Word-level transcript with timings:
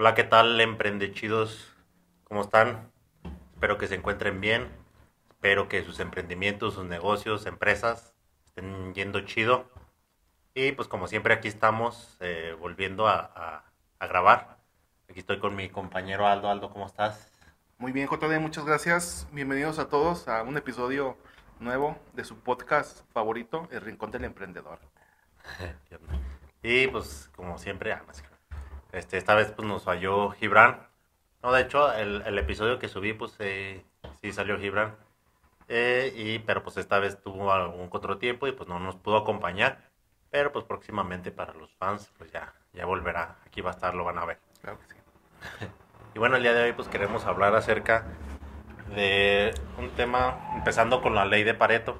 Hola, 0.00 0.14
¿qué 0.14 0.24
tal, 0.24 0.58
emprendechidos? 0.62 1.76
¿Cómo 2.24 2.40
están? 2.40 2.90
Espero 3.52 3.76
que 3.76 3.86
se 3.86 3.96
encuentren 3.96 4.40
bien. 4.40 4.66
Espero 5.28 5.68
que 5.68 5.84
sus 5.84 6.00
emprendimientos, 6.00 6.72
sus 6.72 6.86
negocios, 6.86 7.44
empresas 7.44 8.14
estén 8.46 8.94
yendo 8.94 9.20
chido. 9.26 9.68
Y 10.54 10.72
pues 10.72 10.88
como 10.88 11.06
siempre 11.06 11.34
aquí 11.34 11.48
estamos 11.48 12.16
eh, 12.20 12.56
volviendo 12.58 13.08
a, 13.08 13.70
grabar. 14.00 14.56
Aquí 15.10 15.20
estoy 15.20 15.38
con 15.38 15.54
mi 15.54 15.68
compañero 15.68 16.26
Aldo. 16.26 16.48
Aldo, 16.48 16.70
¿cómo 16.70 16.86
estás? 16.86 17.30
Muy 17.76 17.92
bien, 17.92 18.08
JD, 18.08 18.40
muchas 18.40 18.64
gracias. 18.64 19.28
Bienvenidos 19.32 19.78
a 19.78 19.90
todos 19.90 20.28
a 20.28 20.42
un 20.44 20.56
episodio 20.56 21.18
nuevo 21.58 21.98
de 22.14 22.24
su 22.24 22.38
podcast 22.38 23.02
favorito, 23.12 23.68
El 23.70 23.82
Rincón 23.82 24.10
del 24.10 24.24
Emprendedor. 24.24 24.78
y 26.62 26.86
pues 26.86 27.28
como 27.36 27.58
siempre, 27.58 27.92
ah, 27.92 28.02
este, 28.92 29.16
esta 29.18 29.34
vez 29.34 29.52
pues 29.52 29.66
nos 29.66 29.84
falló 29.84 30.30
Gibran. 30.30 30.88
No, 31.42 31.52
de 31.52 31.62
hecho, 31.62 31.92
el, 31.92 32.38
episodio 32.38 32.78
que 32.78 32.88
subí, 32.88 33.12
pues 33.12 33.34
eh, 33.38 33.84
sí 34.20 34.32
salió 34.32 34.58
Gibran. 34.58 34.96
Eh, 35.68 36.12
y, 36.16 36.38
pero 36.40 36.62
pues 36.62 36.76
esta 36.76 36.98
vez 36.98 37.22
tuvo 37.22 37.52
algún 37.52 37.88
contratiempo 37.88 38.46
y 38.46 38.52
pues 38.52 38.68
no 38.68 38.78
nos 38.80 38.96
pudo 38.96 39.18
acompañar. 39.18 39.90
Pero 40.30 40.52
pues 40.52 40.64
próximamente 40.64 41.30
para 41.30 41.54
los 41.54 41.74
fans, 41.74 42.12
pues 42.18 42.30
ya, 42.32 42.54
ya 42.72 42.86
volverá. 42.86 43.38
Aquí 43.46 43.60
va 43.60 43.70
a 43.70 43.74
estar, 43.74 43.94
lo 43.94 44.04
van 44.04 44.18
a 44.18 44.24
ver. 44.26 44.38
Claro 44.60 44.78
que 44.78 44.94
sí. 44.94 45.00
y 46.14 46.18
bueno, 46.18 46.36
el 46.36 46.42
día 46.42 46.52
de 46.52 46.64
hoy 46.64 46.72
pues 46.72 46.88
queremos 46.88 47.24
hablar 47.24 47.54
acerca 47.54 48.06
de 48.94 49.54
un 49.78 49.90
tema, 49.90 50.50
empezando 50.54 51.00
con 51.00 51.14
la 51.14 51.24
ley 51.24 51.44
de 51.44 51.54
Pareto. 51.54 51.96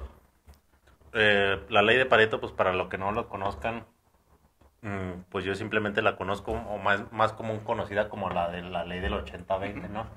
Eh, 1.13 1.59
la 1.69 1.81
ley 1.81 1.97
de 1.97 2.05
Pareto, 2.05 2.39
pues 2.39 2.51
para 2.51 2.73
los 2.73 2.87
que 2.89 2.97
no 2.97 3.11
lo 3.11 3.27
conozcan, 3.27 3.85
pues 5.29 5.45
yo 5.45 5.53
simplemente 5.55 6.01
la 6.01 6.15
conozco 6.15 6.51
o 6.51 6.77
más, 6.77 7.11
más 7.11 7.33
común 7.33 7.59
conocida 7.59 8.09
como 8.09 8.29
la 8.29 8.49
de 8.49 8.63
la 8.63 8.83
ley 8.83 8.99
del 8.99 9.13
80-20, 9.13 9.89
¿no? 9.89 10.07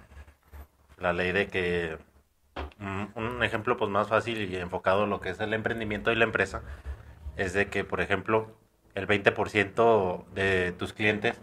La 0.98 1.12
ley 1.12 1.32
de 1.32 1.48
que 1.48 1.98
mm, 2.78 3.04
un 3.14 3.42
ejemplo 3.42 3.76
pues 3.76 3.90
más 3.90 4.08
fácil 4.08 4.50
y 4.50 4.56
enfocado 4.56 5.04
en 5.04 5.10
lo 5.10 5.20
que 5.20 5.30
es 5.30 5.40
el 5.40 5.52
emprendimiento 5.52 6.12
y 6.12 6.16
la 6.16 6.24
empresa 6.24 6.62
es 7.36 7.52
de 7.52 7.68
que, 7.68 7.84
por 7.84 8.00
ejemplo, 8.00 8.56
el 8.94 9.06
20% 9.06 10.24
de 10.34 10.72
tus 10.72 10.92
clientes 10.92 11.40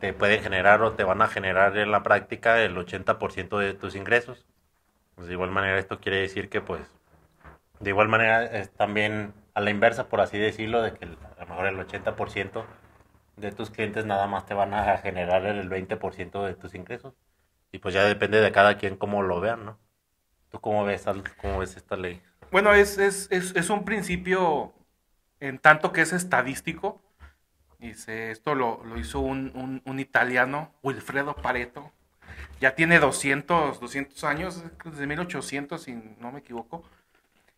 te 0.00 0.12
pueden 0.12 0.42
generar 0.42 0.82
o 0.82 0.92
te 0.92 1.04
van 1.04 1.22
a 1.22 1.28
generar 1.28 1.76
en 1.76 1.90
la 1.90 2.02
práctica 2.02 2.62
el 2.62 2.76
80% 2.76 3.58
de 3.58 3.74
tus 3.74 3.96
ingresos. 3.96 4.46
Pues 5.14 5.26
de 5.28 5.34
igual 5.34 5.50
manera 5.50 5.78
esto 5.78 6.00
quiere 6.00 6.20
decir 6.20 6.48
que 6.48 6.60
pues 6.60 6.82
de 7.80 7.90
igual 7.90 8.08
manera 8.08 8.44
es 8.44 8.70
también 8.70 9.34
a 9.56 9.60
la 9.62 9.70
inversa, 9.70 10.10
por 10.10 10.20
así 10.20 10.36
decirlo, 10.36 10.82
de 10.82 10.92
que 10.92 11.06
a 11.06 11.40
lo 11.40 11.46
mejor 11.46 11.66
el 11.66 11.78
80% 11.78 12.66
de 13.36 13.52
tus 13.52 13.70
clientes 13.70 14.04
nada 14.04 14.26
más 14.26 14.44
te 14.44 14.52
van 14.52 14.74
a 14.74 14.98
generar 15.02 15.46
el 15.46 15.70
20% 15.70 16.44
de 16.44 16.54
tus 16.54 16.74
ingresos. 16.74 17.14
Y 17.72 17.78
pues 17.78 17.94
ya 17.94 18.04
depende 18.04 18.42
de 18.42 18.52
cada 18.52 18.76
quien 18.76 18.98
cómo 18.98 19.22
lo 19.22 19.40
vean, 19.40 19.64
¿no? 19.64 19.78
¿Tú 20.50 20.60
cómo 20.60 20.84
ves, 20.84 21.06
cómo 21.40 21.60
ves 21.60 21.74
esta 21.74 21.96
ley? 21.96 22.22
Bueno, 22.52 22.74
es, 22.74 22.98
es, 22.98 23.28
es, 23.30 23.56
es 23.56 23.70
un 23.70 23.86
principio 23.86 24.74
en 25.40 25.58
tanto 25.58 25.90
que 25.90 26.02
es 26.02 26.12
estadístico. 26.12 27.02
Dice, 27.78 28.32
esto 28.32 28.54
lo, 28.54 28.84
lo 28.84 28.98
hizo 28.98 29.20
un, 29.20 29.52
un, 29.54 29.80
un, 29.86 30.00
italiano, 30.00 30.74
Wilfredo 30.82 31.34
Pareto. 31.34 31.92
Ya 32.60 32.74
tiene 32.74 32.98
200, 32.98 33.80
200 33.80 34.22
años, 34.24 34.62
desde 34.84 35.06
1800, 35.06 35.82
si 35.82 35.94
no 36.18 36.30
me 36.30 36.40
equivoco. 36.40 36.84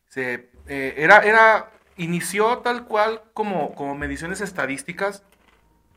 Se, 0.06 0.48
eh, 0.68 0.94
era, 0.96 1.18
era 1.18 1.72
inició 1.98 2.58
tal 2.58 2.84
cual 2.84 3.22
como, 3.34 3.74
como 3.74 3.94
mediciones 3.94 4.40
estadísticas 4.40 5.22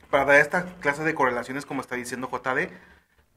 para 0.09 0.25
dar 0.25 0.41
esta 0.41 0.65
clase 0.81 1.03
de 1.03 1.15
correlaciones, 1.15 1.65
como 1.65 1.81
está 1.81 1.95
diciendo 1.95 2.29
JD, 2.29 2.69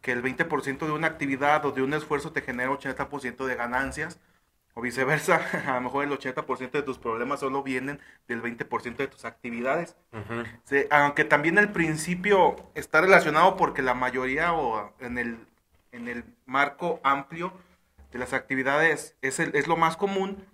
que 0.02 0.12
el 0.12 0.22
20% 0.22 0.78
de 0.78 0.92
una 0.92 1.06
actividad 1.06 1.64
o 1.64 1.70
de 1.72 1.82
un 1.82 1.94
esfuerzo 1.94 2.32
te 2.32 2.42
genera 2.42 2.70
80% 2.70 3.46
de 3.46 3.54
ganancias, 3.54 4.18
o 4.74 4.82
viceversa, 4.82 5.36
a 5.66 5.74
lo 5.74 5.80
mejor 5.82 6.04
el 6.04 6.10
80% 6.10 6.72
de 6.72 6.82
tus 6.82 6.98
problemas 6.98 7.40
solo 7.40 7.62
vienen 7.62 8.00
del 8.28 8.42
20% 8.42 8.96
de 8.96 9.06
tus 9.06 9.24
actividades. 9.24 9.96
aunque 10.90 11.24
también 11.24 11.58
el 11.58 11.70
principio 11.70 12.56
está 12.74 13.00
relacionado 13.00 13.56
porque 13.56 13.82
la 13.82 13.94
mayoría 13.94 14.52
o 14.52 14.92
en 14.98 15.18
el, 15.18 15.38
en 15.92 16.08
el 16.08 16.24
marco 16.44 17.00
amplio 17.04 17.52
de 18.10 18.18
las 18.18 18.32
actividades 18.32 19.16
es, 19.22 19.38
el, 19.38 19.54
es 19.54 19.68
lo 19.68 19.76
más 19.76 19.96
común, 19.96 20.44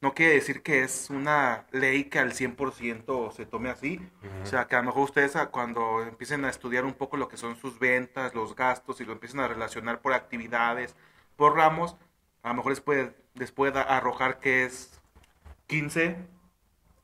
no 0.00 0.14
quiere 0.14 0.34
decir 0.34 0.62
que 0.62 0.82
es 0.82 1.10
una 1.10 1.66
ley 1.72 2.04
que 2.04 2.18
al 2.18 2.32
100% 2.32 3.32
se 3.32 3.44
tome 3.44 3.68
así. 3.68 4.00
O 4.42 4.46
sea, 4.46 4.66
que 4.66 4.76
a 4.76 4.78
lo 4.78 4.86
mejor 4.86 5.02
ustedes 5.02 5.36
cuando 5.50 6.02
empiecen 6.02 6.44
a 6.44 6.50
estudiar 6.50 6.84
un 6.84 6.94
poco 6.94 7.18
lo 7.18 7.28
que 7.28 7.36
son 7.36 7.56
sus 7.56 7.78
ventas, 7.78 8.34
los 8.34 8.56
gastos 8.56 9.00
y 9.00 9.04
lo 9.04 9.12
empiecen 9.12 9.40
a 9.40 9.48
relacionar 9.48 10.00
por 10.00 10.14
actividades, 10.14 10.96
por 11.36 11.54
ramos, 11.54 11.96
a 12.42 12.48
lo 12.48 12.54
mejor 12.54 12.72
les 12.72 12.80
puede, 12.80 13.14
les 13.34 13.52
arrojar 13.76 14.40
que 14.40 14.64
es 14.64 15.00
15 15.66 16.16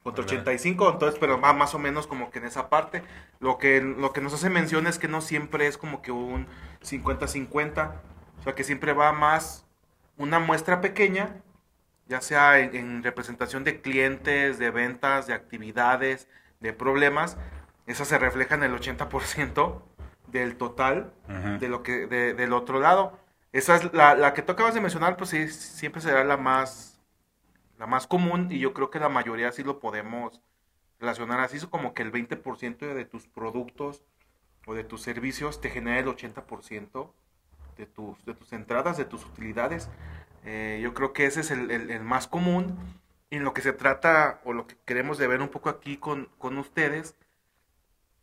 contra 0.03 0.25
85, 0.25 0.93
entonces, 0.93 1.19
pero 1.21 1.41
va 1.41 1.53
más 1.53 1.75
o 1.75 1.79
menos 1.79 2.07
como 2.07 2.31
que 2.31 2.39
en 2.39 2.47
esa 2.47 2.71
parte. 2.71 3.03
Lo 3.41 3.59
que, 3.59 3.83
lo 3.83 4.13
que 4.13 4.23
nos 4.23 4.33
hace 4.33 4.49
mención 4.49 4.87
es 4.87 4.99
que 4.99 5.09
no 5.09 5.21
siempre 5.21 5.67
es 5.67 5.77
como 5.77 6.01
que 6.01 6.13
un 6.13 6.47
50-50, 6.83 7.93
o 8.39 8.43
sea, 8.43 8.55
que 8.55 8.65
siempre 8.65 8.95
va 8.95 9.13
más 9.13 9.67
una 10.17 10.39
muestra 10.39 10.81
pequeña 10.81 11.43
ya 12.07 12.21
sea 12.21 12.59
en, 12.59 13.03
representación 13.03 13.65
de 13.65 13.81
clientes, 13.81 14.59
de 14.59 14.71
ventas, 14.71 15.27
de 15.27 15.35
actividades, 15.35 16.29
de 16.61 16.73
problemas, 16.73 17.37
eso 17.87 18.05
se 18.05 18.19
refleja 18.19 18.55
en 18.55 18.65
el 18.65 18.73
80% 18.75 19.83
del 20.29 20.57
total 20.57 21.13
de 21.61 21.69
lo 21.69 21.83
que 21.83 22.07
del 22.07 22.53
otro 22.53 22.81
lado. 22.81 23.19
Esa 23.53 23.77
es 23.77 23.93
la, 23.95 24.15
la 24.15 24.35
que 24.35 24.43
tú 24.43 24.53
acabas 24.53 24.75
de 24.75 24.81
mencionar, 24.81 25.17
pues 25.17 25.31
sí, 25.31 25.49
siempre 25.49 26.01
será 26.01 26.25
la 26.25 26.37
más 26.37 26.97
la 27.79 27.87
más 27.87 28.07
común 28.07 28.49
y 28.51 28.59
yo 28.59 28.73
creo 28.73 28.91
que 28.91 28.99
la 28.99 29.09
mayoría 29.09 29.53
sí 29.53 29.63
lo 29.63 29.81
podemos 29.81 30.41
relacionar 30.99 31.41
así, 31.41 31.59
como 31.67 31.95
que 31.95 32.03
el 32.03 32.13
20% 32.13 32.95
de 32.95 33.05
tus 33.05 33.27
productos 33.27 34.03
o 34.67 34.75
de 34.75 34.85
tus 34.85 35.03
servicios 35.03 35.61
te 35.61 35.71
genera 35.71 36.01
el 36.01 36.07
80% 36.07 37.11
de 37.77 37.87
tus, 37.87 38.25
de 38.25 38.35
tus 38.35 38.53
entradas, 38.53 38.97
de 38.97 39.05
tus 39.05 39.25
utilidades. 39.25 39.91
Eh, 40.47 40.79
yo 40.81 40.95
creo 40.95 41.13
que 41.13 41.27
ese 41.27 41.41
es 41.41 41.51
el, 41.51 42.01
más 42.01 42.27
común. 42.29 42.79
Y 43.29 43.37
en 43.37 43.45
lo 43.45 43.53
que 43.53 43.61
se 43.61 43.73
trata, 43.73 44.41
o 44.45 44.53
lo 44.53 44.67
que 44.67 44.77
queremos 44.85 45.19
de 45.19 45.27
ver 45.27 45.43
un 45.43 45.49
poco 45.49 45.69
aquí 45.69 45.97
con, 45.97 46.29
ustedes, 46.41 47.17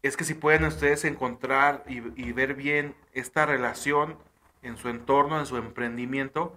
es 0.02 0.18
que 0.18 0.24
si 0.24 0.34
pueden 0.34 0.64
ustedes 0.64 1.04
encontrar 1.06 1.84
y, 1.88 2.32
ver 2.32 2.56
bien 2.56 2.96
esta 3.14 3.46
relación 3.46 4.18
en 4.62 4.78
su 4.78 4.90
entorno, 4.90 5.40
en 5.40 5.46
su 5.46 5.58
emprendimiento, 5.58 6.56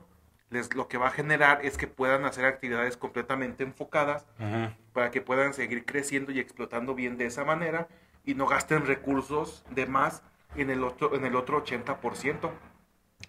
les, 0.51 0.75
lo 0.77 0.87
que 0.87 0.97
va 0.97 1.09
a 1.09 1.11
generar 1.11 1.65
es 1.65 1.77
que 1.77 1.89
puedan 1.89 2.25
hacer 2.25 2.45
actividades 2.45 2.97
completamente 2.97 3.65
enfocadas 3.65 4.27
para 4.93 5.11
que 5.11 5.21
puedan 5.21 5.55
seguir 5.55 5.85
creciendo 5.85 6.31
y 6.31 6.39
explotando 6.39 6.95
bien 6.95 7.19
de 7.19 7.27
esa 7.27 7.45
manera 7.45 7.89
y 8.25 8.35
no 8.35 8.47
gasten 8.47 8.87
recursos 8.87 9.65
de 9.71 9.87
más 9.87 10.23
en 10.55 10.71
el 10.71 10.85
otro, 10.85 11.17
en 11.17 11.25
el 11.25 11.35
otro 11.35 11.65
80% 11.65 12.51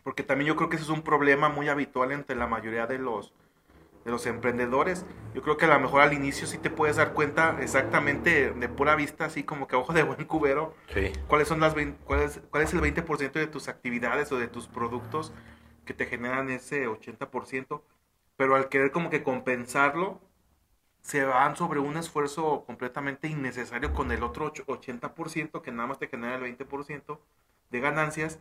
porque 0.03 0.23
también 0.23 0.47
yo 0.47 0.55
creo 0.55 0.69
que 0.69 0.77
eso 0.77 0.85
es 0.85 0.97
un 0.97 1.03
problema 1.03 1.49
muy 1.49 1.69
habitual 1.69 2.11
entre 2.11 2.35
la 2.35 2.47
mayoría 2.47 2.87
de 2.87 2.97
los, 2.97 3.33
de 4.05 4.11
los 4.11 4.25
emprendedores. 4.25 5.05
Yo 5.33 5.41
creo 5.41 5.57
que 5.57 5.65
a 5.65 5.67
lo 5.67 5.79
mejor 5.79 6.01
al 6.01 6.13
inicio 6.13 6.47
sí 6.47 6.57
te 6.57 6.69
puedes 6.69 6.95
dar 6.95 7.13
cuenta 7.13 7.57
exactamente 7.61 8.51
de 8.51 8.69
pura 8.69 8.95
vista, 8.95 9.25
así 9.25 9.43
como 9.43 9.67
que 9.67 9.75
ojo 9.75 9.93
de 9.93 10.03
buen 10.03 10.25
cubero, 10.25 10.73
cuáles 11.27 11.47
son 11.47 11.59
las 11.59 11.75
cuál 12.05 12.21
es, 12.21 12.39
cuál 12.49 12.63
es 12.63 12.73
el 12.73 12.81
20% 12.81 13.33
de 13.33 13.47
tus 13.47 13.67
actividades 13.67 14.31
o 14.31 14.39
de 14.39 14.47
tus 14.47 14.67
productos 14.67 15.33
que 15.85 15.93
te 15.93 16.05
generan 16.05 16.49
ese 16.49 16.87
80%, 16.87 17.81
pero 18.35 18.55
al 18.55 18.69
querer 18.69 18.91
como 18.91 19.09
que 19.09 19.23
compensarlo, 19.23 20.21
se 21.01 21.23
van 21.23 21.55
sobre 21.55 21.79
un 21.79 21.95
esfuerzo 21.95 22.63
completamente 22.65 23.27
innecesario 23.29 23.93
con 23.93 24.11
el 24.11 24.23
otro 24.23 24.53
80% 24.53 25.61
que 25.61 25.71
nada 25.71 25.87
más 25.87 25.99
te 25.99 26.07
genera 26.07 26.35
el 26.35 26.57
20% 26.57 27.19
de 27.71 27.79
ganancias 27.79 28.39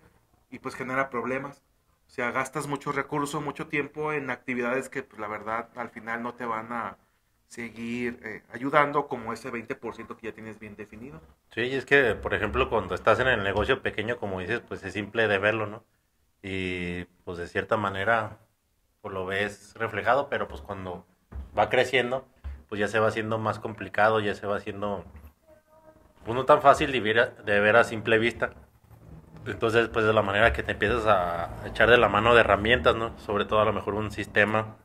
y 0.56 0.58
pues 0.58 0.74
genera 0.74 1.10
problemas. 1.10 1.62
O 2.06 2.10
sea, 2.10 2.30
gastas 2.30 2.66
mucho 2.66 2.90
recurso, 2.90 3.42
mucho 3.42 3.66
tiempo 3.66 4.14
en 4.14 4.30
actividades 4.30 4.88
que 4.88 5.02
pues 5.02 5.20
la 5.20 5.28
verdad 5.28 5.68
al 5.76 5.90
final 5.90 6.22
no 6.22 6.32
te 6.34 6.46
van 6.46 6.72
a 6.72 6.96
seguir 7.46 8.18
eh, 8.24 8.42
ayudando 8.52 9.06
como 9.06 9.34
ese 9.34 9.52
20% 9.52 10.16
que 10.16 10.26
ya 10.26 10.32
tienes 10.32 10.58
bien 10.58 10.74
definido. 10.74 11.20
Sí, 11.52 11.60
y 11.60 11.74
es 11.74 11.84
que, 11.84 12.14
por 12.14 12.32
ejemplo, 12.32 12.70
cuando 12.70 12.94
estás 12.94 13.20
en 13.20 13.28
el 13.28 13.44
negocio 13.44 13.82
pequeño, 13.82 14.16
como 14.16 14.40
dices, 14.40 14.60
pues 14.66 14.82
es 14.82 14.94
simple 14.94 15.28
de 15.28 15.38
verlo, 15.38 15.66
¿no? 15.66 15.84
Y 16.42 17.04
pues 17.24 17.36
de 17.36 17.48
cierta 17.48 17.76
manera, 17.76 18.38
pues 19.02 19.12
lo 19.12 19.26
ves 19.26 19.74
reflejado, 19.74 20.30
pero 20.30 20.48
pues 20.48 20.62
cuando 20.62 21.04
va 21.56 21.68
creciendo, 21.68 22.26
pues 22.70 22.80
ya 22.80 22.88
se 22.88 22.98
va 22.98 23.08
haciendo 23.08 23.38
más 23.38 23.58
complicado, 23.58 24.20
ya 24.20 24.34
se 24.34 24.46
va 24.46 24.56
haciendo, 24.56 25.04
pues 26.24 26.34
no 26.34 26.46
tan 26.46 26.62
fácil 26.62 26.92
de 26.92 27.00
ver, 27.00 27.36
de 27.44 27.60
ver 27.60 27.76
a 27.76 27.84
simple 27.84 28.18
vista. 28.18 28.54
Entonces, 29.46 29.88
pues 29.88 30.04
de 30.04 30.12
la 30.12 30.22
manera 30.22 30.52
que 30.52 30.62
te 30.62 30.72
empiezas 30.72 31.06
a 31.06 31.50
echar 31.66 31.88
de 31.90 31.98
la 31.98 32.08
mano 32.08 32.34
de 32.34 32.40
herramientas, 32.40 32.96
¿no? 32.96 33.16
Sobre 33.18 33.44
todo 33.44 33.60
a 33.60 33.64
lo 33.64 33.72
mejor 33.72 33.94
un 33.94 34.10
sistema 34.10 34.76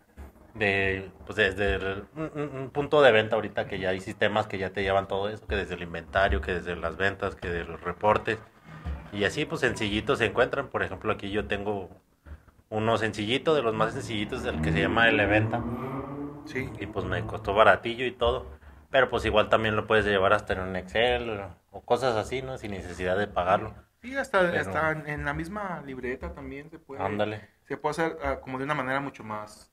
de, 0.54 1.10
pues 1.26 1.38
desde 1.38 1.76
el- 1.76 2.06
un, 2.16 2.32
un- 2.36 2.58
un 2.58 2.70
punto 2.72 3.02
de 3.02 3.12
venta 3.12 3.36
ahorita 3.36 3.68
que 3.68 3.80
ya 3.80 3.90
hay 3.90 4.02
sistemas 4.02 4.48
que 4.48 4.58
ya 4.58 4.72
te 4.72 4.84
llevan 4.84 5.08
todo 5.08 5.30
eso, 5.30 5.48
que 5.48 5.56
desde 5.56 5.76
el 5.76 5.84
inventario, 5.84 6.42
que 6.42 6.54
desde 6.56 6.76
las 6.76 6.98
ventas, 6.98 7.36
que 7.36 7.50
de 7.50 7.64
los 7.66 7.82
reportes. 7.82 8.40
Y 9.14 9.26
así 9.26 9.46
pues 9.46 9.62
sencillitos 9.62 10.20
se 10.20 10.26
encuentran. 10.28 10.68
Por 10.70 10.84
ejemplo, 10.84 11.12
aquí 11.14 11.32
yo 11.32 11.46
tengo 11.48 11.90
uno 12.70 12.98
sencillito, 12.98 13.56
de 13.56 13.62
los 13.64 13.74
más 13.76 13.94
sencillitos, 13.94 14.46
el 14.46 14.62
que 14.62 14.72
se 14.72 14.82
llama 14.82 15.10
el 15.10 15.20
Eventa. 15.20 15.62
Sí. 16.46 16.70
Y 16.80 16.88
pues 16.88 17.06
me 17.06 17.26
costó 17.26 17.54
baratillo 17.54 18.06
y 18.06 18.12
todo. 18.12 18.48
Pero 18.92 19.10
pues 19.10 19.26
igual 19.26 19.50
también 19.50 19.76
lo 19.76 19.88
puedes 19.88 20.06
llevar 20.06 20.34
hasta 20.34 20.54
en 20.54 20.60
un 20.62 20.76
Excel 20.76 21.42
o 21.72 21.82
cosas 21.82 22.16
así, 22.18 22.42
¿no? 22.42 22.58
Sin 22.58 22.72
necesidad 22.72 23.18
de 23.18 23.28
pagarlo. 23.28 23.74
Sí, 24.02 24.16
hasta, 24.16 24.40
Pero- 24.42 24.60
hasta 24.62 24.92
en, 24.92 25.08
en 25.08 25.26
la 25.26 25.34
misma 25.34 25.82
libreta 25.86 26.34
también 26.34 26.70
se 26.70 26.80
puede. 26.80 27.02
Ándale. 27.04 27.48
Se 27.68 27.78
puede 27.78 27.92
hacer 27.92 28.18
ah, 28.24 28.40
como 28.42 28.58
de 28.58 28.64
una 28.66 28.74
manera 28.74 29.00
mucho 29.00 29.24
más 29.24 29.72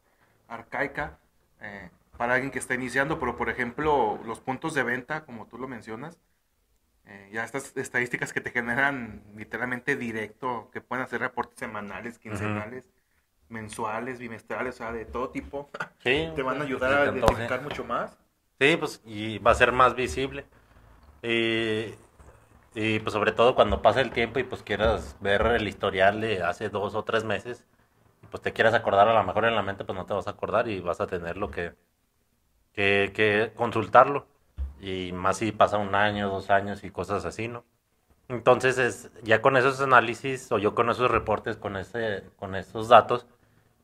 arcaica 0.49 1.19
eh, 1.61 1.91
para 2.17 2.35
alguien 2.35 2.51
que 2.51 2.59
está 2.59 2.75
iniciando, 2.75 3.19
pero 3.19 3.37
por 3.37 3.49
ejemplo, 3.49 4.19
los 4.25 4.41
puntos 4.41 4.75
de 4.75 4.83
venta, 4.83 5.25
como 5.25 5.47
tú 5.47 5.59
lo 5.59 5.67
mencionas, 5.69 6.19
eh, 7.07 7.31
ya 7.33 7.45
estas 7.45 7.75
estadísticas 7.77 8.33
que 8.33 8.41
te 8.41 8.51
generan 8.51 9.23
literalmente 9.35 9.97
directo, 9.97 10.69
que 10.73 10.81
pueden 10.81 11.05
hacer 11.05 11.21
reportes 11.21 11.59
semanales, 11.59 12.19
quincenales, 12.19 12.85
mensuales, 13.49 14.19
bimestrales, 14.19 14.75
o 14.75 14.79
sea, 14.79 14.93
de 14.93 15.07
todo 15.07 15.31
tipo, 15.31 15.71
Sí. 16.05 16.31
te 16.37 16.43
van 16.43 16.61
a 16.61 16.65
ayudar 16.65 16.93
a 17.09 17.13
identificar 17.13 17.63
mucho 17.63 17.83
más. 17.85 18.19
Sí, 18.61 18.77
pues 18.77 19.01
y 19.07 19.39
va 19.39 19.53
a 19.53 19.55
ser 19.55 19.73
más 19.73 19.95
visible. 19.95 20.45
Y 22.75 23.01
pues 23.01 23.13
sobre 23.13 23.33
todo 23.33 23.55
cuando 23.55 23.83
pasa 23.83 24.01
el 24.01 24.11
tiempo 24.11 24.39
y 24.39 24.45
pues 24.45 24.63
quieras 24.63 25.17
ver 25.21 25.43
el 25.47 25.69
historial 25.69 26.21
de 26.21 26.43
hace 26.43 26.69
dos 26.69 26.95
o 26.95 27.05
tres 27.05 27.25
meses, 27.25 27.65
pues 28.31 28.43
te 28.43 28.53
quieras 28.53 28.75
acordar 28.75 29.09
a 29.09 29.15
lo 29.15 29.25
mejor 29.25 29.45
en 29.47 29.55
la 29.55 29.63
mente, 29.63 29.85
pues 29.85 29.97
no 29.99 30.07
te 30.07 30.15
vas 30.15 30.27
a 30.27 30.31
acordar 30.31 30.69
y 30.69 30.81
vas 30.81 31.01
a 31.01 31.07
tener 31.07 31.37
lo 31.37 31.51
que, 31.51 31.75
que, 32.73 33.13
que 33.15 33.53
consultarlo. 33.57 34.27
Y 34.81 35.13
más 35.13 35.39
si 35.39 35.53
pasa 35.53 35.79
un 35.79 35.95
año, 35.95 36.29
dos 36.29 36.51
años 36.51 36.85
y 36.85 36.91
cosas 36.91 37.25
así, 37.25 37.49
¿no? 37.49 37.65
Entonces 38.29 38.79
es, 38.79 39.11
ya 39.23 39.41
con 39.43 39.57
esos 39.57 39.81
análisis 39.81 40.53
o 40.53 40.59
yo 40.59 40.75
con 40.75 40.91
esos 40.91 41.11
reportes, 41.11 41.57
con, 41.57 41.77
ese, 41.77 42.25
con 42.37 42.55
esos 42.55 42.89
datos, 42.89 43.27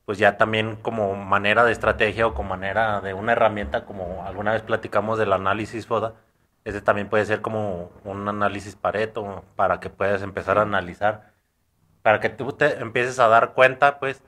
pues 0.04 0.18
ya 0.18 0.36
también 0.36 0.76
como 0.76 1.14
manera 1.16 1.64
de 1.64 1.72
estrategia 1.72 2.26
o 2.26 2.34
como 2.34 2.50
manera 2.50 3.00
de 3.00 3.14
una 3.14 3.32
herramienta, 3.32 3.86
como 3.86 4.24
alguna 4.26 4.52
vez 4.52 4.62
platicamos 4.62 5.18
del 5.18 5.32
análisis 5.32 5.86
FODA, 5.86 6.14
ese 6.64 6.80
también 6.80 7.08
puede 7.08 7.26
ser 7.26 7.40
como 7.42 7.90
un 8.04 8.28
análisis 8.28 8.76
Pareto 8.76 9.44
para 9.56 9.80
que 9.80 9.90
puedas 9.90 10.22
empezar 10.22 10.58
a 10.58 10.62
analizar, 10.62 11.32
para 12.02 12.20
que 12.20 12.30
tú 12.30 12.52
te 12.52 12.78
empieces 12.80 13.18
a 13.18 13.28
dar 13.28 13.54
cuenta, 13.54 13.98
pues, 13.98 14.22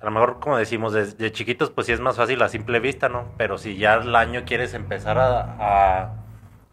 a 0.00 0.04
lo 0.04 0.10
mejor 0.12 0.40
como 0.40 0.56
decimos, 0.58 0.92
desde 0.92 1.32
chiquitos 1.32 1.70
pues 1.70 1.86
sí 1.86 1.92
es 1.92 2.00
más 2.00 2.16
fácil 2.16 2.40
a 2.42 2.48
simple 2.48 2.80
vista, 2.80 3.08
¿no? 3.08 3.32
Pero 3.36 3.58
si 3.58 3.76
ya 3.76 3.94
al 3.94 4.14
año 4.16 4.44
quieres 4.44 4.74
empezar 4.74 5.18
a, 5.18 5.40
a 5.58 6.14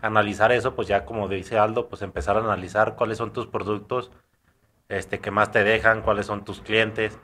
analizar 0.02 0.52
eso, 0.52 0.76
pues 0.76 0.88
ya 0.88 1.06
como 1.06 1.28
dice 1.28 1.58
Aldo, 1.58 1.88
pues 1.90 2.02
empezar 2.02 2.38
a 2.38 2.42
analizar 2.42 2.96
cuáles 2.96 3.18
son 3.18 3.34
tus 3.34 3.48
productos, 3.48 4.12
este, 4.90 5.20
que 5.20 5.32
más 5.32 5.52
te 5.52 5.64
dejan, 5.64 6.02
cuáles 6.02 6.28
son 6.28 6.46
tus 6.46 6.62
clientes, 6.62 7.18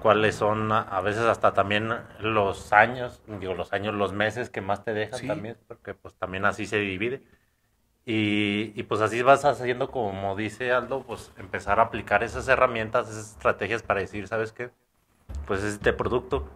cuáles 0.00 0.34
son 0.36 0.72
a 0.72 1.00
veces 1.00 1.24
hasta 1.24 1.52
también 1.54 1.92
los 2.20 2.72
años, 2.72 3.22
digo 3.40 3.54
los 3.54 3.72
años, 3.72 3.94
los 3.94 4.12
meses 4.12 4.50
que 4.50 4.60
más 4.60 4.84
te 4.84 4.92
dejan 4.94 5.20
Sí. 5.20 5.26
también, 5.26 5.56
porque 5.66 5.94
pues 5.94 6.14
también 6.14 6.44
así 6.44 6.66
se 6.66 6.78
divide. 6.78 7.22
Y, 8.04 8.72
y 8.78 8.82
pues 8.84 9.00
así 9.00 9.20
vas 9.22 9.44
haciendo, 9.44 9.90
como 9.90 10.36
dice 10.36 10.72
Aldo, 10.72 11.02
pues 11.02 11.32
empezar 11.38 11.80
a 11.80 11.84
aplicar 11.84 12.22
esas 12.22 12.46
herramientas, 12.46 13.08
esas 13.08 13.30
estrategias 13.32 13.82
para 13.82 14.00
decir, 14.00 14.28
¿sabes 14.28 14.52
qué? 14.52 14.70
Pues 15.46 15.64
este 15.64 15.92
producto. 15.92 16.48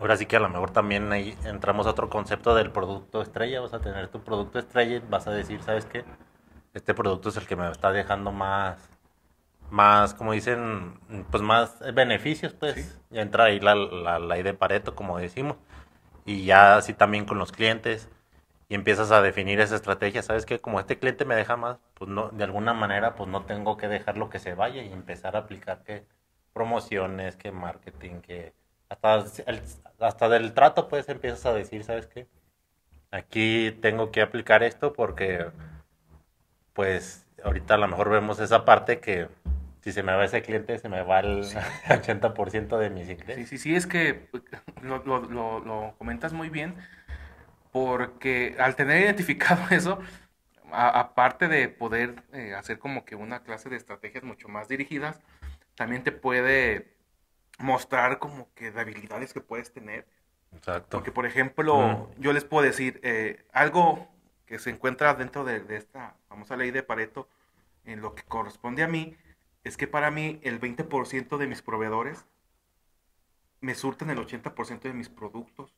Ahora 0.00 0.16
sí 0.16 0.26
que 0.26 0.36
a 0.36 0.40
lo 0.40 0.48
mejor 0.48 0.70
también 0.70 1.12
ahí 1.12 1.36
entramos 1.44 1.86
a 1.86 1.90
otro 1.90 2.08
concepto 2.08 2.54
del 2.54 2.70
producto 2.70 3.22
estrella, 3.22 3.60
vas 3.60 3.74
a 3.74 3.80
tener 3.80 4.08
tu 4.08 4.20
producto 4.22 4.58
estrella, 4.58 4.96
y 4.96 5.02
vas 5.08 5.26
a 5.26 5.32
decir, 5.32 5.62
¿sabes 5.62 5.84
qué? 5.84 6.04
Este 6.72 6.94
producto 6.94 7.28
es 7.28 7.36
el 7.36 7.46
que 7.46 7.56
me 7.56 7.70
está 7.70 7.92
dejando 7.92 8.32
más, 8.32 8.90
más, 9.70 10.14
como 10.14 10.32
dicen, 10.32 10.98
pues 11.30 11.42
más 11.42 11.78
beneficios, 11.94 12.52
pues. 12.54 12.74
Sí. 12.74 12.92
Ya 13.10 13.22
entra 13.22 13.44
ahí 13.44 13.60
la, 13.60 13.74
la 13.74 14.18
ley 14.18 14.42
de 14.42 14.54
Pareto, 14.54 14.94
como 14.94 15.18
decimos. 15.18 15.56
Y 16.24 16.44
ya 16.46 16.76
así 16.76 16.94
también 16.94 17.24
con 17.26 17.38
los 17.38 17.52
clientes. 17.52 18.08
Y 18.68 18.74
empiezas 18.74 19.10
a 19.10 19.22
definir 19.22 19.60
esa 19.60 19.76
estrategia. 19.76 20.22
¿Sabes 20.22 20.46
qué? 20.46 20.60
Como 20.60 20.80
este 20.80 20.98
cliente 20.98 21.24
me 21.24 21.36
deja 21.36 21.56
más, 21.56 21.78
pues 21.94 22.10
no, 22.10 22.30
de 22.30 22.44
alguna 22.44 22.72
manera, 22.74 23.14
pues 23.14 23.28
no 23.30 23.44
tengo 23.44 23.76
que 23.76 23.88
dejarlo 23.88 24.30
que 24.30 24.38
se 24.38 24.54
vaya 24.54 24.82
y 24.82 24.92
empezar 24.92 25.36
a 25.36 25.40
aplicar 25.40 25.82
que 25.84 26.06
promociones, 26.54 27.36
que 27.36 27.52
marketing, 27.52 28.20
que 28.22 28.54
hasta, 28.88 29.24
el- 29.46 29.62
hasta 30.00 30.28
del 30.28 30.54
trato, 30.54 30.88
pues 30.88 31.08
empiezas 31.08 31.44
a 31.46 31.52
decir, 31.52 31.84
¿sabes 31.84 32.06
qué? 32.06 32.26
Aquí 33.10 33.72
tengo 33.80 34.10
que 34.12 34.22
aplicar 34.22 34.62
esto 34.62 34.92
porque, 34.92 35.46
pues, 36.72 37.26
ahorita 37.44 37.74
a 37.74 37.78
lo 37.78 37.88
mejor 37.88 38.10
vemos 38.10 38.40
esa 38.40 38.64
parte 38.64 39.00
que 39.00 39.28
si 39.84 39.92
se 39.92 40.02
me 40.02 40.14
va 40.14 40.24
ese 40.24 40.40
cliente, 40.42 40.78
se 40.78 40.88
me 40.88 41.02
va 41.02 41.20
el 41.20 41.44
80% 41.90 42.78
de 42.78 42.88
mis 42.88 43.06
Sí, 43.06 43.12
ingresos. 43.12 43.48
sí, 43.50 43.58
sí, 43.58 43.76
es 43.76 43.86
que 43.86 44.28
lo, 44.82 45.04
lo- 45.04 45.20
lo- 45.28 45.60
lo 45.60 45.94
comentas 45.98 46.32
muy 46.32 46.48
bien, 46.48 46.74
porque 47.70 48.56
al 48.58 48.76
tener 48.76 49.02
identificado 49.02 49.62
eso, 49.70 49.98
a- 50.72 50.98
aparte 51.00 51.48
de 51.48 51.68
poder 51.68 52.22
eh, 52.32 52.54
hacer 52.54 52.78
como 52.78 53.04
que 53.04 53.14
una 53.14 53.42
clase 53.42 53.68
de 53.68 53.76
estrategias 53.76 54.24
mucho 54.24 54.48
más 54.48 54.68
dirigidas, 54.68 55.20
también 55.76 56.02
te 56.02 56.12
puede 56.12 56.94
mostrar 57.58 58.18
como 58.18 58.52
que 58.54 58.70
de 58.70 58.80
habilidades 58.80 59.34
que 59.34 59.42
puedes 59.42 59.70
tener. 59.72 60.06
Exacto. 60.56 60.96
Porque, 60.96 61.12
por 61.12 61.26
ejemplo, 61.26 62.10
yo 62.18 62.32
les 62.32 62.44
puedo 62.44 62.64
decir 62.64 63.00
eh, 63.02 63.44
algo 63.52 64.08
que 64.46 64.58
se 64.58 64.70
encuentra 64.70 65.12
dentro 65.14 65.44
de, 65.44 65.60
de 65.60 65.76
esta 65.76 66.16
famosa 66.28 66.56
ley 66.56 66.70
de 66.70 66.82
Pareto, 66.82 67.28
en 67.84 68.00
lo 68.00 68.14
que 68.14 68.22
corresponde 68.22 68.82
a 68.82 68.88
mí, 68.88 69.16
es 69.64 69.76
que 69.76 69.86
para 69.88 70.10
mí 70.10 70.40
el 70.42 70.60
20% 70.60 71.38
de 71.38 71.46
mis 71.46 71.62
proveedores 71.62 72.26
me 73.60 73.74
surten 73.74 74.10
el 74.10 74.18
80% 74.18 74.88
de 74.88 74.94
mis 74.94 75.08
productos. 75.08 75.74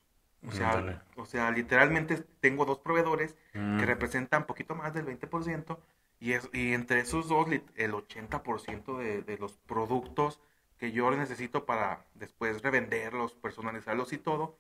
O 0.47 0.52
sea, 0.52 1.02
o 1.16 1.25
sea, 1.26 1.50
literalmente 1.50 2.19
tengo 2.40 2.64
dos 2.64 2.78
proveedores 2.78 3.37
Mm. 3.55 3.78
que 3.78 3.87
representan 3.87 4.47
poquito 4.47 4.75
más 4.75 4.93
del 4.95 5.07
20% 5.07 5.81
y, 6.21 6.33
es, 6.33 6.49
y 6.52 6.73
entre 6.75 7.00
esos 7.00 7.28
dos 7.28 7.49
el 7.76 7.95
80% 7.95 8.99
de, 8.99 9.23
de 9.23 9.38
los 9.38 9.55
productos 9.66 10.40
que 10.78 10.93
yo 10.93 11.11
necesito 11.11 11.64
para 11.64 12.05
después 12.14 12.62
revenderlos, 12.62 13.33
personalizarlos 13.35 14.12
y 14.12 14.19
todo, 14.19 14.59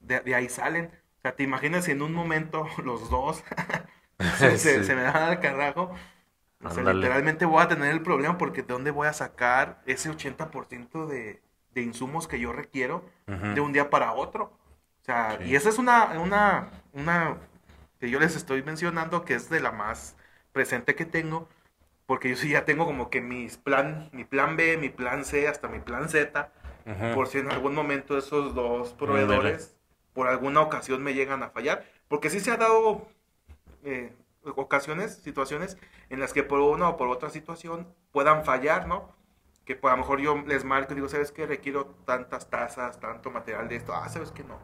de, 0.00 0.20
de 0.20 0.34
ahí 0.34 0.48
salen. 0.48 0.86
O 1.18 1.20
sea, 1.22 1.36
te 1.36 1.44
imaginas 1.44 1.84
si 1.84 1.92
en 1.92 2.02
un 2.02 2.12
momento 2.12 2.66
los 2.84 3.08
dos 3.08 3.44
se, 4.38 4.58
se- 4.58 4.78
Sí. 4.80 4.84
se 4.84 4.94
me 4.96 5.02
dan 5.02 5.16
al 5.16 5.40
carajo. 5.40 5.94
O 6.64 6.70
sea, 6.70 6.80
Ándale. 6.80 6.98
literalmente 7.00 7.44
voy 7.44 7.62
a 7.62 7.68
tener 7.68 7.90
el 7.92 8.02
problema 8.02 8.38
porque 8.38 8.62
de 8.62 8.72
dónde 8.72 8.90
voy 8.90 9.08
a 9.08 9.12
sacar 9.12 9.82
ese 9.86 10.10
80% 10.10 11.06
de, 11.06 11.42
de 11.72 11.82
insumos 11.82 12.28
que 12.28 12.38
yo 12.38 12.52
requiero 12.52 13.04
Ujú. 13.26 13.54
de 13.54 13.60
un 13.60 13.72
día 13.72 13.90
para 13.90 14.12
otro. 14.12 14.44
O 15.02 15.04
sea, 15.04 15.38
Sí. 15.40 15.46
y 15.50 15.56
esa 15.56 15.68
es 15.68 15.78
una, 15.78 16.20
una, 16.20 16.70
una 16.92 17.36
que 18.00 18.10
yo 18.10 18.20
les 18.20 18.36
estoy 18.36 18.62
mencionando 18.62 19.24
que 19.24 19.34
es 19.34 19.50
de 19.50 19.60
la 19.60 19.72
más 19.72 20.16
presente 20.52 20.94
que 20.94 21.04
tengo, 21.04 21.48
porque 22.06 22.28
yo 22.30 22.36
sí 22.36 22.50
ya 22.50 22.64
tengo 22.64 22.84
como 22.84 23.10
que 23.10 23.20
mis 23.20 23.56
plan, 23.56 24.10
mi 24.12 24.24
plan 24.24 24.56
B, 24.56 24.76
mi 24.76 24.88
plan 24.90 25.24
C, 25.24 25.48
hasta 25.48 25.68
mi 25.68 25.80
plan 25.80 26.08
Z, 26.08 26.52
Ujú. 26.86 27.14
por 27.14 27.28
si 27.28 27.38
en 27.38 27.50
algún 27.50 27.74
momento 27.74 28.18
esos 28.18 28.54
dos 28.54 28.92
proveedores 28.94 29.76
por 30.12 30.28
alguna 30.28 30.60
ocasión 30.60 31.02
me 31.02 31.14
llegan 31.14 31.42
a 31.42 31.50
fallar, 31.50 31.84
porque 32.08 32.28
sí 32.30 32.40
se 32.40 32.50
ha 32.50 32.56
dado 32.56 33.08
eh, 33.84 34.12
ocasiones, 34.44 35.16
situaciones 35.16 35.78
en 36.10 36.20
las 36.20 36.32
que 36.32 36.42
por 36.42 36.60
una 36.60 36.88
o 36.88 36.96
por 36.96 37.08
otra 37.08 37.30
situación 37.30 37.86
puedan 38.10 38.44
fallar, 38.44 38.86
¿no? 38.86 39.08
Que 39.64 39.76
pues, 39.76 39.92
a 39.92 39.96
lo 39.96 40.02
mejor 40.02 40.20
yo 40.20 40.36
les 40.46 40.64
marco 40.64 40.92
y 40.92 40.96
digo, 40.96 41.08
¿sabes 41.08 41.30
qué? 41.30 41.46
Requiero 41.46 41.86
tantas 42.04 42.50
tazas, 42.50 42.98
tanto 42.98 43.30
material 43.30 43.68
de 43.68 43.76
esto. 43.76 43.94
Ah, 43.94 44.08
¿sabes 44.08 44.32
qué? 44.32 44.42
No, 44.44 44.58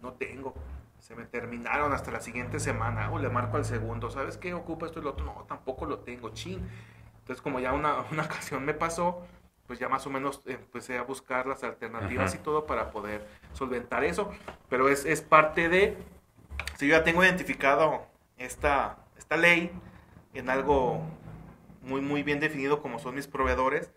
no 0.00 0.12
tengo. 0.14 0.54
Se 0.98 1.14
me 1.14 1.24
terminaron 1.24 1.92
hasta 1.92 2.10
la 2.10 2.20
siguiente 2.20 2.58
semana. 2.58 3.10
O 3.12 3.18
le 3.18 3.28
marco 3.28 3.56
al 3.56 3.64
segundo, 3.64 4.10
¿sabes 4.10 4.36
qué? 4.36 4.54
Ocupa 4.54 4.86
esto 4.86 5.00
y 5.00 5.02
lo 5.02 5.10
otro. 5.10 5.24
No, 5.24 5.44
tampoco 5.46 5.86
lo 5.86 6.00
tengo, 6.00 6.30
chin. 6.30 6.68
Entonces, 7.20 7.40
como 7.40 7.60
ya 7.60 7.72
una, 7.72 8.00
una 8.10 8.24
ocasión 8.24 8.64
me 8.64 8.74
pasó, 8.74 9.24
pues 9.66 9.78
ya 9.78 9.88
más 9.88 10.06
o 10.06 10.10
menos 10.10 10.42
empecé 10.46 10.98
a 10.98 11.02
buscar 11.02 11.46
las 11.46 11.64
alternativas 11.64 12.34
y 12.34 12.38
todo 12.38 12.66
para 12.66 12.90
poder 12.90 13.26
solventar 13.52 14.04
eso. 14.04 14.30
Pero 14.68 14.88
es, 14.88 15.04
es 15.04 15.22
parte 15.22 15.68
de, 15.68 15.96
si 16.76 16.88
yo 16.88 16.96
ya 16.96 17.04
tengo 17.04 17.24
identificado 17.24 18.06
esta, 18.36 18.98
esta 19.16 19.36
ley 19.36 19.70
en 20.34 20.50
algo 20.50 21.02
muy, 21.82 22.00
muy 22.00 22.22
bien 22.22 22.40
definido 22.40 22.80
como 22.80 22.98
son 22.98 23.14
mis 23.14 23.26
proveedores, 23.26 23.90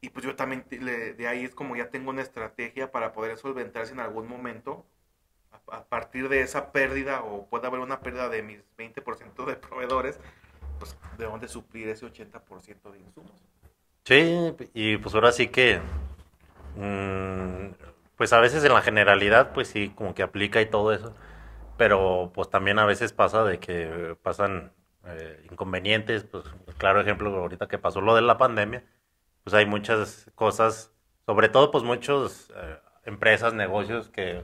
y 0.00 0.10
pues 0.10 0.24
yo 0.24 0.36
también 0.36 0.64
de 0.70 1.28
ahí 1.28 1.44
es 1.44 1.54
como 1.54 1.74
ya 1.74 1.90
tengo 1.90 2.10
una 2.10 2.22
estrategia 2.22 2.92
para 2.92 3.12
poder 3.12 3.36
solventarse 3.36 3.92
en 3.92 4.00
algún 4.00 4.28
momento. 4.28 4.86
A, 5.68 5.84
partir 5.84 6.28
de 6.28 6.42
esa 6.42 6.70
pérdida 6.70 7.22
o 7.22 7.46
puede 7.46 7.66
haber 7.66 7.80
una 7.80 7.98
pérdida 7.98 8.28
de 8.28 8.42
mis 8.42 8.62
20% 8.76 9.44
de 9.46 9.56
proveedores, 9.56 10.20
pues 10.78 10.96
de 11.18 11.24
dónde 11.24 11.48
suplir 11.48 11.88
ese 11.88 12.06
80% 12.06 12.92
de 12.92 13.00
insumos. 13.00 13.42
Sí, 14.04 14.54
y 14.74 14.98
pues 14.98 15.14
ahora 15.14 15.32
sí 15.32 15.48
que, 15.48 15.80
mm, 16.76 17.74
pues 18.16 18.32
a 18.32 18.38
veces 18.38 18.62
en 18.62 18.74
la 18.74 18.82
generalidad, 18.82 19.52
pues 19.54 19.66
sí, 19.66 19.92
como 19.96 20.14
que 20.14 20.22
aplica 20.22 20.60
y 20.60 20.66
todo 20.66 20.92
eso, 20.92 21.12
pero 21.76 22.30
pues 22.34 22.50
también 22.50 22.78
a 22.78 22.86
veces 22.86 23.12
pasa 23.12 23.44
de 23.44 23.58
que 23.58 24.16
pasan 24.22 24.72
eh, 25.06 25.46
inconvenientes, 25.50 26.24
pues 26.24 26.44
claro 26.78 27.00
ejemplo 27.00 27.34
ahorita 27.36 27.68
que 27.68 27.78
pasó 27.78 28.00
lo 28.00 28.14
de 28.14 28.22
la 28.22 28.38
pandemia, 28.38 28.84
pues 29.44 29.54
hay 29.54 29.66
muchas 29.66 30.30
cosas, 30.34 30.92
sobre 31.26 31.48
todo 31.48 31.70
pues 31.70 31.84
muchas 31.84 32.50
eh, 32.56 32.78
empresas, 33.04 33.54
negocios 33.54 34.08
que 34.08 34.42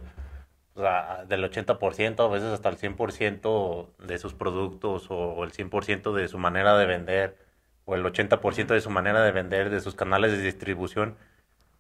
del 0.74 1.44
80%, 1.44 2.24
a 2.24 2.28
veces 2.28 2.48
hasta 2.48 2.70
el 2.70 2.78
100% 2.78 3.96
de 3.98 4.18
sus 4.18 4.32
productos 4.32 5.06
o 5.10 5.44
el 5.44 5.52
100% 5.52 6.14
de 6.14 6.28
su 6.28 6.38
manera 6.38 6.78
de 6.78 6.86
vender 6.86 7.36
o 7.84 7.94
el 7.94 8.04
80% 8.04 8.66
de 8.66 8.80
su 8.80 8.90
manera 8.90 9.22
de 9.22 9.32
vender, 9.32 9.70
de 9.70 9.80
sus 9.80 9.94
canales 9.94 10.32
de 10.32 10.40
distribución, 10.42 11.16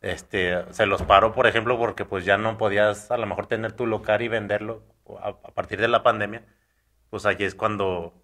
este, 0.00 0.64
se 0.72 0.86
los 0.86 1.02
paró, 1.02 1.32
por 1.32 1.46
ejemplo, 1.46 1.78
porque 1.78 2.04
pues 2.04 2.24
ya 2.24 2.36
no 2.36 2.58
podías 2.58 3.10
a 3.10 3.16
lo 3.16 3.26
mejor 3.26 3.46
tener 3.46 3.72
tu 3.72 3.86
local 3.86 4.20
y 4.22 4.28
venderlo 4.28 4.82
a, 5.20 5.36
partir 5.54 5.80
de 5.80 5.88
la 5.88 6.02
pandemia, 6.02 6.44
pues 7.10 7.26
allí 7.26 7.44
es 7.44 7.54
cuando 7.54 8.14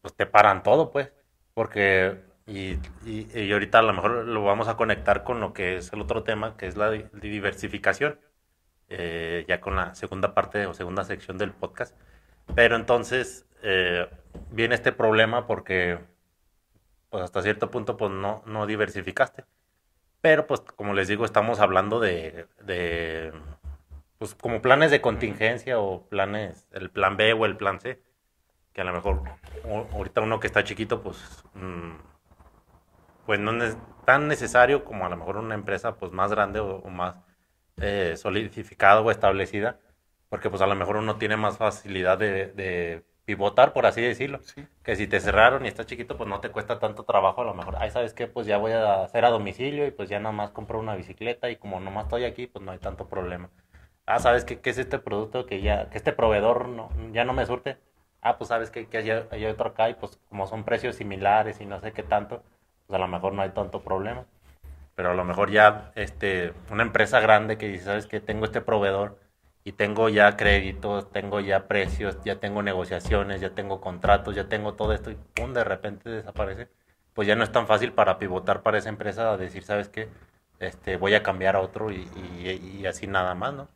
pues 0.00 0.14
te 0.14 0.26
paran 0.26 0.62
todo, 0.62 0.92
pues, 0.92 1.12
porque 1.54 2.22
y, 2.46 2.78
y, 3.04 3.52
ahorita 3.52 3.78
a 3.80 3.82
lo 3.82 3.92
mejor 3.92 4.24
lo 4.26 4.44
vamos 4.44 4.68
a 4.68 4.76
conectar 4.76 5.24
con 5.24 5.40
lo 5.40 5.52
que 5.52 5.76
es 5.76 5.92
el 5.92 6.00
otro 6.00 6.22
tema, 6.24 6.56
que 6.56 6.66
es 6.66 6.76
la 6.76 6.90
diversificación, 6.90 8.18
eh, 8.88 9.44
ya 9.48 9.60
con 9.60 9.76
la 9.76 9.94
segunda 9.94 10.34
parte 10.34 10.66
o 10.66 10.74
segunda 10.74 11.04
sección 11.04 11.38
del 11.38 11.52
podcast. 11.52 11.96
Pero 12.54 12.76
entonces 12.76 13.46
eh, 13.62 14.08
viene 14.50 14.74
este 14.74 14.92
problema 14.92 15.46
porque 15.46 15.98
pues 17.10 17.22
hasta 17.24 17.42
cierto 17.42 17.70
punto 17.70 17.96
pues 17.96 18.10
no, 18.10 18.42
no 18.46 18.66
diversificaste. 18.66 19.44
Pero 20.20 20.46
pues 20.46 20.60
como 20.60 20.94
les 20.94 21.08
digo, 21.08 21.24
estamos 21.24 21.60
hablando 21.60 22.00
de 22.00 22.46
pues 24.22 24.36
como 24.36 24.62
planes 24.62 24.92
de 24.92 25.00
contingencia 25.00 25.80
o 25.80 26.06
planes, 26.06 26.68
el 26.70 26.90
plan 26.90 27.16
B 27.16 27.32
o 27.32 27.44
el 27.44 27.56
plan 27.56 27.80
C, 27.80 28.00
que 28.72 28.80
a 28.80 28.84
lo 28.84 28.92
mejor 28.92 29.20
ahorita 29.92 30.20
uno 30.20 30.38
que 30.38 30.46
está 30.46 30.62
chiquito 30.62 31.02
pues... 31.02 31.44
Mm, 31.54 31.96
pues 33.26 33.40
no 33.40 33.50
es 33.64 33.76
tan 34.04 34.28
necesario 34.28 34.84
como 34.84 35.06
a 35.06 35.08
lo 35.08 35.16
mejor 35.16 35.38
una 35.38 35.56
empresa 35.56 35.96
pues 35.96 36.12
más 36.12 36.30
grande 36.30 36.60
o, 36.60 36.88
más 36.88 37.16
eh, 37.78 38.14
solidificada 38.16 39.00
o 39.00 39.10
establecida, 39.10 39.80
porque 40.28 40.50
pues 40.50 40.62
a 40.62 40.68
lo 40.68 40.76
mejor 40.76 40.98
uno 40.98 41.16
tiene 41.16 41.36
más 41.36 41.58
facilidad 41.58 42.16
de, 42.16 43.02
pivotar, 43.24 43.72
por 43.72 43.86
así 43.86 44.02
decirlo, 44.02 44.38
que 44.84 44.94
si 44.94 45.08
te 45.08 45.18
cerraron 45.18 45.64
y 45.64 45.68
estás 45.68 45.86
chiquito 45.86 46.16
pues 46.16 46.28
no 46.28 46.38
te 46.38 46.50
cuesta 46.50 46.78
tanto 46.78 47.02
trabajo 47.02 47.40
a 47.40 47.44
lo 47.44 47.54
mejor, 47.54 47.74
ahí 47.78 47.90
sabes 47.90 48.14
que 48.14 48.28
pues 48.28 48.46
ya 48.46 48.56
voy 48.58 48.70
a 48.70 49.02
hacer 49.02 49.24
a 49.24 49.30
domicilio 49.30 49.84
y 49.84 49.90
pues 49.90 50.08
ya 50.08 50.20
nada 50.20 50.32
más 50.32 50.50
compro 50.50 50.78
una 50.78 50.94
bicicleta 50.94 51.50
y 51.50 51.56
como 51.56 51.80
nomás 51.80 52.04
estoy 52.04 52.24
aquí 52.24 52.46
pues 52.46 52.64
no 52.64 52.70
hay 52.70 52.78
tanto 52.78 53.08
problema. 53.08 53.50
Ah, 54.06 54.18
¿sabes 54.18 54.44
qué, 54.44 54.60
qué 54.60 54.70
es 54.70 54.78
este 54.78 54.98
producto 54.98 55.46
que 55.46 55.62
ya, 55.62 55.88
que 55.90 55.96
este 55.98 56.12
proveedor 56.12 56.68
no, 56.68 56.90
ya 57.12 57.24
no 57.24 57.32
me 57.32 57.46
surte? 57.46 57.78
Ah, 58.20 58.36
pues 58.38 58.48
sabes 58.48 58.70
que, 58.70 58.88
hay, 58.92 59.10
hay 59.10 59.46
otro 59.46 59.70
acá 59.70 59.88
y 59.90 59.94
pues 59.94 60.18
como 60.28 60.46
son 60.46 60.64
precios 60.64 60.96
similares 60.96 61.60
y 61.60 61.66
no 61.66 61.80
sé 61.80 61.92
qué 61.92 62.02
tanto, 62.02 62.42
pues, 62.86 62.96
a 62.96 63.00
lo 63.00 63.08
mejor 63.08 63.32
no 63.32 63.42
hay 63.42 63.50
tanto 63.50 63.80
problema. 63.82 64.24
Pero 64.96 65.10
a 65.12 65.14
lo 65.14 65.24
mejor 65.24 65.50
ya 65.50 65.92
este, 65.96 66.54
una 66.70 66.82
empresa 66.84 67.20
grande 67.20 67.58
que 67.58 67.68
dice, 67.68 67.84
sabes 67.86 68.06
que 68.06 68.20
tengo 68.20 68.44
este 68.46 68.60
proveedor 68.60 69.18
y 69.64 69.72
tengo 69.72 70.08
ya 70.10 70.36
créditos, 70.36 71.10
tengo 71.12 71.40
ya 71.40 71.68
precios, 71.68 72.18
ya 72.24 72.40
tengo 72.40 72.62
negociaciones, 72.62 73.40
ya 73.40 73.50
tengo 73.54 73.80
contratos, 73.80 74.34
ya 74.36 74.48
tengo 74.48 74.74
todo 74.74 74.92
esto 74.94 75.10
y 75.10 75.16
pum, 75.34 75.54
de 75.54 75.64
repente 75.64 76.10
desaparece, 76.10 76.68
pues 77.14 77.28
ya 77.28 77.36
no 77.36 77.44
es 77.44 77.52
tan 77.52 77.66
fácil 77.68 77.92
para 77.92 78.18
pivotar 78.18 78.62
para 78.62 78.78
esa 78.78 78.88
empresa 78.90 79.32
a 79.32 79.36
decir, 79.38 79.64
sabes 79.64 79.88
qué, 79.88 80.08
este, 80.60 80.96
voy 80.96 81.14
a 81.14 81.22
cambiar 81.22 81.56
a 81.56 81.60
otro 81.60 81.90
y, 81.92 82.08
y 82.80 82.86
así 82.86 83.06
nada 83.06 83.34
más, 83.34 83.54
¿no? 83.54 83.68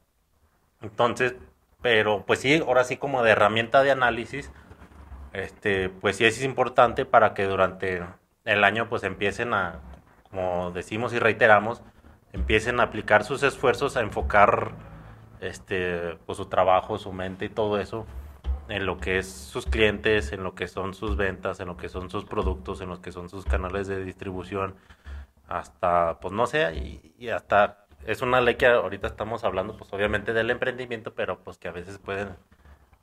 Entonces, 0.82 1.34
pero 1.82 2.24
pues 2.26 2.40
sí, 2.40 2.62
ahora 2.66 2.84
sí 2.84 2.96
como 2.96 3.22
de 3.22 3.32
herramienta 3.32 3.82
de 3.82 3.90
análisis, 3.90 4.52
este, 5.32 5.88
pues 5.88 6.16
sí 6.16 6.24
es 6.24 6.42
importante 6.42 7.04
para 7.04 7.34
que 7.34 7.44
durante 7.44 8.02
el 8.44 8.64
año 8.64 8.88
pues 8.88 9.02
empiecen 9.02 9.54
a, 9.54 9.80
como 10.30 10.70
decimos 10.72 11.12
y 11.12 11.18
reiteramos, 11.18 11.82
empiecen 12.32 12.80
a 12.80 12.84
aplicar 12.84 13.24
sus 13.24 13.42
esfuerzos 13.42 13.96
a 13.96 14.00
enfocar 14.00 14.72
este 15.40 16.16
pues 16.26 16.38
su 16.38 16.46
trabajo, 16.46 16.98
su 16.98 17.12
mente 17.12 17.46
y 17.46 17.48
todo 17.48 17.78
eso 17.78 18.06
en 18.68 18.86
lo 18.86 18.98
que 18.98 19.18
es 19.18 19.28
sus 19.28 19.66
clientes, 19.66 20.32
en 20.32 20.42
lo 20.42 20.54
que 20.54 20.68
son 20.68 20.94
sus 20.94 21.16
ventas, 21.16 21.60
en 21.60 21.68
lo 21.68 21.76
que 21.76 21.88
son 21.88 22.10
sus 22.10 22.24
productos, 22.24 22.80
en 22.80 22.88
lo 22.88 23.00
que 23.00 23.12
son 23.12 23.28
sus 23.28 23.44
canales 23.44 23.86
de 23.86 24.04
distribución, 24.04 24.74
hasta, 25.48 26.18
pues 26.20 26.32
no 26.32 26.46
sé, 26.46 26.74
y, 26.74 27.28
hasta 27.28 27.85
es 28.06 28.22
una 28.22 28.40
ley 28.40 28.54
que 28.54 28.66
ahorita 28.66 29.08
estamos 29.08 29.44
hablando, 29.44 29.76
pues 29.76 29.92
obviamente 29.92 30.32
del 30.32 30.50
emprendimiento, 30.50 31.14
pero 31.14 31.40
pues 31.40 31.58
que 31.58 31.68
a 31.68 31.72
veces 31.72 31.98
pueden 31.98 32.36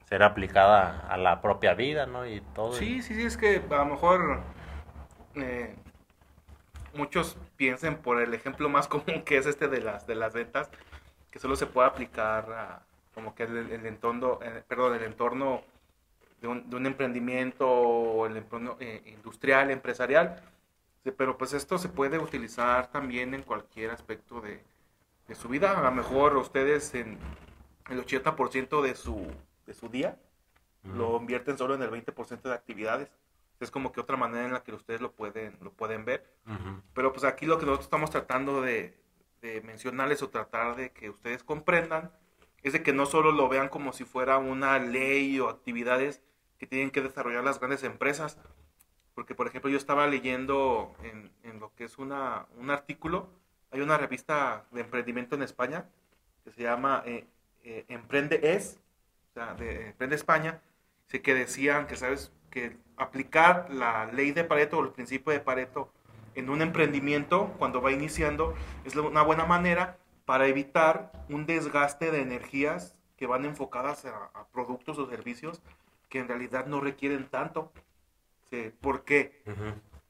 ser 0.05 0.23
aplicada 0.23 1.07
a 1.09 1.17
la 1.17 1.41
propia 1.41 1.73
vida, 1.73 2.05
¿no? 2.05 2.25
Y 2.25 2.41
todo. 2.55 2.73
Sí, 2.73 3.01
sí, 3.01 3.13
sí, 3.15 3.23
es 3.23 3.37
que 3.37 3.61
a 3.69 3.75
lo 3.75 3.85
mejor 3.85 4.41
eh, 5.35 5.75
muchos 6.93 7.37
piensen 7.57 7.97
por 7.97 8.21
el 8.21 8.33
ejemplo 8.33 8.69
más 8.69 8.87
común 8.89 9.23
que 9.25 9.37
es 9.37 9.45
este 9.45 9.67
de 9.67 9.81
las, 9.81 10.07
de 10.07 10.15
las 10.15 10.33
ventas, 10.33 10.69
que 11.31 11.39
solo 11.39 11.55
se 11.57 11.65
puede 11.65 11.87
aplicar 11.87 12.51
a, 12.53 12.81
como 13.13 13.35
que 13.35 13.43
el, 13.43 13.85
entorno, 13.85 14.39
eh, 14.41 14.63
perdón, 14.67 14.95
el 14.95 15.03
entorno 15.03 15.61
de 16.41 16.47
un, 16.47 16.69
de 16.69 16.75
un, 16.77 16.85
emprendimiento 16.85 17.69
o 17.69 18.25
el 18.25 18.37
entorno 18.37 18.77
eh, 18.79 19.01
industrial, 19.05 19.69
empresarial, 19.69 20.41
pero 21.17 21.37
pues 21.37 21.53
esto 21.53 21.77
se 21.77 21.89
puede 21.89 22.17
utilizar 22.17 22.87
también 22.87 23.33
en 23.33 23.43
cualquier 23.43 23.91
aspecto 23.91 24.39
de, 24.39 24.63
de 25.27 25.35
su 25.35 25.47
vida. 25.47 25.77
A 25.77 25.81
lo 25.81 25.91
mejor 25.91 26.35
ustedes 26.37 26.93
en 26.95 27.17
el 27.89 28.05
80% 28.05 28.81
de 28.81 28.95
su, 28.95 29.27
de 29.65 29.73
su 29.73 29.89
día 29.89 30.17
lo 30.83 31.17
invierten 31.17 31.57
solo 31.57 31.75
en 31.75 31.81
el 31.81 31.89
20% 31.89 32.41
de 32.41 32.53
actividades 32.53 33.09
es 33.63 33.71
como 33.71 33.91
que 33.91 34.01
otra 34.01 34.17
manera 34.17 34.45
en 34.45 34.53
la 34.53 34.63
que 34.63 34.73
ustedes 34.73 35.01
lo 35.01 35.11
pueden, 35.13 35.57
lo 35.61 35.71
pueden 35.71 36.05
ver. 36.05 36.29
Pero 36.93 37.11
pues 37.11 37.23
aquí 37.23 37.45
lo 37.45 37.57
que 37.57 37.65
nosotros 37.65 37.85
estamos 37.85 38.11
tratando 38.11 38.61
de, 38.61 39.01
mencionarles 39.63 40.21
o 40.21 40.29
tratar 40.29 40.77
de 40.77 40.91
que 40.91 41.09
ustedes 41.09 41.43
comprendan 41.43 42.13
es 42.61 42.71
de 42.71 42.81
que 42.81 42.93
no 42.93 43.05
solo 43.05 43.33
lo 43.33 43.49
vean 43.49 43.67
como 43.67 43.91
si 43.91 44.05
fuera 44.05 44.37
una 44.37 44.79
ley 44.79 45.37
o 45.41 45.49
actividades 45.49 46.21
que 46.57 46.65
tienen 46.65 46.91
que 46.91 47.01
desarrollar 47.01 47.43
las 47.43 47.59
grandes 47.59 47.83
empresas. 47.83 48.37
Porque, 49.15 49.35
por 49.35 49.47
ejemplo, 49.47 49.69
yo 49.69 49.77
estaba 49.77 50.07
leyendo 50.07 50.95
en, 51.03 51.31
en 51.43 51.59
lo 51.59 51.73
que 51.75 51.83
es 51.83 51.97
una, 51.97 52.47
un 52.57 52.71
artículo, 52.71 53.29
hay 53.73 53.81
una 53.81 53.97
revista 53.97 54.65
de 54.71 54.81
emprendimiento 54.81 55.35
en 55.35 55.41
España 55.41 55.85
que 56.43 56.51
se 56.51 56.61
llama 56.61 57.01
eh, 57.05 57.25
eh, 57.63 57.85
Emprende 57.87 58.39
Es, 58.43 58.79
o 59.31 59.33
sea, 59.33 59.55
de 59.55 59.87
Emprende 59.89 60.15
España, 60.15 60.61
que 61.07 61.33
decían 61.35 61.85
que, 61.85 61.95
¿sabes? 61.95 62.31
Que 62.49 62.77
aplicar 62.97 63.71
la 63.71 64.05
ley 64.07 64.31
de 64.31 64.43
Pareto 64.43 64.79
o 64.79 64.83
el 64.83 64.89
principio 64.89 65.31
de 65.31 65.39
Pareto 65.39 65.91
en 66.33 66.49
un 66.49 66.63
emprendimiento 66.63 67.53
cuando 67.59 67.81
va 67.81 67.91
iniciando 67.91 68.55
es 68.83 68.95
una 68.95 69.21
buena 69.21 69.45
manera 69.45 69.97
para 70.25 70.47
evitar 70.47 71.11
un 71.29 71.45
desgaste 71.45 72.09
de 72.09 72.21
energías 72.21 72.95
que 73.15 73.27
van 73.27 73.45
enfocadas 73.45 74.05
a, 74.05 74.47
productos 74.51 74.97
o 74.97 75.07
servicios 75.07 75.61
que 76.09 76.19
en 76.19 76.27
realidad 76.27 76.65
no 76.65 76.79
requieren 76.81 77.27
tanto. 77.27 77.71
¿Por 78.81 79.03
qué? 79.03 79.43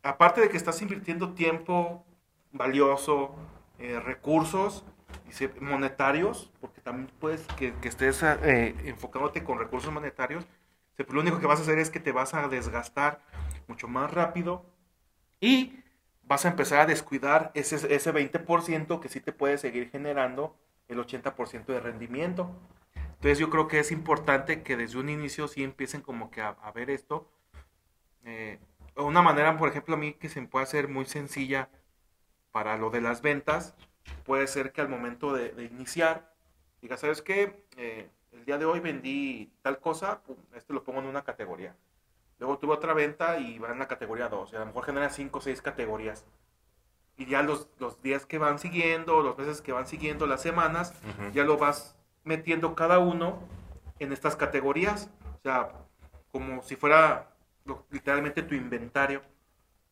Aparte 0.01 0.41
de 0.41 0.49
que 0.49 0.57
estás 0.57 0.81
invirtiendo 0.81 1.33
tiempo 1.33 2.05
valioso, 2.53 3.35
eh, 3.79 3.99
recursos 3.99 4.85
monetarios, 5.59 6.51
porque 6.61 6.81
también 6.81 7.09
puedes 7.19 7.41
que, 7.57 7.73
estés 7.83 8.21
eh, 8.23 8.75
enfocándote 8.85 9.43
con 9.43 9.57
recursos 9.57 9.91
monetarios, 9.91 10.45
lo 11.09 11.21
único 11.21 11.39
que 11.39 11.47
vas 11.47 11.59
a 11.59 11.63
hacer 11.63 11.79
es 11.79 11.89
que 11.89 11.99
te 11.99 12.11
vas 12.11 12.33
a 12.33 12.47
desgastar 12.47 13.21
mucho 13.67 13.87
más 13.87 14.13
rápido 14.13 14.65
y 15.39 15.83
vas 16.23 16.45
a 16.45 16.49
empezar 16.49 16.81
a 16.81 16.85
descuidar 16.85 17.51
ese, 17.55 17.75
ese 17.93 18.13
20% 18.13 18.99
que 18.99 19.09
sí 19.09 19.19
te 19.19 19.33
puede 19.33 19.57
seguir 19.57 19.89
generando 19.89 20.55
el 20.87 20.99
80% 20.99 21.65
de 21.65 21.79
rendimiento. 21.79 22.51
Entonces 22.95 23.39
yo 23.39 23.49
creo 23.49 23.67
que 23.67 23.79
es 23.79 23.91
importante 23.91 24.63
que 24.63 24.77
desde 24.77 24.99
un 24.99 25.09
inicio 25.09 25.47
sí 25.47 25.63
empiecen 25.63 26.01
como 26.01 26.29
que 26.29 26.41
a, 26.41 26.55
ver 26.73 26.89
esto. 26.89 27.29
Eh, 28.25 28.59
una 28.95 29.21
manera, 29.21 29.57
por 29.57 29.69
ejemplo, 29.69 29.95
a 29.95 29.97
mí 29.97 30.13
que 30.13 30.29
se 30.29 30.41
me 30.41 30.47
puede 30.47 30.63
hacer 30.63 30.87
muy 30.87 31.05
sencilla 31.05 31.69
para 32.53 32.77
lo 32.77 32.89
de 32.89 33.01
las 33.01 33.21
ventas, 33.21 33.75
puede 34.23 34.47
ser 34.47 34.71
que 34.71 34.79
al 34.79 34.87
momento 34.87 35.33
de, 35.33 35.51
de 35.51 35.65
iniciar, 35.65 36.33
diga, 36.81 36.95
¿sabes 36.95 37.21
qué? 37.21 37.65
Eh, 37.75 38.09
el 38.31 38.45
día 38.45 38.57
de 38.57 38.63
hoy 38.65 38.79
vendí 38.79 39.51
tal 39.61 39.79
cosa, 39.79 40.21
pum, 40.21 40.37
este 40.55 40.71
lo 40.73 40.83
pongo 40.85 40.99
en 41.01 41.07
una 41.07 41.23
categoría. 41.25 41.75
Luego 42.39 42.57
tuve 42.59 42.73
otra 42.73 42.93
venta 42.93 43.37
y 43.39 43.59
va 43.59 43.71
en 43.71 43.79
la 43.79 43.87
categoría 43.87 44.29
2. 44.29 44.53
Y 44.53 44.55
a 44.55 44.59
lo 44.59 44.65
mejor 44.67 44.85
genera 44.85 45.09
5 45.09 45.39
o 45.39 45.41
6 45.41 45.61
categorías. 45.61 46.25
Y 47.17 47.25
ya 47.25 47.43
los, 47.43 47.67
los 47.79 48.01
días 48.01 48.25
que 48.25 48.37
van 48.37 48.57
siguiendo, 48.59 49.21
los 49.21 49.37
meses 49.37 49.61
que 49.61 49.71
van 49.71 49.85
siguiendo, 49.85 50.25
las 50.25 50.41
semanas, 50.41 50.93
ya 51.33 51.43
lo 51.43 51.57
vas 51.57 51.95
metiendo 52.23 52.75
cada 52.75 52.99
uno 52.99 53.39
en 53.99 54.11
estas 54.13 54.35
categorías. 54.35 55.09
O 55.37 55.41
sea, 55.43 55.71
como 56.31 56.63
si 56.63 56.75
fuera 56.75 57.29
lo- 57.65 57.85
literalmente 57.91 58.41
tu 58.43 58.55
inventario. 58.55 59.21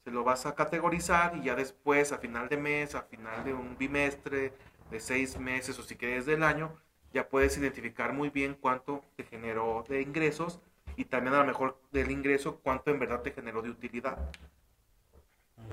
Se 0.04 0.12
lo 0.12 0.24
vas 0.24 0.46
a 0.46 0.56
categorizar 0.56 1.38
y 1.38 1.44
ya 1.44 1.56
después, 1.56 2.12
a 2.12 2.18
final 2.18 2.50
de 2.50 2.58
mes, 2.58 2.96
a 2.96 3.04
final 3.04 3.44
de 3.44 3.54
un 3.54 3.78
bimestre, 3.78 4.54
de 4.90 5.00
seis 5.00 5.38
meses 5.40 5.80
o 5.80 5.84
si 5.84 5.96
quieres 5.96 6.26
del 6.26 6.44
año, 6.44 6.76
ya 7.14 7.28
puedes 7.30 7.58
identificar 7.58 8.14
muy 8.14 8.30
bien 8.30 8.56
cuánto 8.60 9.04
te 9.16 9.24
generó 9.24 9.84
de 9.88 10.02
ingresos 10.02 10.60
y 10.96 11.06
también 11.06 11.36
a 11.36 11.40
lo 11.40 11.46
mejor 11.46 11.80
del 11.92 12.12
ingreso 12.12 12.60
cuánto 12.62 12.92
en 12.92 13.00
verdad 13.00 13.22
te 13.22 13.32
generó 13.32 13.62
de 13.62 13.70
utilidad. 13.70 14.18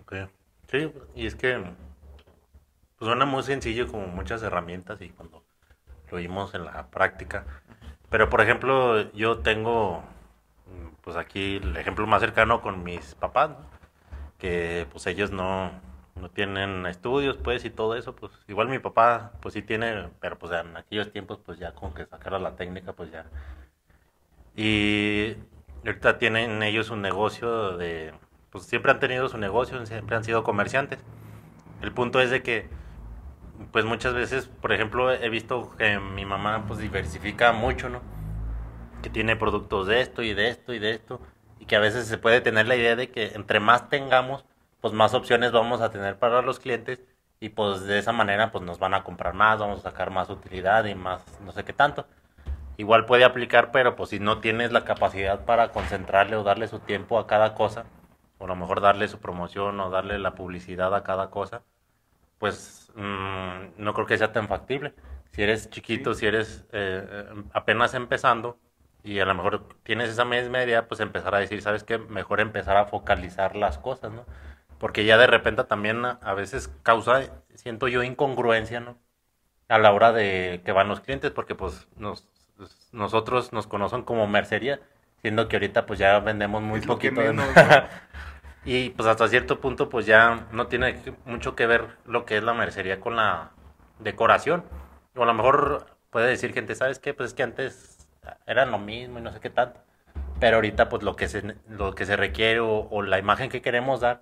Ok. 0.00 0.14
Sí, 0.70 0.92
y 1.14 1.26
es 1.26 1.34
que 1.34 1.58
pues 2.98 3.06
suena 3.06 3.24
muy 3.24 3.42
sencillo 3.42 3.86
como 3.88 4.06
muchas 4.06 4.42
herramientas 4.42 5.00
y 5.00 5.08
cuando 5.10 5.44
lo 6.10 6.18
vimos 6.18 6.54
en 6.54 6.64
la 6.64 6.88
práctica. 6.88 7.44
Pero 8.10 8.28
por 8.28 8.40
ejemplo, 8.40 9.10
yo 9.12 9.38
tengo 9.38 10.02
pues 11.02 11.16
aquí 11.16 11.56
el 11.56 11.76
ejemplo 11.76 12.06
más 12.06 12.20
cercano 12.20 12.60
con 12.60 12.82
mis 12.84 13.14
papás, 13.14 13.50
¿no? 13.50 13.77
Que 14.38 14.86
pues 14.90 15.06
ellos 15.06 15.30
no, 15.32 15.70
no 16.16 16.30
tienen 16.30 16.86
estudios 16.86 17.36
pues 17.36 17.64
y 17.64 17.70
todo 17.70 17.96
eso, 17.96 18.14
pues 18.16 18.32
igual 18.48 18.68
mi 18.68 18.78
papá 18.78 19.32
pues 19.40 19.54
sí 19.54 19.62
tiene, 19.62 20.08
pero 20.20 20.38
pues 20.38 20.52
en 20.52 20.76
aquellos 20.76 21.12
tiempos 21.12 21.38
pues 21.44 21.58
ya 21.58 21.72
con 21.74 21.94
que 21.94 22.06
sacara 22.06 22.38
la 22.38 22.56
técnica 22.56 22.92
pues 22.92 23.10
ya. 23.12 23.26
Y 24.56 25.36
ahorita 25.86 26.18
tienen 26.18 26.62
ellos 26.62 26.90
un 26.90 27.02
negocio 27.02 27.76
de, 27.76 28.12
pues 28.50 28.64
siempre 28.64 28.92
han 28.92 29.00
tenido 29.00 29.28
su 29.28 29.38
negocio, 29.38 29.84
siempre 29.86 30.16
han 30.16 30.24
sido 30.24 30.42
comerciantes. 30.44 30.98
El 31.82 31.92
punto 31.92 32.20
es 32.20 32.30
de 32.30 32.42
que, 32.42 32.68
pues 33.72 33.84
muchas 33.84 34.14
veces, 34.14 34.48
por 34.48 34.72
ejemplo, 34.72 35.12
he 35.12 35.28
visto 35.28 35.74
que 35.76 35.98
mi 36.00 36.24
mamá 36.24 36.64
pues 36.66 36.80
diversifica 36.80 37.52
mucho, 37.52 37.88
¿no? 37.88 38.00
Que 39.02 39.10
tiene 39.10 39.36
productos 39.36 39.86
de 39.86 40.00
esto 40.00 40.22
y 40.22 40.34
de 40.34 40.48
esto 40.48 40.74
y 40.74 40.78
de 40.80 40.90
esto, 40.92 41.20
y 41.58 41.66
que 41.66 41.76
a 41.76 41.80
veces 41.80 42.06
se 42.06 42.18
puede 42.18 42.40
tener 42.40 42.66
la 42.66 42.76
idea 42.76 42.96
de 42.96 43.10
que 43.10 43.32
entre 43.34 43.60
más 43.60 43.88
tengamos, 43.88 44.44
pues 44.80 44.94
más 44.94 45.14
opciones 45.14 45.52
vamos 45.52 45.80
a 45.80 45.90
tener 45.90 46.18
para 46.18 46.42
los 46.42 46.60
clientes 46.60 47.00
y 47.40 47.50
pues 47.50 47.82
de 47.84 47.98
esa 47.98 48.12
manera 48.12 48.50
pues 48.50 48.64
nos 48.64 48.78
van 48.78 48.94
a 48.94 49.04
comprar 49.04 49.34
más, 49.34 49.58
vamos 49.58 49.80
a 49.80 49.90
sacar 49.90 50.10
más 50.10 50.30
utilidad 50.30 50.84
y 50.86 50.94
más 50.94 51.24
no 51.40 51.52
sé 51.52 51.64
qué 51.64 51.72
tanto. 51.72 52.06
Igual 52.76 53.06
puede 53.06 53.24
aplicar, 53.24 53.72
pero 53.72 53.96
pues 53.96 54.10
si 54.10 54.20
no 54.20 54.38
tienes 54.40 54.72
la 54.72 54.84
capacidad 54.84 55.44
para 55.44 55.72
concentrarle 55.72 56.36
o 56.36 56.44
darle 56.44 56.68
su 56.68 56.78
tiempo 56.78 57.18
a 57.18 57.26
cada 57.26 57.54
cosa, 57.54 57.86
o 58.38 58.44
a 58.44 58.48
lo 58.48 58.56
mejor 58.56 58.80
darle 58.80 59.08
su 59.08 59.18
promoción 59.18 59.80
o 59.80 59.90
darle 59.90 60.18
la 60.18 60.34
publicidad 60.34 60.94
a 60.94 61.02
cada 61.02 61.30
cosa, 61.30 61.62
pues 62.38 62.92
mm, 62.94 63.82
no 63.82 63.94
creo 63.94 64.06
que 64.06 64.18
sea 64.18 64.32
tan 64.32 64.48
factible. 64.48 64.94
Si 65.32 65.42
eres 65.42 65.70
chiquito, 65.70 66.14
si 66.14 66.26
eres 66.26 66.66
eh, 66.72 67.04
eh, 67.10 67.44
apenas 67.52 67.94
empezando 67.94 68.58
y 69.02 69.20
a 69.20 69.24
lo 69.24 69.34
mejor 69.34 69.68
tienes 69.84 70.10
esa 70.10 70.24
misma 70.24 70.62
idea, 70.62 70.88
pues 70.88 71.00
empezar 71.00 71.34
a 71.34 71.38
decir, 71.38 71.62
¿sabes 71.62 71.84
qué? 71.84 71.98
Mejor 71.98 72.40
empezar 72.40 72.76
a 72.76 72.86
focalizar 72.86 73.56
las 73.56 73.78
cosas, 73.78 74.12
¿no? 74.12 74.24
Porque 74.78 75.04
ya 75.04 75.18
de 75.18 75.26
repente 75.26 75.64
también 75.64 76.04
a, 76.04 76.34
veces 76.34 76.68
causa, 76.82 77.22
siento 77.54 77.88
yo, 77.88 78.02
incongruencia, 78.02 78.80
¿no? 78.80 78.98
A 79.68 79.78
la 79.78 79.92
hora 79.92 80.12
de 80.12 80.62
que 80.64 80.72
van 80.72 80.88
los 80.88 81.00
clientes, 81.00 81.30
porque 81.30 81.54
pues 81.54 81.88
nos, 81.96 82.28
nosotros 82.92 83.52
nos 83.52 83.66
conocen 83.66 84.02
como 84.02 84.26
mercería, 84.26 84.80
siendo 85.20 85.48
que 85.48 85.56
ahorita 85.56 85.86
pues 85.86 85.98
ya 85.98 86.18
vendemos 86.20 86.62
muy 86.62 86.80
Es 86.80 86.86
poquito 86.86 87.20
de 87.20 87.32
menos, 87.32 87.46
¿no? 87.54 87.62
Y 88.64 88.90
pues 88.90 89.08
hasta 89.08 89.28
cierto 89.28 89.60
punto 89.60 89.88
pues 89.88 90.04
ya 90.04 90.46
no 90.52 90.66
tiene 90.66 91.00
mucho 91.24 91.56
que 91.56 91.66
ver 91.66 91.96
lo 92.04 92.26
que 92.26 92.36
es 92.36 92.42
la 92.42 92.52
mercería 92.52 93.00
con 93.00 93.16
la 93.16 93.52
decoración. 93.98 94.62
O 95.16 95.22
a 95.22 95.26
lo 95.26 95.32
mejor 95.32 95.86
puede 96.10 96.28
decir 96.28 96.52
gente, 96.52 96.74
¿sabes 96.74 96.98
qué? 96.98 97.14
Pues 97.14 97.28
es 97.30 97.34
que 97.34 97.42
antes 97.44 97.97
era 98.46 98.66
lo 98.66 98.78
mismo 98.78 99.18
y 99.18 99.22
no 99.22 99.32
sé 99.32 99.40
qué 99.40 99.50
tanto. 99.50 99.80
Pero 100.40 100.56
ahorita 100.56 100.88
pues 100.88 101.02
lo 101.02 101.16
que 101.16 101.28
se, 101.28 101.56
lo 101.68 101.94
que 101.94 102.06
se 102.06 102.16
requiere 102.16 102.60
o, 102.60 102.88
o 102.90 103.02
la 103.02 103.18
imagen 103.18 103.50
que 103.50 103.62
queremos 103.62 104.00
dar 104.00 104.20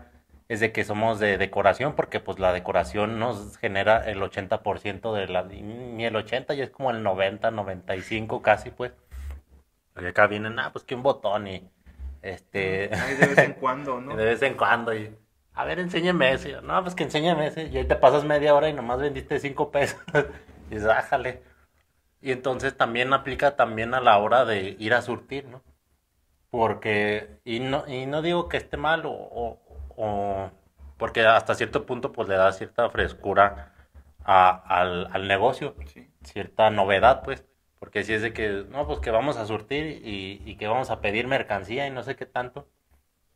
es 0.49 0.61
de 0.61 0.73
que 0.73 0.85
somos 0.85 1.19
de 1.19 1.39
decoración 1.39 1.95
porque 1.95 2.21
pues 2.21 2.39
la 2.39 2.53
decoración 2.53 3.19
nos 3.19 3.57
genera 3.59 4.09
el 4.09 4.21
80% 4.21 5.13
de 5.13 5.29
la... 5.29 5.43
Ni 5.43 6.05
el 6.05 6.15
80, 6.15 6.55
ya 6.55 6.65
es 6.65 6.71
como 6.71 6.91
el 6.91 7.03
90, 7.03 7.51
95 7.51 8.43
casi 8.43 8.71
pues. 8.71 8.93
Y 10.01 10.05
acá 10.05 10.27
vienen, 10.27 10.59
ah, 10.59 10.71
pues 10.73 10.85
que 10.85 10.95
un 10.95 11.03
botón 11.03 11.49
y... 11.49 11.69
Este... 12.23 12.91
Ahí 12.95 13.15
de 13.17 13.27
vez 13.27 13.39
en 13.39 13.53
cuando, 13.61 14.01
¿no? 14.01 14.17
De 14.17 14.25
vez 14.25 14.43
en 14.43 14.55
cuando. 14.55 14.95
Y, 14.95 15.17
a 15.55 15.65
ver, 15.65 15.81
enséñame 15.81 16.33
ese. 16.33 16.61
No, 16.63 16.83
pues 16.83 16.95
que 16.95 17.05
enséñame 17.05 17.49
ese. 17.49 17.65
Y 17.65 17.79
ahí 17.79 17.85
te 17.85 17.97
pasas 17.97 18.25
media 18.25 18.55
hora 18.55 18.69
y 18.69 18.73
nomás 18.73 19.01
vendiste 19.01 19.41
cinco 19.41 19.71
pesos. 19.71 20.01
y 20.71 20.75
dices, 20.75 20.89
ájale. 20.89 21.43
Y 22.21 22.33
entonces 22.33 22.77
también 22.77 23.13
aplica 23.13 23.57
también 23.57 23.95
a 23.95 24.01
la 24.01 24.19
hora 24.19 24.45
de 24.45 24.77
ir 24.79 24.95
a 24.95 25.03
surtir, 25.03 25.47
¿no? 25.47 25.63
Porque, 26.51 27.39
y 27.45 27.61
no, 27.61 27.85
y 27.89 28.07
no 28.07 28.23
digo 28.23 28.49
que 28.49 28.57
esté 28.59 28.77
mal 28.77 29.07
o, 29.07 29.13
o- 29.13 29.61
o- 29.97 30.51
porque 30.99 31.25
hasta 31.27 31.55
cierto 31.55 31.87
punto 31.87 32.13
pues 32.13 32.29
le 32.29 32.37
da 32.37 32.53
cierta 32.53 32.89
frescura 32.91 33.73
a- 34.25 34.51
al, 34.81 35.09
al 35.13 35.29
negocio 35.29 35.75
Sí. 35.87 36.09
cierta 36.25 36.71
novedad, 36.71 37.23
pues, 37.25 37.45
porque 37.79 38.05
si 38.05 38.13
es 38.15 38.23
de 38.23 38.33
que, 38.33 38.65
no, 38.71 38.87
pues 38.87 39.01
que 39.01 39.11
vamos 39.11 39.37
a 39.37 39.47
surtir 39.47 40.03
y, 40.05 40.43
y 40.45 40.57
que 40.57 40.69
vamos 40.69 40.91
a 40.91 41.01
pedir 41.01 41.27
mercancía 41.29 41.87
y 41.87 41.91
no 41.91 42.03
sé 42.03 42.17
qué 42.17 42.27
tanto, 42.27 42.69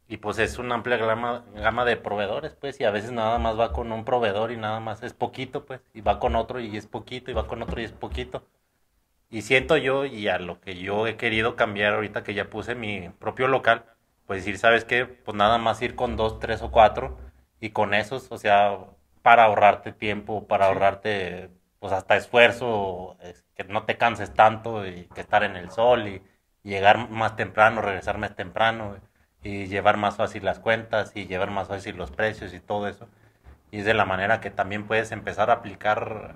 y 0.09 0.19
pues 0.19 0.39
es 0.39 0.59
una 0.59 0.75
amplia 0.77 0.97
gama, 0.99 1.45
gama 1.55 1.85
de 1.87 1.97
proveedores, 1.97 2.55
pues, 2.55 2.81
y 2.81 2.85
a 2.85 2.91
veces 2.91 3.13
nada 3.13 3.39
más 3.39 3.59
va 3.59 3.73
con 3.73 3.93
un 3.93 4.05
proveedor 4.05 4.53
y 4.53 4.57
nada 4.59 4.81
más 4.81 5.03
es 5.03 5.15
poquito, 5.15 5.65
pues, 5.67 5.81
y 5.95 6.01
va 6.03 6.19
con 6.21 6.37
otro 6.37 6.61
y 6.61 6.77
es 6.77 6.87
poquito, 6.87 7.31
y 7.31 7.35
va 7.35 7.47
con 7.49 7.63
otro 7.63 7.81
y 7.81 7.85
es 7.85 7.93
poquito. 7.93 8.45
Y 9.31 9.43
siento 9.43 9.77
yo, 9.77 10.05
y 10.07 10.29
a 10.29 10.39
lo 10.39 10.61
que 10.61 10.77
yo 10.79 11.07
he 11.07 11.17
querido 11.17 11.55
cambiar 11.57 11.95
ahorita 11.95 12.23
que 12.25 12.35
ya 12.35 12.51
puse 12.51 12.75
mi 12.75 13.09
propio 13.11 13.47
local, 13.49 13.85
pues 14.27 14.41
decir, 14.41 14.59
¿sabes 14.59 14.85
qué? 14.85 15.07
Pues 15.07 15.37
nada 15.37 15.57
más 15.59 15.81
ir 15.83 15.95
con 15.97 16.17
dos, 16.17 16.39
tres 16.41 16.63
o 16.63 16.71
cuatro, 16.71 17.17
y 17.61 17.71
con 17.71 17.95
esos, 17.95 18.31
o 18.33 18.39
sea, 18.39 18.77
para 19.23 19.45
ahorrarte 19.45 19.93
tiempo, 19.93 20.47
para 20.49 20.67
ahorrarte, 20.67 21.51
pues 21.79 21.93
hasta 21.93 22.17
esfuerzo, 22.17 23.17
es- 23.23 23.45
que 23.55 23.65
no 23.65 23.85
te 23.85 23.97
canses 23.99 24.35
tanto, 24.35 24.87
y 24.87 25.05
que 25.15 25.21
estar 25.21 25.45
en 25.45 25.57
el 25.57 25.71
sol, 25.71 26.09
y, 26.09 26.23
y 26.65 26.71
llegar 26.71 27.09
más 27.11 27.37
temprano, 27.37 27.83
regresar 27.83 28.19
más 28.19 28.35
temprano, 28.37 28.97
y 29.43 29.67
llevar 29.67 29.97
más 29.97 30.17
fácil 30.17 30.45
las 30.45 30.59
cuentas, 30.61 31.13
y 31.15 31.27
llevar 31.27 31.51
más 31.51 31.69
fácil 31.69 31.97
los 31.97 32.11
precios 32.11 32.53
y 32.55 32.61
todo 32.61 32.89
eso. 32.89 33.09
Y 33.71 33.79
es 33.81 33.85
de 33.85 33.95
la 33.95 34.05
manera 34.05 34.41
que 34.41 34.51
también 34.51 34.87
puedes 34.87 35.13
empezar 35.13 35.51
a 35.51 35.55
aplicar 35.55 36.35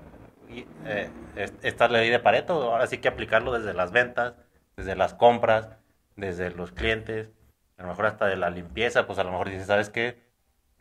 eh, 0.87 1.11
es- 1.37 1.55
esta 1.63 1.89
ley 1.89 2.11
de 2.11 2.19
Pareto. 2.21 2.55
Ahora 2.73 2.87
sí 2.87 2.99
que 2.99 3.09
aplicarlo 3.09 3.53
desde 3.53 3.75
las 3.75 3.93
ventas, 3.93 4.35
desde 4.77 4.97
las 4.97 5.15
compras, 5.15 5.69
desde 6.17 6.51
los 6.51 6.73
clientes, 6.73 7.31
a 7.79 7.83
lo 7.83 7.89
mejor 7.89 8.07
hasta 8.07 8.27
de 8.27 8.37
la 8.37 8.51
limpieza. 8.51 9.07
Pues 9.07 9.19
a 9.19 9.25
lo 9.25 9.31
mejor 9.33 9.51
dices, 9.51 9.67
¿sabes 9.67 9.91
qué? 9.91 10.23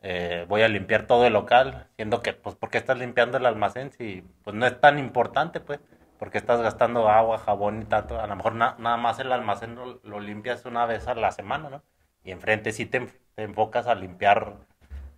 Eh, 0.01 0.45
voy 0.49 0.61
a 0.63 0.67
limpiar 0.67 1.07
todo 1.07 1.25
el 1.25 1.33
local, 1.33 1.87
siendo 1.95 2.21
que, 2.21 2.33
pues, 2.33 2.55
¿por 2.55 2.69
qué 2.69 2.77
estás 2.77 2.97
limpiando 2.97 3.37
el 3.37 3.45
almacén 3.45 3.91
si 3.93 4.23
pues 4.43 4.55
no 4.55 4.65
es 4.65 4.79
tan 4.81 4.99
importante, 4.99 5.59
pues? 5.61 5.79
Porque 6.19 6.37
estás 6.37 6.61
gastando 6.61 7.09
agua, 7.09 7.37
jabón 7.39 7.81
y 7.81 7.85
tanto. 7.85 8.19
A 8.19 8.27
lo 8.27 8.35
mejor 8.35 8.55
na- 8.55 8.75
nada 8.79 8.97
más 8.97 9.19
el 9.19 9.31
almacén 9.31 9.75
lo, 9.75 10.19
limpias 10.19 10.65
una 10.65 10.85
vez 10.85 11.07
a 11.07 11.15
la 11.15 11.31
semana, 11.31 11.69
¿no? 11.69 11.83
Y 12.23 12.31
enfrente 12.31 12.71
sí 12.73 12.85
te, 12.85 12.99
te 13.35 13.43
enfocas 13.43 13.87
a 13.87 13.95
limpiar 13.95 14.55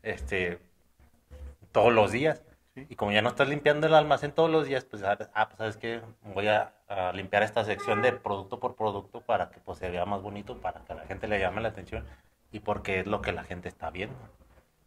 este 0.04 0.60
todos 1.72 1.94
los 1.94 2.12
días. 2.12 2.44
Sí. 2.75 2.85
Y 2.89 2.95
como 2.95 3.11
ya 3.13 3.21
no 3.21 3.29
estás 3.29 3.47
limpiando 3.47 3.88
el 3.88 3.93
almacén 3.95 4.33
todos 4.33 4.51
los 4.51 4.67
días, 4.67 4.83
pues, 4.85 5.01
ah, 5.01 5.17
ah, 5.33 5.47
pues 5.47 5.57
sabes 5.57 5.77
que 5.77 6.01
voy 6.23 6.47
a, 6.49 6.73
a 6.89 7.13
limpiar 7.13 7.41
esta 7.41 7.63
sección 7.63 8.01
de 8.01 8.11
producto 8.11 8.59
por 8.59 8.75
producto 8.75 9.21
para 9.21 9.49
que 9.49 9.59
pues, 9.61 9.79
se 9.79 9.89
vea 9.89 10.05
más 10.05 10.21
bonito, 10.21 10.59
para 10.59 10.81
que 10.81 10.93
a 10.93 10.95
la 10.97 11.05
gente 11.05 11.27
le 11.27 11.39
llame 11.39 11.61
la 11.61 11.69
atención 11.69 12.05
y 12.51 12.59
porque 12.59 12.99
es 12.99 13.07
lo 13.07 13.21
que 13.21 13.31
la 13.31 13.43
gente 13.45 13.69
está 13.69 13.89
viendo. 13.89 14.17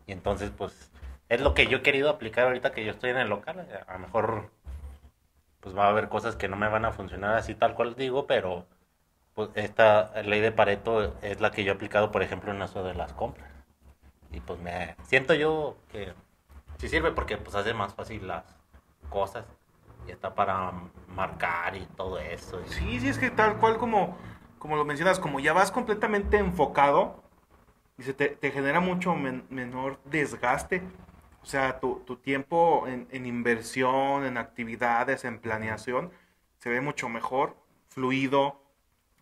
Y 0.07 0.13
entonces, 0.13 0.51
pues, 0.51 0.91
es 1.29 1.41
lo 1.41 1.55
que 1.55 1.67
yo 1.67 1.79
he 1.79 1.83
querido 1.83 2.11
aplicar 2.11 2.47
ahorita 2.47 2.73
que 2.73 2.85
yo 2.85 2.91
estoy 2.93 3.11
en 3.11 3.19
el 3.19 3.29
local. 3.29 3.67
A 3.87 3.93
lo 3.95 3.99
mejor, 4.01 4.51
pues 5.61 5.77
va 5.77 5.87
a 5.87 5.89
haber 5.91 6.09
cosas 6.09 6.37
que 6.37 6.49
no 6.49 6.57
me 6.57 6.69
van 6.69 6.85
a 6.85 6.93
funcionar 6.93 7.37
así 7.37 7.55
tal 7.55 7.75
cual 7.75 7.95
digo, 7.95 8.27
pero 8.27 8.67
pues 9.35 9.51
esta 9.55 10.13
ley 10.23 10.41
de 10.41 10.53
Pareto 10.53 11.15
es 11.23 11.41
la 11.41 11.51
que 11.51 11.65
yo 11.65 11.73
he 11.73 11.75
aplicado, 11.75 12.11
por 12.11 12.23
ejemplo, 12.23 12.53
en 12.53 12.63
eso 12.63 12.83
de 12.83 12.95
las 12.95 13.13
compras. 13.13 13.51
Y 14.33 14.41
pues 14.41 14.59
me 14.61 14.97
siento 15.05 15.35
yo 15.35 15.77
que 15.91 16.13
sí 16.79 16.89
sirve 16.89 17.13
porque 17.13 17.37
pues 17.37 17.55
hace 17.55 17.75
más 17.75 17.95
fácil 17.95 18.27
las 18.27 18.45
cosas 19.11 19.45
y 20.07 20.13
está 20.13 20.35
para 20.35 20.73
marcar 21.09 21.77
y 21.77 21.87
todo 21.97 22.19
eso. 22.19 22.61
y- 22.65 22.69
Sí, 22.69 23.01
sí, 23.01 23.09
es 23.09 23.19
que 23.19 23.31
tal 23.31 23.59
cual 23.59 23.79
como, 23.79 24.17
como 24.59 24.77
lo 24.77 24.85
mencionas, 24.85 25.19
como 25.21 25.41
ya 25.41 25.53
vas 25.53 25.71
completamente 25.73 26.39
enfocado 26.39 27.23
y 27.99 28.03
se 28.05 28.15
te, 28.15 28.29
te 28.31 28.51
genera 28.51 28.81
mucho 28.81 29.15
men- 29.15 29.45
menor 29.51 30.01
desgaste. 30.05 30.83
O 31.43 31.47
sea, 31.47 31.81
tu, 31.81 32.01
tu 32.07 32.17
tiempo 32.17 32.87
en, 32.89 33.09
en 33.11 33.27
inversión, 33.27 34.25
en 34.25 34.37
actividades, 34.39 35.25
en 35.25 35.39
planeación, 35.41 36.11
se 36.59 36.71
ve 36.71 36.81
mucho 36.81 37.09
mejor, 37.09 37.57
fluido, 37.89 38.61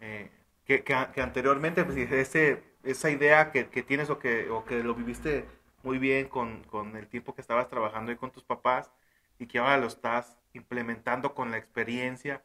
eh, 0.01 0.31
que, 0.65 0.83
que, 0.85 0.97
que 1.15 1.23
anteriormente, 1.23 1.85
pues, 1.85 1.97
ese, 1.99 2.63
esa 2.83 3.11
idea 3.11 3.53
que, 3.53 3.69
que 3.69 3.83
tienes 3.83 4.11
o 4.11 4.19
que, 4.19 4.51
o 4.51 4.65
que 4.65 4.83
lo 4.83 4.95
viviste 4.95 5.47
muy 5.87 5.99
bien 5.99 6.29
con, 6.29 6.65
con 6.65 6.97
el 6.97 7.09
tiempo 7.09 7.35
que 7.35 7.41
estabas 7.43 7.69
trabajando 7.69 8.11
ahí 8.13 8.19
con 8.19 8.33
tus 8.33 8.45
papás 8.45 8.91
y 9.39 9.47
que 9.47 9.59
ahora 9.61 9.79
lo 9.79 9.87
estás 9.87 10.39
implementando 10.55 11.35
con 11.35 11.51
la 11.53 11.59
experiencia, 11.59 12.43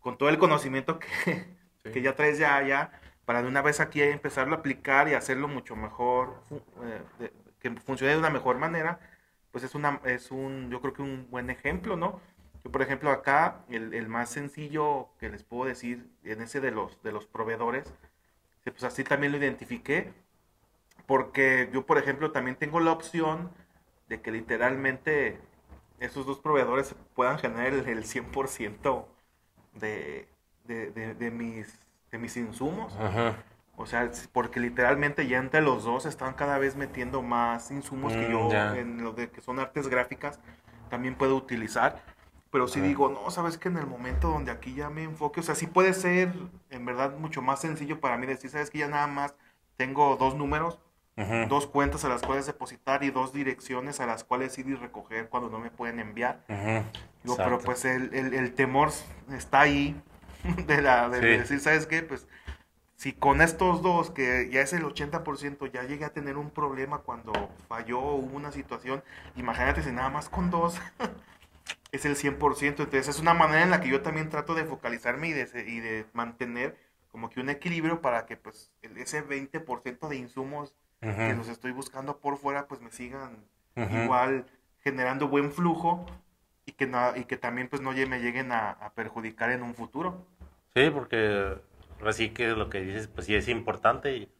con 0.00 0.18
todo 0.18 0.28
el 0.28 0.38
conocimiento 0.38 0.98
que, 0.98 1.08
Sí. 1.84 1.90
que 1.92 2.02
ya 2.02 2.14
traes 2.16 2.38
ya 2.38 2.56
allá, 2.56 2.92
para 3.24 3.42
de 3.42 3.48
una 3.48 3.62
vez 3.62 3.80
aquí 3.80 4.02
empezarlo 4.02 4.54
a 4.56 4.58
aplicar 4.58 5.08
y 5.08 5.14
hacerlo 5.14 5.48
mucho 5.48 5.76
mejor, 5.76 6.42
eh, 6.82 7.02
de- 7.18 7.32
que 7.60 7.70
funcione 7.80 8.12
de 8.12 8.18
una 8.18 8.30
mejor 8.30 8.58
manera, 8.58 9.00
pues 9.52 9.64
es 9.64 9.74
una, 9.74 10.00
es 10.04 10.30
un, 10.30 10.70
yo 10.70 10.80
creo 10.80 10.92
que 10.92 11.02
un 11.02 11.28
buen 11.30 11.50
ejemplo, 11.50 11.96
¿no? 11.96 12.20
Yo, 12.64 12.70
por 12.72 12.82
ejemplo, 12.82 13.10
acá, 13.10 13.64
el, 13.68 13.94
el 13.94 14.08
más 14.08 14.30
sencillo 14.30 15.08
que 15.18 15.28
les 15.30 15.44
puedo 15.44 15.64
decir, 15.68 16.08
en 16.24 16.42
ese 16.42 16.60
de 16.60 16.70
los, 16.72 17.02
de 17.02 17.12
los 17.12 17.26
proveedores, 17.26 17.92
que 18.64 18.72
pues 18.72 18.84
así 18.84 19.04
también 19.04 19.32
lo 19.32 19.38
identifiqué, 19.38 20.12
porque 21.06 21.70
yo, 21.72 21.86
por 21.86 21.98
ejemplo, 21.98 22.32
también 22.32 22.56
tengo 22.56 22.80
la 22.80 22.92
opción 22.92 23.50
de 24.08 24.20
que 24.22 24.32
literalmente 24.32 25.40
esos 26.00 26.26
dos 26.26 26.40
proveedores 26.40 26.94
puedan 27.14 27.38
generar 27.38 27.72
el, 27.74 27.88
el 27.88 28.04
100% 28.04 29.08
de, 29.74 30.28
de, 30.64 30.90
de, 30.92 31.14
de 31.14 31.30
mis, 31.30 31.86
de 32.10 32.18
mis 32.18 32.36
insumos. 32.36 33.00
Ajá. 33.00 33.36
O 33.76 33.86
sea, 33.86 34.10
porque 34.32 34.58
literalmente 34.60 35.26
ya 35.28 35.38
entre 35.38 35.60
los 35.60 35.84
dos 35.84 36.06
están 36.06 36.34
cada 36.34 36.58
vez 36.58 36.76
metiendo 36.76 37.22
más 37.22 37.70
insumos 37.70 38.16
que 38.16 38.26
Mm, 38.26 38.30
yo 38.30 38.50
ya. 38.50 38.74
en 38.74 39.02
lo 39.04 39.12
de 39.12 39.30
que 39.30 39.42
son 39.42 39.58
artes 39.58 39.88
gráficas 39.88 40.40
también 40.88 41.16
puedo 41.16 41.36
utilizar. 41.36 42.02
Pero 42.50 42.68
sí 42.68 42.80
digo, 42.80 43.10
no, 43.10 43.30
sabes 43.30 43.58
que 43.58 43.68
en 43.68 43.76
el 43.76 43.86
momento 43.86 44.28
donde 44.30 44.50
aquí 44.50 44.74
ya 44.74 44.88
me 44.88 45.02
enfoque, 45.04 45.40
o 45.40 45.42
sea, 45.42 45.54
sí 45.54 45.66
puede 45.66 45.92
ser 45.92 46.32
en 46.70 46.86
verdad 46.86 47.16
mucho 47.18 47.42
más 47.42 47.60
sencillo 47.60 48.00
para 48.00 48.16
mí 48.16 48.26
decir, 48.26 48.50
sabes 48.50 48.70
que 48.70 48.78
ya 48.78 48.88
nada 48.88 49.06
más 49.08 49.34
tengo 49.76 50.16
dos 50.16 50.36
números, 50.36 50.80
Dos 51.48 51.66
cuentas 51.66 52.04
a 52.04 52.08
las 52.08 52.22
cuales 52.22 52.44
depositar 52.46 53.02
y 53.02 53.10
dos 53.10 53.32
direcciones 53.32 54.00
a 54.00 54.06
las 54.06 54.22
cuales 54.24 54.58
ir 54.58 54.68
y 54.68 54.74
recoger 54.74 55.28
cuando 55.30 55.48
no 55.48 55.58
me 55.58 55.70
pueden 55.70 55.98
enviar. 55.98 56.40
Digo, 57.24 57.36
pero 57.36 57.58
pues 57.58 57.84
el, 57.86 58.14
el- 58.14 58.34
el 58.34 58.54
temor 58.54 58.90
está 59.32 59.60
ahí 59.60 60.00
de, 60.66 60.82
la, 60.82 61.08
de, 61.08 61.20
Sí. 61.20 61.26
de 61.26 61.38
decir, 61.38 61.60
¿sabes 61.60 61.86
qué? 61.86 62.02
Pues 62.02 62.26
si 62.96 63.12
con 63.12 63.42
estos 63.42 63.82
dos, 63.82 64.10
que 64.10 64.48
ya 64.50 64.60
es 64.62 64.72
el 64.72 64.84
80%, 64.84 65.66
ya 65.66 65.82
llegué 65.84 66.04
a 66.04 66.12
tener 66.12 66.36
un 66.36 66.50
problema 66.50 66.98
cuando 66.98 67.32
falló 67.68 68.00
o 68.00 68.14
hubo 68.16 68.36
una 68.36 68.52
situación, 68.52 69.02
imagínate 69.36 69.82
si 69.82 69.92
nada 69.92 70.10
más 70.10 70.28
con 70.28 70.50
dos 70.50 70.78
es 71.92 72.04
el 72.04 72.16
100%. 72.16 72.82
Entonces 72.84 73.08
es 73.08 73.20
una 73.20 73.34
manera 73.34 73.62
en 73.62 73.70
la 73.70 73.80
que 73.80 73.88
yo 73.88 74.02
también 74.02 74.30
trato 74.30 74.54
de 74.54 74.64
focalizarme 74.64 75.28
y 75.28 75.32
de, 75.32 75.42
y 75.66 75.80
de 75.80 76.06
mantener 76.12 76.76
como 77.10 77.30
que 77.30 77.40
un 77.40 77.48
equilibrio 77.48 78.00
para 78.02 78.26
que 78.26 78.36
pues 78.36 78.70
ese 78.96 79.22
20% 79.22 80.08
de 80.08 80.16
insumos 80.16 80.74
que 81.00 81.34
los 81.34 81.48
estoy 81.48 81.72
buscando 81.72 82.18
por 82.18 82.36
fuera 82.36 82.66
pues 82.66 82.80
me 82.80 82.90
sigan 82.90 83.44
igual 83.76 84.46
generando 84.82 85.28
buen 85.28 85.52
flujo 85.52 86.06
y 86.64 86.72
que 86.72 86.86
no, 86.86 87.16
y 87.16 87.24
que 87.24 87.36
también 87.36 87.68
pues 87.68 87.82
no 87.82 87.92
me 87.92 88.20
lleguen 88.20 88.52
a, 88.52 88.70
a 88.70 88.92
perjudicar 88.92 89.50
en 89.50 89.62
un 89.62 89.74
futuro. 89.74 90.26
Sí, 90.74 90.90
porque 90.90 91.56
así 92.04 92.30
que 92.30 92.48
lo 92.48 92.68
que 92.68 92.80
dices, 92.80 93.08
pues 93.08 93.26
sí 93.26 93.34
es 93.34 93.48
importante 93.48 94.16
y, 94.16 94.32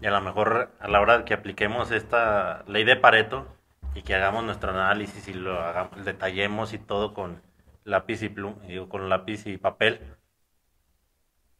y 0.00 0.06
a 0.06 0.10
lo 0.10 0.20
mejor 0.20 0.70
a 0.78 0.88
la 0.88 1.00
hora 1.00 1.24
que 1.24 1.34
apliquemos 1.34 1.90
esta 1.90 2.64
ley 2.66 2.84
de 2.84 2.96
Pareto 2.96 3.46
y 3.94 4.02
que 4.02 4.14
hagamos 4.14 4.44
nuestro 4.44 4.70
análisis 4.70 5.26
y 5.28 5.32
lo 5.32 5.58
hagamos, 5.60 6.04
detallemos 6.04 6.72
y 6.72 6.78
todo 6.78 7.14
con 7.14 7.42
lápiz 7.84 8.22
y 8.22 8.28
plum, 8.28 8.54
digo, 8.66 8.88
con 8.88 9.08
lápiz 9.08 9.46
y 9.46 9.56
papel, 9.56 10.15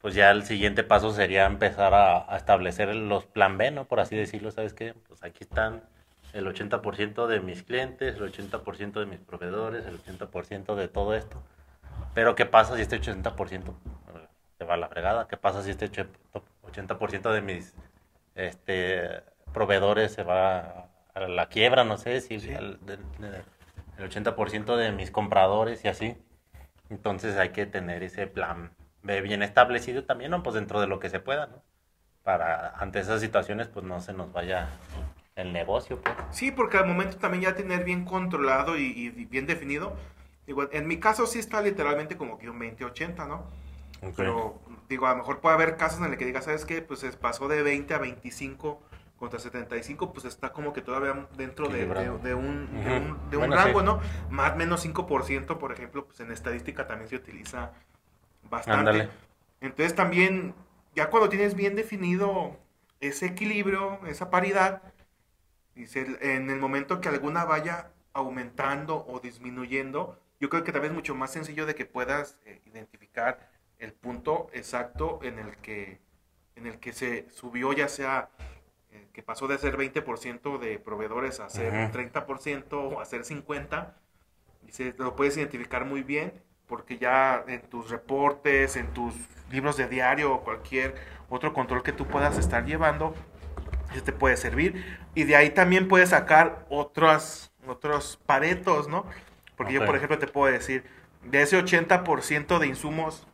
pues 0.07 0.15
ya 0.15 0.31
el 0.31 0.45
siguiente 0.45 0.85
paso 0.85 1.11
sería 1.11 1.47
empezar 1.47 1.93
a, 1.93 2.33
a 2.33 2.37
establecer 2.37 2.95
los 2.95 3.27
plan 3.27 3.59
B, 3.59 3.73
¿no? 3.73 3.87
Por 3.87 3.99
así 3.99 4.15
decirlo, 4.15 4.53
¿sabes 4.53 4.73
qué? 4.73 4.95
Pues 5.09 5.25
aquí 5.25 5.43
están 5.43 5.83
el 6.33 6.47
80% 6.47 7.27
de 7.27 7.41
mis 7.41 7.65
clientes, 7.65 8.15
el 8.15 8.33
80% 8.33 9.01
de 9.01 9.07
mis 9.07 9.19
proveedores, 9.19 9.85
el 9.85 10.01
80% 10.01 10.77
de 10.77 10.87
todo 10.87 11.13
esto. 11.17 11.43
Pero 12.15 12.37
¿qué 12.37 12.47
pasa 12.47 12.77
si 12.77 12.83
este 12.83 13.01
80% 13.01 13.75
se 14.57 14.65
va 14.65 14.75
a 14.75 14.77
la 14.77 14.87
fregada? 14.87 15.27
¿Qué 15.27 15.37
pasa 15.37 15.65
si 15.65 15.73
este 15.73 15.91
80% 15.91 17.33
de 17.33 17.41
mis 17.41 17.75
este, 18.37 19.25
proveedores 19.53 20.13
se 20.13 20.23
va 20.23 20.89
a 21.15 21.21
la 21.27 21.49
quiebra? 21.49 21.83
No 21.83 21.99
sé, 21.99 22.21
si 22.21 22.39
Sí. 22.39 22.51
el, 22.53 22.79
el 23.99 24.09
80% 24.09 24.77
de 24.77 24.93
mis 24.93 25.11
compradores 25.11 25.85
y 25.85 25.89
así. 25.89 26.17
Entonces 26.91 27.37
hay 27.39 27.49
que 27.49 27.67
tener 27.67 28.05
ese 28.05 28.29
plan 28.29 28.71
bien 29.07 29.43
establecido 29.43 30.05
también, 30.05 30.31
¿no? 30.31 30.43
Pues 30.43 30.55
dentro 30.55 30.81
de 30.81 30.87
lo 30.87 30.99
que 31.01 31.11
se 31.11 31.21
pueda, 31.21 31.47
¿no? 31.47 31.63
Para 32.23 32.71
ante 32.79 33.01
esas 33.01 33.21
situaciones, 33.21 33.69
pues 33.69 33.85
no 33.85 34.01
se 34.01 34.13
nos 34.13 34.33
vaya 34.33 34.69
el 35.37 35.53
negocio, 35.53 36.01
pues. 36.03 36.15
Sí, 36.31 36.51
porque 36.51 36.79
al 36.79 36.87
momento 36.87 37.19
también 37.19 37.43
ya 37.45 37.55
tener 37.55 37.85
bien 37.85 38.05
controlado 38.05 38.77
y, 38.77 38.85
y 38.85 39.11
bien 39.27 39.47
definido. 39.47 39.97
Digo, 40.47 40.69
en 40.73 40.87
mi 40.87 40.99
caso 40.99 41.27
sí 41.27 41.39
está 41.39 41.61
literalmente 41.61 42.17
como 42.17 42.39
que 42.39 42.49
un 42.51 42.59
20-80, 42.59 43.27
¿no? 43.27 43.47
Ok. 44.03 44.15
Pero 44.17 44.61
digo, 44.89 45.07
a 45.07 45.11
lo 45.11 45.17
mejor 45.19 45.41
puede 45.41 45.55
haber 45.55 45.77
casos 45.77 46.01
en 46.01 46.13
el 46.13 46.19
que 46.19 46.25
diga, 46.25 46.43
¿sabes 46.43 46.65
qué? 46.65 46.83
Pues 46.83 47.03
es- 47.05 47.17
pasó 47.17 47.49
de 47.49 47.63
20 47.63 47.95
a 47.95 47.99
25 47.99 48.83
contra 49.19 49.39
75, 49.39 50.13
pues 50.13 50.27
está 50.27 50.53
como 50.53 50.73
que 50.75 50.83
todavía 50.83 51.27
dentro 51.37 51.69
de, 51.69 51.87
de- 51.87 52.19
de 52.19 52.35
un, 52.35 52.69
de 52.73 52.81
Ujú. 52.81 52.97
un, 52.97 53.31
de 53.31 53.37
un 53.39 53.47
Bueno, 53.49 53.57
rango, 53.57 53.81
sí. 53.81 53.87
¿no? 53.87 54.01
Más 54.31 54.57
menos 54.57 54.81
5%, 54.83 55.59
por 55.59 55.73
ejemplo, 55.73 56.07
pues 56.07 56.21
en 56.21 56.31
estadística 56.33 56.87
también 56.87 57.09
se 57.09 57.17
utiliza 57.17 57.73
bastante. 58.51 58.91
Ándale. 58.91 59.09
Entonces 59.61 59.95
también, 59.95 60.55
ya 60.95 61.11
cuando 61.11 61.29
tienes 61.29 61.55
bien 61.55 61.77
definido 61.77 62.57
ese 63.01 63.27
equilibrio, 63.27 64.01
esa 64.07 64.31
paridad, 64.31 64.83
dice, 65.75 66.07
en 66.21 66.51
el 66.51 66.59
momento 66.59 67.01
que 67.01 67.09
alguna 67.09 67.45
vaya 67.45 67.91
aumentando 68.13 69.05
o 69.09 69.21
disminuyendo, 69.21 70.19
yo 70.41 70.49
creo 70.49 70.65
que 70.65 70.73
también 70.73 70.93
es 70.93 70.97
mucho 70.97 71.15
más 71.15 71.33
sencillo 71.33 71.67
de 71.67 71.75
que 71.75 71.85
puedas 71.85 72.39
eh, 72.45 72.61
identificar 72.67 73.51
el 73.79 73.93
punto 73.93 74.49
exacto 74.53 75.21
en 75.23 75.39
el 75.39 75.57
que 75.59 76.01
en 76.57 76.67
el 76.67 76.79
que 76.79 76.93
se 76.93 77.29
subió, 77.29 77.73
ya 77.75 77.87
sea 77.87 78.31
eh, 78.91 79.07
que 79.13 79.23
pasó 79.23 79.47
de 79.47 79.59
ser 79.59 79.77
20% 79.77 80.59
de 80.59 80.79
proveedores 80.79 81.39
a 81.39 81.51
ser 81.51 81.91
Ujú. 81.91 81.99
30% 81.99 82.73
o 82.73 83.01
a 83.01 83.05
ser 83.05 83.25
50%, 83.25 83.93
y 84.67 84.73
se, 84.73 84.95
lo 84.97 85.15
puedes 85.15 85.37
identificar 85.37 85.85
muy 85.85 86.03
bien 86.03 86.33
porque 86.69 86.99
ya 86.99 87.45
en 87.47 87.63
tus 87.63 87.91
reportes, 87.91 88.77
en 88.77 88.93
tus 88.93 89.15
libros 89.51 89.77
de 89.77 89.89
diario 89.89 90.33
o 90.33 90.45
cualquier 90.45 90.97
otro 91.29 91.53
control 91.53 91.83
que 91.83 91.93
tú 91.93 92.07
puedas 92.07 92.39
estar 92.39 92.65
llevando, 92.65 93.15
te 94.05 94.13
puede 94.13 94.37
servir. 94.37 94.85
Y 95.15 95.25
de 95.25 95.37
ahí 95.37 95.51
también 95.51 95.89
puedes 95.89 96.11
sacar 96.11 96.67
otros, 96.69 97.53
otros 97.67 98.19
paretos, 98.27 98.89
¿no? 98.89 99.07
Porque 99.57 99.75
yo, 99.75 99.81
Ok. 99.81 99.87
por 99.87 99.97
ejemplo, 99.97 100.19
te 100.19 100.27
puedo 100.27 100.53
decir, 100.53 100.85
de 101.23 101.43
ese 101.43 101.57
80% 101.57 102.59
de 102.59 102.67
insumos 102.67 103.27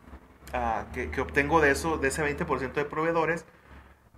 ah, 0.53 0.87
que, 0.93 1.11
que 1.11 1.21
obtengo 1.21 1.61
de 1.61 1.71
eso, 1.71 1.99
de 1.99 2.09
ese 2.09 2.23
20% 2.23 2.75
de 2.75 2.85
proveedores, 2.85 3.45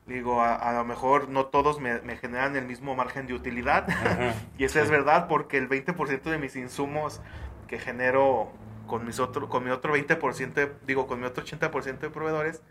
digo, 0.06 0.42
a, 0.42 0.54
a 0.54 0.72
lo 0.74 0.84
mejor 0.84 1.28
no 1.28 1.46
todos 1.46 1.80
me, 1.80 2.00
me 2.02 2.16
generan 2.16 2.56
el 2.56 2.66
mismo 2.66 2.94
margen 2.94 3.26
de 3.26 3.34
utilidad. 3.34 3.88
Ujú. 3.88 4.34
Y 4.58 4.64
eso 4.64 4.80
es 4.80 4.90
verdad 4.90 5.28
porque 5.28 5.58
el 5.58 5.68
20% 5.68 6.30
de 6.30 6.38
mis 6.38 6.56
insumos 6.56 7.20
que 7.68 7.78
genero 7.78 8.52
con, 8.86 9.04
mis 9.06 9.18
otro, 9.20 9.48
con 9.48 9.64
mi 9.64 9.70
otro 9.70 9.92
20%, 9.94 10.54
de- 10.54 10.72
digo, 10.86 11.06
con 11.06 11.20
mi 11.20 11.26
otro 11.26 11.42
80% 11.44 12.06
de 12.08 12.10
proveedores, 12.10 12.62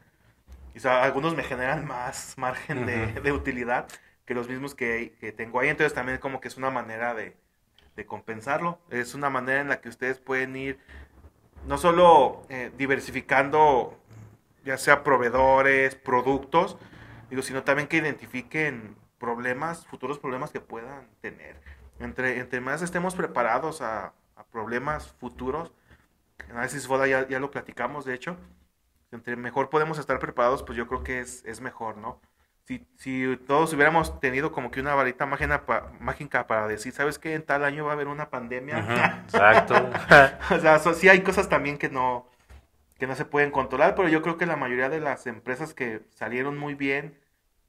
quizá 0.74 1.04
algunos 1.04 1.36
me 1.36 1.44
generan 1.44 1.86
más 1.88 2.36
margen 2.38 2.86
de, 2.86 3.08
de 3.22 3.32
utilidad 3.32 3.88
que 4.26 4.34
los 4.34 4.50
mismos 4.50 4.76
que, 4.76 5.16
que 5.20 5.32
tengo 5.32 5.60
ahí. 5.60 5.70
Entonces 5.70 5.94
también 5.94 6.20
como 6.20 6.42
que 6.42 6.48
es 6.48 6.58
una 6.58 6.72
manera 6.72 7.14
de, 7.14 7.38
de 7.96 8.06
compensarlo. 8.06 8.80
Es 8.90 9.16
una 9.16 9.30
manera 9.30 9.62
en 9.62 9.70
la 9.70 9.82
que 9.82 9.90
ustedes 9.90 10.20
pueden 10.20 10.56
ir 10.56 10.80
no 11.66 11.78
solo 11.78 12.42
eh, 12.50 12.72
diversificando 12.78 13.98
ya 14.66 14.78
sea 14.78 15.04
proveedores, 15.04 15.96
productos, 15.96 16.78
digo, 17.30 17.42
sino 17.42 17.64
también 17.64 17.88
que 17.88 17.98
identifiquen 17.98 18.96
problemas, 19.20 19.86
futuros 19.88 20.20
problemas 20.20 20.52
que 20.52 20.62
puedan 20.62 21.08
tener. 21.22 21.60
Entre, 22.00 22.40
entre 22.40 22.62
más 22.62 22.82
estemos 22.82 23.16
preparados 23.16 23.82
a, 23.82 24.14
a 24.36 24.44
problemas 24.52 25.08
futuros, 25.20 25.72
análisis 26.54 26.88
FODA 26.88 27.08
ya, 27.08 27.28
ya 27.28 27.40
lo 27.40 27.52
platicamos, 27.52 28.06
de 28.06 28.14
hecho, 28.16 28.38
entre 29.12 29.36
mejor 29.36 29.70
podemos 29.70 30.00
estar 30.00 30.20
preparados, 30.20 30.64
pues 30.64 30.78
yo 30.78 30.88
creo 30.88 31.04
que 31.04 31.20
es, 31.20 31.44
es 31.46 31.62
mejor, 31.62 31.98
¿no? 31.98 32.22
Si, 32.66 32.88
si 32.98 33.38
todos 33.48 33.74
hubiéramos 33.74 34.20
tenido 34.22 34.52
como 34.52 34.72
que 34.72 34.82
una 34.82 34.96
varita 34.96 35.26
mágica, 35.26 35.66
pa- 35.66 35.92
mágica 36.00 36.48
para 36.48 36.68
decir, 36.68 36.94
¿sabes 36.94 37.20
qué? 37.20 37.36
En 37.36 37.46
tal 37.46 37.64
año 37.66 37.86
va 37.86 37.92
a 37.92 37.94
haber 37.96 38.08
una 38.08 38.30
pandemia. 38.30 38.88
Exacto. 39.26 39.90
o 40.52 40.60
sea, 40.60 40.80
so- 40.80 40.94
sí 40.94 41.10
hay 41.10 41.22
cosas 41.24 41.50
también 41.50 41.78
que 41.78 41.90
no, 41.90 42.28
que 43.00 43.08
no 43.08 43.16
se 43.16 43.26
pueden 43.26 43.52
controlar, 43.52 43.96
pero 43.96 44.10
yo 44.10 44.22
creo 44.22 44.38
que 44.38 44.46
la 44.46 44.56
mayoría 44.56 44.90
de 44.90 45.00
las 45.02 45.28
empresas 45.28 45.74
que 45.74 46.02
salieron 46.12 46.58
muy 46.58 46.76
bien 46.76 47.20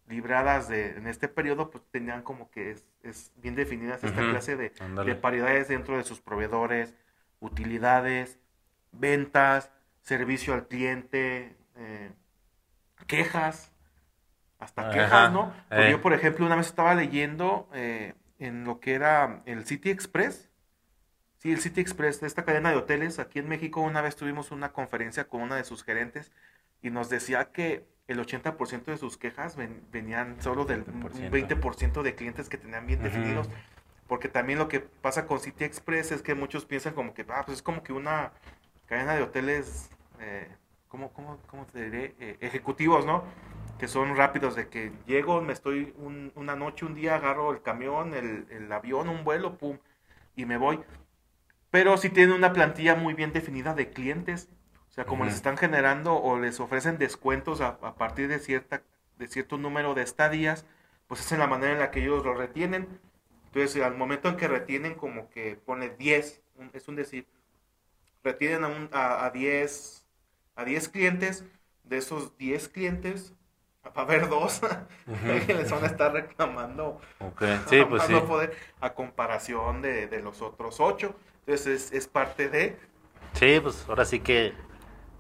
libradas 0.09 0.69
de, 0.69 0.91
en 0.97 1.07
este 1.07 1.29
periodo, 1.29 1.71
pues 1.71 1.85
tenían 1.91 2.23
como 2.23 2.51
que 2.51 2.73
es, 2.73 2.87
es 3.03 3.33
bien 3.37 3.55
definidas 3.55 4.05
esta 4.05 4.27
Ujú, 4.27 4.27
clase 4.27 4.57
de, 4.57 4.75
de 5.05 5.17
paridades 5.17 5.69
dentro 5.69 5.97
de 5.97 6.05
sus 6.05 6.21
proveedores, 6.21 6.95
utilidades, 7.41 8.39
ventas, 8.99 9.71
servicio 10.03 10.55
al 10.55 10.67
cliente, 10.69 11.57
eh, 11.77 12.11
quejas, 13.07 13.73
hasta 14.59 14.83
Ajá, 14.83 14.91
quejas, 14.91 15.33
¿no? 15.33 15.53
Porque 15.69 15.89
eh. 15.89 15.91
yo, 15.91 16.01
por 16.01 16.13
ejemplo, 16.13 16.47
una 16.47 16.57
vez 16.57 16.67
estaba 16.69 16.95
leyendo 16.95 17.69
eh, 17.75 18.15
en 18.39 18.65
lo 18.65 18.81
que 18.81 18.95
era 18.95 19.43
el 19.47 19.67
City 19.67 19.91
Express. 19.91 20.51
Sí, 21.39 21.53
el 21.53 21.61
City 21.61 21.81
Express, 21.81 22.23
esta 22.23 22.45
cadena 22.45 22.71
de 22.71 22.77
hoteles 22.77 23.19
aquí 23.19 23.39
en 23.39 23.49
México, 23.49 23.81
una 23.83 24.01
vez 24.01 24.17
tuvimos 24.17 24.51
una 24.51 24.73
conferencia 24.73 25.29
con 25.29 25.43
una 25.43 25.57
de 25.57 25.65
sus 25.65 25.85
gerentes 25.85 26.33
y 26.81 26.91
nos 26.91 27.11
decía 27.11 27.51
que 27.53 27.87
el 28.09 28.19
80% 28.19 28.85
de 28.85 28.97
sus 28.99 29.17
quejas 29.19 29.57
ven- 29.57 29.83
venían 29.91 30.41
solo 30.41 30.65
del 30.65 30.83
un 30.83 31.03
20%. 31.03 31.31
20% 31.31 32.03
de 32.03 32.15
clientes 32.15 32.49
que 32.49 32.57
tenían 32.59 32.87
bien 32.87 33.03
definidos. 33.03 33.51
Porque 34.07 34.29
también 34.29 34.59
lo 34.59 34.69
que 34.69 34.81
pasa 34.81 35.27
con 35.27 35.41
City 35.41 35.65
Express 35.65 36.13
es 36.13 36.23
que 36.23 36.35
muchos 36.35 36.65
piensan 36.67 36.95
como 36.95 37.15
que, 37.15 37.25
ah, 37.31 37.43
pues 37.45 37.59
es 37.59 37.63
como 37.63 37.83
que 37.83 37.93
una 37.95 38.33
cadena 38.95 39.15
de 39.15 39.23
hoteles, 39.23 39.91
eh, 40.21 40.49
¿cómo, 40.89 41.13
cómo, 41.13 41.39
cómo 41.49 41.67
te 41.67 41.85
diré? 41.91 42.15
Eh, 42.21 42.37
ejecutivos, 42.41 43.05
¿no? 43.05 43.25
Que 43.79 43.89
son 43.89 44.17
rápidos, 44.17 44.55
de 44.55 44.69
que 44.69 44.93
llego, 45.07 45.41
me 45.43 45.53
estoy 45.53 45.93
un- 45.99 46.31
una 46.37 46.55
noche, 46.55 46.85
un 46.87 46.95
día, 46.95 47.17
agarro 47.17 47.51
el 47.51 47.61
camión, 47.63 48.15
el, 48.15 48.47
el 48.51 48.71
avión, 48.73 49.09
un 49.09 49.25
vuelo, 49.25 49.59
pum, 49.59 49.79
y 50.37 50.47
me 50.47 50.59
voy. 50.59 50.81
Pero 51.71 51.97
sí 51.99 52.11
tienen 52.11 52.35
una 52.37 52.53
plantilla 52.53 52.95
muy 52.97 53.15
bien 53.15 53.33
definida 53.33 53.75
de 53.75 53.91
clientes. 53.91 54.49
O 54.91 54.93
sea, 54.93 55.07
como 55.07 55.25
les 55.25 55.35
están 55.35 55.57
generando 55.57 56.15
o 56.17 56.39
les 56.39 56.61
ofrecen 56.61 56.99
descuentos 56.99 57.61
a, 57.61 57.79
a 57.83 57.97
partir 57.97 58.29
de, 58.29 58.39
cierta, 58.39 58.83
de 59.19 59.27
cierto 59.29 59.59
número 59.59 59.95
de 59.95 60.03
estadías, 60.03 60.67
pues 61.09 61.21
es 61.33 61.39
la 61.39 61.47
manera 61.49 61.73
en 61.73 61.81
la 61.81 61.91
que 61.91 62.01
ellos 62.03 62.25
lo 62.25 62.35
retienen. 62.35 62.89
Entonces, 63.47 63.83
al 63.83 63.97
momento 63.97 64.29
en 64.29 64.37
que 64.37 64.49
retienen, 64.49 64.95
como 64.95 65.31
que 65.31 65.57
pone 65.57 65.91
10, 65.91 66.43
un- 66.57 66.71
es 66.75 66.89
un 66.89 66.97
decir, 66.97 67.27
retienen 68.25 68.65
a, 68.65 68.69
un- 68.69 68.91
a, 68.93 69.27
a 69.27 69.31
10, 69.31 70.07
a 70.57 70.65
10 70.65 70.89
clientes, 70.89 71.45
de 71.85 71.99
esos 71.99 72.37
10 72.39 72.69
clientes, 72.69 73.35
va 73.87 73.93
a 73.97 74.03
haber 74.03 74.29
dos 74.29 74.61
que 75.27 75.55
les 75.55 75.71
van 75.71 75.85
a 75.85 75.89
estar 75.89 76.13
reclamando 76.13 77.01
Ok, 77.21 77.43
Sí, 77.67 77.83
a 77.83 77.89
pues 77.91 78.03
sí. 78.05 78.15
poder, 78.29 78.57
a 78.81 78.95
comparación 78.95 79.83
de, 79.83 80.07
de 80.09 80.21
los 80.23 80.43
otros 80.43 80.81
8. 80.81 81.17
Entonces, 81.47 81.67
es, 81.91 81.93
es 81.93 82.09
parte 82.09 82.49
de... 82.49 82.79
Sí, 83.35 83.59
pues 83.61 83.85
ahora 83.89 84.05
sí 84.05 84.21
que 84.21 84.55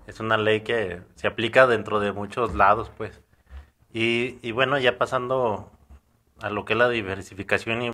es 0.06 0.20
una 0.20 0.36
ley 0.36 0.62
que 0.62 1.02
se 1.16 1.26
aplica 1.26 1.66
dentro 1.66 2.00
de 2.00 2.12
muchos 2.12 2.54
lados, 2.54 2.90
pues. 2.96 3.22
Y, 3.92 4.38
y 4.42 4.52
bueno, 4.52 4.78
ya 4.78 4.98
pasando 4.98 5.72
a 6.40 6.50
lo 6.50 6.64
que 6.66 6.74
es 6.74 6.80
la 6.80 6.88
diversificación, 6.90 7.82
y 7.82 7.92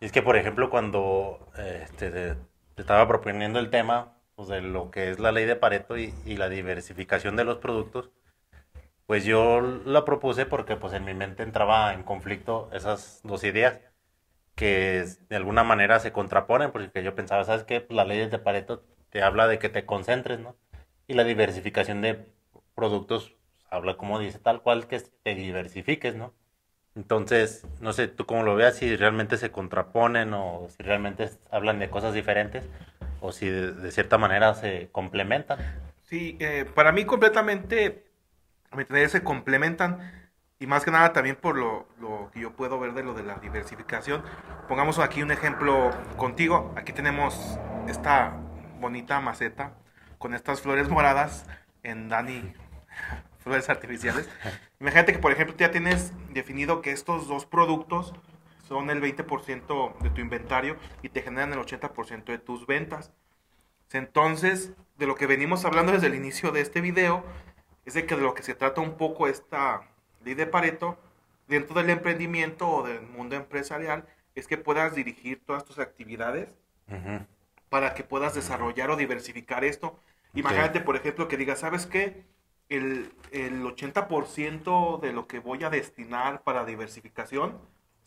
es 0.00 0.12
que, 0.12 0.22
por 0.22 0.36
ejemplo, 0.36 0.70
cuando 0.70 1.48
este, 1.58 2.10
te, 2.10 2.34
te 2.36 2.82
estaba 2.82 3.08
proponiendo 3.08 3.58
el 3.60 3.70
tema 3.70 4.14
pues, 4.40 4.48
de 4.48 4.62
lo 4.62 4.90
que 4.90 5.10
es 5.10 5.18
la 5.18 5.32
ley 5.32 5.44
de 5.44 5.54
Pareto 5.54 5.98
y, 5.98 6.14
y 6.24 6.38
la 6.38 6.48
diversificación 6.48 7.36
de 7.36 7.44
los 7.44 7.58
productos, 7.58 8.08
pues 9.06 9.26
yo 9.26 9.60
la 9.60 10.06
propuse 10.06 10.46
porque 10.46 10.76
pues 10.76 10.94
en 10.94 11.04
mi 11.04 11.12
mente 11.12 11.42
entraba 11.42 11.92
en 11.92 12.04
conflicto 12.04 12.70
esas 12.72 13.20
dos 13.22 13.44
ideas 13.44 13.80
que 14.54 15.04
de 15.28 15.36
alguna 15.36 15.62
manera 15.62 16.00
se 16.00 16.12
contraponen, 16.12 16.70
porque 16.70 17.02
yo 17.02 17.14
pensaba, 17.14 17.44
¿sabes 17.44 17.64
qué? 17.64 17.82
Pues 17.82 17.94
la 17.94 18.06
ley 18.06 18.26
de 18.26 18.38
Pareto 18.38 18.82
te 19.10 19.22
habla 19.22 19.46
de 19.46 19.58
que 19.58 19.68
te 19.68 19.84
concentres, 19.84 20.40
¿no? 20.40 20.56
Y 21.06 21.12
la 21.12 21.24
diversificación 21.24 22.00
de 22.00 22.26
productos 22.74 23.36
habla 23.68 23.98
como 23.98 24.18
dice 24.20 24.38
tal 24.38 24.62
cual 24.62 24.86
que 24.86 25.02
te 25.22 25.34
diversifiques, 25.34 26.14
¿no? 26.14 26.32
Entonces, 26.94 27.66
no 27.80 27.92
sé, 27.92 28.08
tú 28.08 28.24
cómo 28.24 28.42
lo 28.42 28.56
veas, 28.56 28.76
si 28.76 28.96
realmente 28.96 29.36
se 29.36 29.50
contraponen 29.50 30.32
o 30.32 30.66
si 30.70 30.82
realmente 30.82 31.28
hablan 31.50 31.78
de 31.78 31.90
cosas 31.90 32.14
diferentes 32.14 32.64
o 33.20 33.32
si 33.32 33.48
de, 33.48 33.72
de 33.72 33.90
cierta 33.90 34.18
manera 34.18 34.54
se 34.54 34.88
complementan. 34.92 35.58
Sí, 36.02 36.36
eh, 36.40 36.64
para 36.74 36.92
mí 36.92 37.04
completamente 37.04 38.04
me 38.72 39.08
se 39.08 39.22
complementan 39.22 40.30
y 40.58 40.66
más 40.66 40.84
que 40.84 40.90
nada 40.90 41.12
también 41.12 41.36
por 41.36 41.56
lo, 41.56 41.88
lo 42.00 42.30
que 42.32 42.40
yo 42.40 42.52
puedo 42.52 42.78
ver 42.78 42.92
de 42.92 43.02
lo 43.02 43.14
de 43.14 43.22
la 43.22 43.36
diversificación. 43.36 44.22
Pongamos 44.68 44.98
aquí 44.98 45.22
un 45.22 45.30
ejemplo 45.30 45.90
contigo. 46.16 46.72
Aquí 46.76 46.92
tenemos 46.92 47.58
esta 47.88 48.36
bonita 48.78 49.20
maceta 49.20 49.72
con 50.18 50.34
estas 50.34 50.60
flores 50.60 50.88
moradas 50.88 51.46
en 51.82 52.08
Dani, 52.08 52.52
flores 53.38 53.70
artificiales. 53.70 54.28
Imagínate 54.80 55.12
que, 55.12 55.18
por 55.18 55.32
ejemplo, 55.32 55.56
ya 55.56 55.70
tienes 55.70 56.12
definido 56.34 56.82
que 56.82 56.92
estos 56.92 57.26
dos 57.26 57.46
productos 57.46 58.12
son 58.70 58.88
el 58.88 59.02
20% 59.02 59.98
de 59.98 60.10
tu 60.10 60.20
inventario 60.20 60.76
y 61.02 61.08
te 61.08 61.22
generan 61.22 61.52
el 61.52 61.58
80% 61.58 62.26
de 62.26 62.38
tus 62.38 62.68
ventas. 62.68 63.12
Entonces, 63.90 64.72
de 64.96 65.08
lo 65.08 65.16
que 65.16 65.26
venimos 65.26 65.64
hablando 65.64 65.90
desde 65.90 66.06
el 66.06 66.14
inicio 66.14 66.52
de 66.52 66.60
este 66.60 66.80
video, 66.80 67.24
es 67.84 67.94
de 67.94 68.06
que 68.06 68.14
de 68.14 68.22
lo 68.22 68.32
que 68.32 68.44
se 68.44 68.54
trata 68.54 68.80
un 68.80 68.96
poco 68.96 69.26
esta 69.26 69.88
ley 70.24 70.34
de 70.34 70.46
Pareto, 70.46 70.96
dentro 71.48 71.74
del 71.74 71.90
emprendimiento 71.90 72.68
o 72.68 72.86
del 72.86 73.02
mundo 73.02 73.34
empresarial, 73.34 74.06
es 74.36 74.46
que 74.46 74.56
puedas 74.56 74.94
dirigir 74.94 75.44
todas 75.44 75.64
tus 75.64 75.80
actividades 75.80 76.56
Ujú. 76.86 77.26
para 77.70 77.94
que 77.94 78.04
puedas 78.04 78.36
desarrollar 78.36 78.88
o 78.90 78.96
diversificar 78.96 79.64
esto. 79.64 79.98
Imagínate, 80.32 80.80
por 80.80 80.94
ejemplo, 80.94 81.26
que 81.26 81.36
digas, 81.36 81.58
¿sabes 81.58 81.86
qué? 81.86 82.22
El, 82.68 83.12
el 83.32 83.64
80% 83.64 85.00
de 85.00 85.12
lo 85.12 85.26
que 85.26 85.40
voy 85.40 85.64
a 85.64 85.70
destinar 85.70 86.44
para 86.44 86.64
diversificación 86.64 87.58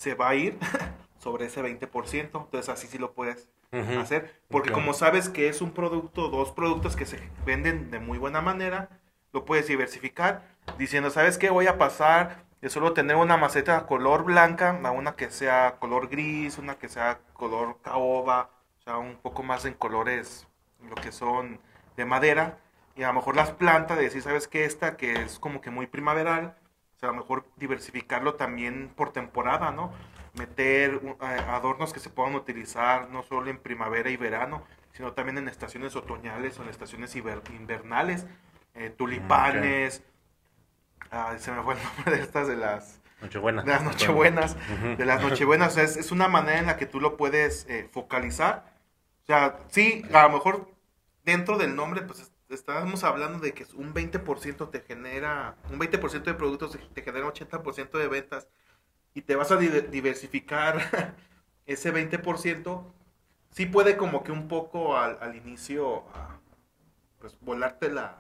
se 0.04 0.16
va 0.16 0.30
a 0.30 0.36
ir 0.36 0.58
sobre 1.18 1.46
ese 1.46 1.64
20%. 1.64 2.22
Entonces 2.24 2.70
así 2.70 2.88
sí 2.88 2.98
lo 2.98 3.14
puedes 3.14 3.50
hacer. 3.72 4.42
Porque 4.50 4.72
como 4.72 4.94
sabes 4.94 5.30
que 5.30 5.48
es 5.48 5.62
un 5.62 5.72
producto, 5.72 6.30
dos 6.30 6.52
productos 6.52 6.96
que 6.96 7.06
se 7.06 7.20
venden 7.46 7.90
de 7.90 8.00
muy 8.00 8.18
buena 8.18 8.42
manera, 8.42 8.90
lo 9.32 9.46
puedes 9.46 9.68
diversificar 9.68 10.44
diciendo, 10.78 11.10
¿sabes 11.10 11.38
qué? 11.38 11.50
Voy 11.50 11.68
a 11.68 11.78
pasar 11.78 12.44
de 12.62 12.70
solo 12.70 12.94
tener 12.94 13.16
una 13.16 13.38
maceta 13.38 13.86
color 13.88 14.24
blanca 14.26 14.80
a 14.84 14.92
una 14.92 15.16
que 15.16 15.32
sea 15.32 15.78
color 15.80 16.10
gris, 16.10 16.58
una 16.58 16.76
que 16.76 16.88
sea 16.88 17.20
color 17.34 17.78
caoba, 17.82 18.50
o 18.80 18.84
sea, 18.84 18.98
un 18.98 19.16
poco 19.16 19.42
más 19.42 19.66
en 19.66 19.74
colores, 19.74 20.48
lo 20.88 20.96
que 20.96 21.12
son 21.12 21.60
de 21.98 22.06
madera. 22.06 22.60
Y 22.96 23.04
a 23.04 23.08
lo 23.08 23.14
mejor 23.14 23.36
las 23.36 23.52
plantas, 23.52 23.98
de 23.98 24.04
decir, 24.04 24.22
¿sabes 24.22 24.48
qué? 24.48 24.66
Esta 24.66 24.98
que 24.98 25.14
es 25.14 25.40
como 25.40 25.62
que 25.62 25.72
muy 25.72 25.88
primaveral, 25.88 26.56
sea, 27.04 27.10
a 27.10 27.12
lo 27.14 27.20
mejor 27.20 27.46
diversificarlo 27.58 28.36
también 28.36 28.92
por 28.96 29.12
temporada, 29.12 29.72
¿no? 29.72 29.92
Meter 30.34 30.96
uh, 31.04 31.18
a- 31.24 31.56
adornos 31.56 31.94
que 31.94 32.00
se 32.00 32.10
puedan 32.10 32.36
utilizar 32.36 33.10
no 33.10 33.24
solo 33.24 33.50
en 33.50 33.58
primavera 33.60 34.10
y 34.10 34.18
verano, 34.18 34.64
sino 34.94 35.14
también 35.14 35.38
en 35.38 35.48
estaciones 35.48 35.96
otoñales 35.96 36.58
o 36.60 36.64
en 36.64 36.70
estaciones 36.70 37.16
invernales. 37.16 38.26
Eh, 38.76 38.90
tulipanes, 38.90 40.02
ah, 41.12 41.36
se 41.38 41.52
me 41.52 41.62
fue 41.62 41.76
el 41.76 41.80
nombre 41.84 42.16
de 42.18 42.24
estas 42.24 42.48
de 42.48 42.56
las, 42.56 43.00
Nochebuena. 43.22 43.62
de 43.64 43.70
las 43.72 43.84
nochebuenas, 43.84 44.58
de 44.98 45.06
las 45.06 45.22
nochebuenas, 45.22 45.72
o 45.72 45.76
sea, 45.76 45.84
es, 45.84 45.96
es 45.98 46.12
una 46.12 46.28
manera 46.28 46.60
en 46.60 46.66
la 46.66 46.78
que 46.78 46.86
tú 46.88 47.00
lo 47.00 47.16
puedes 47.18 47.66
eh, 47.70 47.88
focalizar. 47.92 48.74
O 49.24 49.26
sea, 49.28 49.58
sí, 49.70 50.04
a 50.14 50.24
lo 50.24 50.30
mejor 50.32 50.70
dentro 51.24 51.58
del 51.58 51.76
nombre, 51.76 52.02
pues 52.02 52.20
es- 52.20 52.33
estábamos 52.54 53.04
hablando 53.04 53.40
de 53.40 53.54
que 53.54 53.66
un 53.76 53.94
20% 53.94 54.70
te 54.70 54.82
genera, 54.82 55.58
un 55.72 55.80
20% 55.80 56.32
de 56.32 56.38
productos 56.38 56.78
te 56.94 57.02
genera 57.02 57.28
80% 57.28 57.98
de 57.98 58.08
ventas 58.08 58.48
y 59.14 59.22
te 59.24 59.36
vas 59.36 59.52
a 59.52 59.58
di- 59.58 59.70
diversificar 59.92 61.16
ese 61.68 61.92
20%, 61.94 62.94
sí 63.52 63.66
puede 63.68 63.98
como 63.98 64.24
que 64.24 64.32
un 64.32 64.48
poco 64.48 64.98
al, 64.98 65.18
al 65.22 65.36
inicio, 65.36 66.06
ah, 66.14 66.40
pues 67.20 67.38
volarte 67.42 67.90
la, 67.92 68.18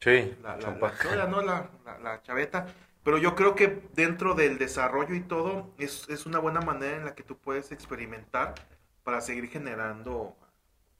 Sí, 0.00 0.34
la, 0.42 0.56
la, 0.56 0.76
chompa. 0.76 0.92
la 0.92 0.96
chola, 0.98 1.26
¿no? 1.26 1.42
La, 1.42 1.70
la- 1.84 1.98
la 1.98 2.22
chaveta. 2.22 2.66
Pero 3.02 3.18
yo 3.18 3.34
creo 3.36 3.54
que 3.54 3.82
dentro 3.94 4.34
del 4.34 4.58
desarrollo 4.58 5.14
y 5.14 5.20
todo, 5.22 5.72
es, 5.78 6.08
es 6.08 6.26
una 6.26 6.38
buena 6.38 6.60
manera 6.60 6.96
en 6.96 7.04
la 7.04 7.14
que 7.14 7.22
tú 7.22 7.38
puedes 7.38 7.70
experimentar 7.72 8.54
para 9.04 9.20
seguir 9.20 9.48
generando 9.48 10.36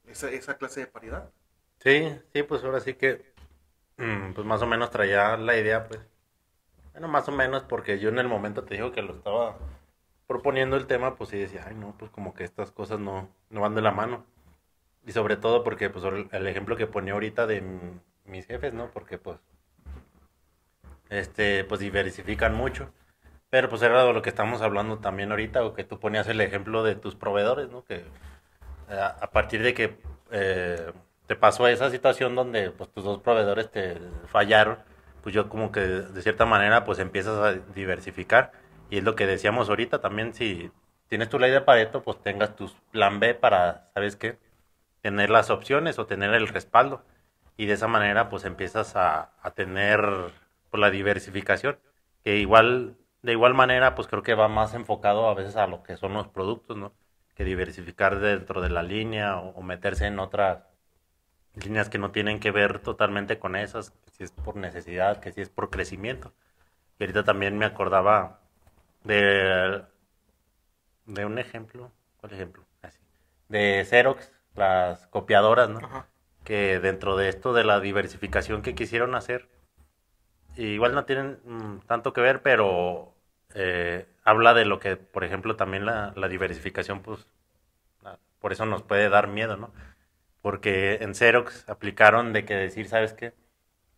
esa, 0.07 0.31
esa 0.31 0.57
clase 0.59 0.81
de 0.81 0.87
paridad. 0.87 1.31
Sí, 1.79 2.19
sí, 2.33 2.43
pues 2.43 2.65
ahora 2.65 2.81
sí 2.81 2.95
que, 2.95 3.25
mm, 3.99 4.33
pues 4.35 4.47
más 4.47 4.63
o 4.63 4.67
menos 4.67 4.91
traía 4.91 5.37
la 5.37 5.57
idea, 5.57 5.87
pues. 5.89 6.01
Bueno, 6.93 7.09
más 7.09 7.29
o 7.29 7.33
menos, 7.33 7.65
porque 7.65 7.99
yo 8.01 8.09
en 8.11 8.19
el 8.19 8.29
momento 8.29 8.65
te 8.65 8.75
digo 8.77 8.93
que 8.93 9.03
lo 9.03 9.15
estaba 9.15 9.59
proponiendo 10.27 10.77
el 10.77 10.87
tema, 10.87 11.17
pues 11.17 11.31
sí 11.31 11.39
decía, 11.39 11.65
ay, 11.69 11.75
no, 11.77 11.95
pues 11.99 12.11
como 12.11 12.35
que 12.35 12.45
estas 12.45 12.73
cosas 12.73 13.01
no, 13.01 13.29
no 13.51 13.61
van 13.63 13.75
de 13.75 13.83
la 13.83 13.93
mano. 13.93 14.25
Y 15.07 15.13
sobre 15.13 15.37
todo 15.37 15.65
porque, 15.65 15.91
pues, 15.91 16.05
el, 16.33 16.47
ejemplo 16.49 16.77
que 16.77 16.87
ponía 16.89 17.15
ahorita 17.15 17.47
de 17.47 17.63
mis 18.27 18.47
jefes, 18.47 18.75
¿no? 18.75 18.91
Porque, 18.93 19.19
pues, 19.19 19.39
este, 21.09 21.65
pues 21.65 21.81
diversifican 21.81 22.55
mucho. 22.55 22.93
Pero, 23.51 23.69
pues, 23.69 23.83
era 23.83 24.05
de 24.05 24.13
lo 24.13 24.23
que 24.23 24.31
estamos 24.31 24.63
hablando 24.63 24.99
también 24.99 25.31
ahorita, 25.31 25.65
o 25.65 25.75
que 25.75 25.85
tú 25.85 26.01
ponías 26.01 26.29
el 26.29 26.41
ejemplo 26.41 26.83
de 26.85 26.97
tus 26.97 27.17
proveedores, 27.17 27.71
¿no? 27.71 27.85
Que 27.85 27.97
eh, 27.97 28.05
a 28.91 29.09
a 29.21 29.31
partir 29.31 29.63
de 29.63 29.75
que 29.75 29.99
eh, 30.33 30.93
te 31.27 31.37
pasó 31.37 31.67
esa 31.69 31.91
situación 31.91 32.35
donde 32.35 32.71
pues 32.71 32.91
tus 32.91 33.05
dos 33.05 33.21
proveedores 33.21 33.71
te 33.71 33.99
fallaron, 34.27 34.79
pues 35.23 35.35
yo 35.35 35.49
como 35.49 35.73
que 35.73 35.81
de 35.81 36.23
cierta 36.23 36.47
manera 36.47 36.85
pues 36.85 36.99
empiezas 36.99 37.39
a 37.39 37.53
diversificar. 37.75 38.53
Y 38.91 38.99
es 38.99 39.05
lo 39.05 39.17
que 39.17 39.27
decíamos 39.27 39.69
ahorita 39.69 40.01
también, 40.01 40.35
si 40.35 40.71
tienes 41.09 41.29
tu 41.29 41.39
ley 41.39 41.51
de 41.51 41.61
Pareto, 41.61 42.03
pues 42.03 42.23
tengas 42.23 42.55
tu 42.57 42.71
plan 42.93 43.19
B 43.21 43.35
para, 43.35 43.91
¿sabes 43.95 44.17
qué? 44.17 44.39
Tener 45.03 45.31
las 45.31 45.51
opciones 45.51 45.99
o 45.99 46.07
tener 46.07 46.33
el 46.35 46.49
respaldo. 46.49 47.05
Y 47.57 47.67
de 47.67 47.75
esa 47.75 47.89
manera 47.89 48.29
pues 48.29 48.45
empiezas 48.45 48.97
a, 48.97 49.33
a 49.43 49.51
tener 49.53 50.01
pues, 50.71 50.81
la 50.81 50.91
diversificación. 50.91 51.79
Que 52.25 52.37
igual, 52.39 52.97
de 53.23 53.33
igual 53.33 53.55
manera 53.55 53.95
pues 53.97 54.09
creo 54.09 54.23
que 54.23 54.35
va 54.35 54.49
más 54.49 54.75
enfocado 54.75 55.29
a 55.29 55.35
veces 55.35 55.57
a 55.57 55.67
lo 55.67 55.83
que 55.83 55.97
son 55.97 56.15
los 56.15 56.29
productos, 56.29 56.77
¿no? 56.77 56.93
Que 57.35 57.45
diversificar 57.45 58.21
dentro 58.21 58.61
de 58.61 58.71
la 58.71 58.83
línea 58.83 59.39
o, 59.39 59.51
o 59.51 59.63
meterse 59.63 60.07
en 60.07 60.19
otras 60.21 60.65
líneas 61.57 61.89
que 61.89 61.99
no 61.99 62.13
tienen 62.13 62.41
que 62.41 62.51
ver 62.51 62.81
totalmente 62.81 63.39
con 63.39 63.57
esas, 63.57 63.91
que 63.91 64.11
si 64.13 64.25
es 64.25 64.33
por 64.33 64.57
necesidad, 64.57 65.21
que 65.21 65.33
si 65.33 65.41
es 65.43 65.51
por 65.51 65.71
crecimiento. 65.71 66.35
Y 66.99 67.05
ahorita 67.05 67.25
también 67.25 67.59
me 67.59 67.67
acordaba 67.67 68.41
de, 69.05 69.85
de 71.07 71.25
un 71.25 71.39
ejemplo, 71.39 71.91
¿cuál 72.19 72.33
ejemplo? 72.35 72.65
Así, 72.83 72.99
de 73.49 73.85
Xerox, 73.89 74.31
las 74.55 75.07
copiadoras, 75.07 75.69
¿no? 75.71 75.79
Ajá. 75.79 76.07
Que 76.45 76.79
dentro 76.81 77.17
de 77.17 77.29
esto 77.29 77.53
de 77.53 77.65
la 77.65 77.81
diversificación 77.81 78.63
que 78.63 78.75
quisieron 78.75 79.15
hacer, 79.15 79.49
igual 80.57 80.95
no 80.95 81.05
tienen 81.05 81.39
mm, 81.45 81.79
tanto 81.87 82.13
que 82.13 82.21
ver, 82.21 82.43
pero 82.43 83.15
eh, 83.55 84.07
habla 84.25 84.55
de 84.55 84.65
lo 84.65 84.79
que, 84.79 84.97
por 84.97 85.25
ejemplo, 85.25 85.57
también 85.57 85.85
la, 85.87 86.13
la 86.17 86.29
diversificación, 86.29 87.03
pues, 87.03 87.27
la- 88.03 88.19
por 88.41 88.53
eso 88.53 88.67
nos 88.67 88.83
puede 88.83 89.09
dar 89.11 89.29
miedo, 89.29 89.57
¿no? 89.59 89.73
Porque 90.47 90.99
en 91.01 91.17
Xerox 91.17 91.69
aplicaron 91.69 92.33
de 92.33 92.45
que 92.45 92.55
decir, 92.55 92.87
¿sabes 92.87 93.13
qué? 93.15 93.35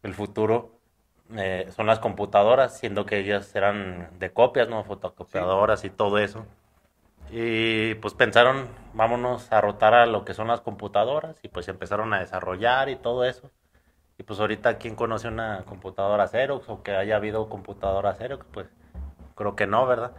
El 0.03 0.15
futuro 0.15 0.81
eh, 1.37 1.69
son 1.77 1.87
las 1.87 1.99
computadoras, 1.99 2.79
siendo 2.79 3.05
que 3.05 3.19
ellas 3.19 3.55
eran 3.55 4.09
de 4.19 4.33
copias, 4.33 4.67
¿no? 4.67 4.83
Fotocopiadoras 4.83 5.85
y 5.85 5.91
todo 5.91 6.17
eso. 6.17 6.47
Y 7.31 7.97
pues 7.97 8.15
pensaron, 8.15 8.67
vámonos 8.95 9.53
a 9.53 9.61
rotar 9.61 9.93
a 9.93 10.07
lo 10.07 10.25
que 10.25 10.33
son 10.33 10.49
las 10.49 10.63
computadoras 10.63 11.39
y 11.43 11.49
pues 11.49 11.69
empezaron 11.69 12.15
a 12.15 12.21
desarrollar 12.21 12.89
y 12.89 12.97
todo 12.97 13.27
eso. 13.27 13.51
Y 14.17 14.23
pues 14.23 14.41
ahorita, 14.41 14.79
¿quién 14.79 14.97
conoce 14.97 15.29
una 15.29 15.65
computadora 15.67 16.29
Xerox 16.29 16.67
o 16.71 16.83
que 16.83 16.93
haya 16.93 17.17
habido 17.17 17.51
computadora 17.51 18.15
Xerox? 18.15 18.47
Pues 18.51 18.69
creo 19.35 19.55
que 19.55 19.67
no, 19.67 19.87
¿verdad? 19.87 20.13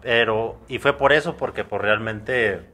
Pero, 0.00 0.60
y 0.68 0.78
fue 0.78 0.92
por 0.96 1.12
eso, 1.12 1.36
porque 1.36 1.64
pues 1.64 1.82
realmente, 1.82 2.70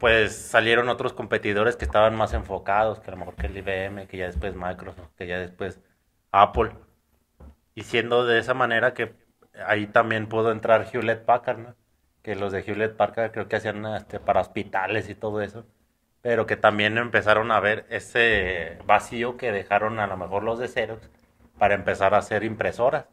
pues 0.00 0.34
salieron 0.34 0.88
otros 0.88 1.12
competidores 1.12 1.76
que 1.76 1.84
estaban 1.84 2.16
más 2.16 2.32
enfocados, 2.32 3.00
que 3.00 3.08
a 3.08 3.12
lo 3.12 3.18
mejor 3.18 3.36
que 3.36 3.46
el 3.46 3.56
IBM, 3.58 4.08
que 4.08 4.16
ya 4.16 4.26
después 4.26 4.56
Microsoft, 4.56 5.10
que 5.16 5.26
ya 5.26 5.38
después 5.38 5.80
Apple. 6.32 6.72
Y 7.74 7.82
siendo 7.84 8.26
de 8.26 8.38
esa 8.38 8.54
manera 8.54 8.94
que 8.94 9.14
ahí 9.66 9.86
también 9.86 10.28
pudo 10.28 10.52
entrar 10.52 10.88
Hewlett 10.92 11.24
Packard, 11.24 11.58
¿no? 11.58 11.76
Que 12.22 12.34
los 12.34 12.52
de 12.52 12.60
Hewlett 12.62 12.96
Packard 12.96 13.32
creo 13.32 13.48
que 13.48 13.56
hacían 13.56 13.84
este, 13.86 14.20
para 14.20 14.40
hospitales 14.40 15.08
y 15.10 15.14
todo 15.14 15.42
eso. 15.42 15.66
Pero 16.22 16.46
que 16.46 16.56
también 16.56 16.98
empezaron 16.98 17.50
a 17.52 17.60
ver 17.60 17.86
ese 17.90 18.78
vacío 18.86 19.36
que 19.36 19.52
dejaron 19.52 19.98
a 20.00 20.06
lo 20.06 20.16
mejor 20.16 20.42
los 20.44 20.58
de 20.58 20.68
Xerox 20.68 21.10
para 21.58 21.74
empezar 21.74 22.14
a 22.14 22.18
hacer 22.18 22.44
impresoras. 22.44 23.06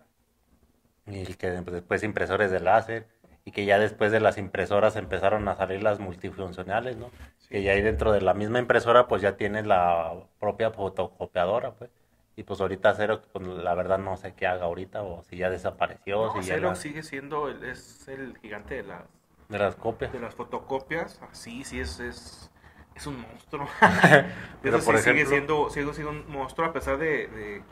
Y 1.06 1.36
que 1.36 1.50
después 1.52 2.04
impresores 2.04 2.52
de 2.52 2.60
láser. 2.60 3.08
Y 3.48 3.52
que 3.54 3.64
ya 3.64 3.80
después 3.80 4.12
de 4.12 4.20
las 4.20 4.38
impresoras 4.38 4.98
empezaron 4.98 5.48
a 5.48 5.56
salir 5.56 5.82
las 5.82 6.02
multifuncionales, 6.02 6.98
¿no? 6.98 7.10
Que 7.48 7.64
ya 7.64 7.72
ahí 7.72 7.82
dentro 7.82 8.12
de 8.12 8.20
la 8.20 8.34
misma 8.34 8.60
impresora 8.60 9.08
pues 9.08 9.22
ya 9.22 9.38
tienes 9.38 9.66
la 9.66 10.16
propia 10.38 10.70
fotocopiadora, 10.72 11.72
pues. 11.72 11.90
Y 12.36 12.44
pues 12.44 12.60
ahorita 12.60 12.94
Xerox, 12.94 13.26
pues 13.32 13.48
la 13.48 13.74
verdad 13.74 14.00
no 14.00 14.18
sé 14.18 14.34
qué 14.34 14.48
haga 14.48 14.66
ahorita 14.66 15.02
o 15.02 15.24
si 15.24 15.38
ya 15.38 15.50
desapareció, 15.50 16.26
No, 16.26 16.34
si 16.42 16.50
ya 16.50 16.56
Xerox 16.56 16.78
la- 16.78 16.82
sigue 16.84 17.04
siendo 17.04 17.48
el, 17.48 17.64
es 17.64 18.10
el 18.10 18.38
gigante 18.40 18.76
de 18.76 18.84
las, 18.84 19.04
de 19.48 19.58
las 19.60 19.76
copias. 19.78 20.12
de 20.12 20.20
las 20.20 20.36
fotocopias. 20.36 21.18
Ah, 21.24 21.30
Sí, 21.32 21.64
sí, 21.64 21.80
es, 21.80 22.02
es, 22.02 22.52
es 22.96 23.08
un 23.08 23.22
monstruo. 23.22 23.66
Pero, 24.62 24.76
Eso 24.78 24.86
por 24.86 24.98
sí, 24.98 25.04
sigue 25.04 25.22
ejemplo- 25.22 25.30
siendo, 25.30 25.70
sigue 25.70 25.94
siendo 25.94 26.12
un 26.12 26.30
monstruo 26.30 26.68
a 26.68 26.74
pesar 26.74 26.98
de, 26.98 27.28
de- 27.28 27.64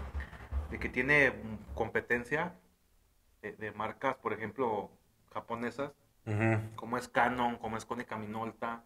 de 0.71 0.79
que 0.79 0.87
tiene 0.87 1.33
competencia 1.73 2.53
de, 3.41 3.51
de 3.51 3.71
marcas, 3.73 4.15
por 4.15 4.31
ejemplo, 4.31 4.89
japonesas, 5.35 5.93
Ujú, 6.25 6.59
como 6.75 6.97
es 6.97 7.07
Canon, 7.09 7.57
como 7.57 7.77
es 7.77 7.85
Konica 7.85 8.17
Minolta. 8.17 8.83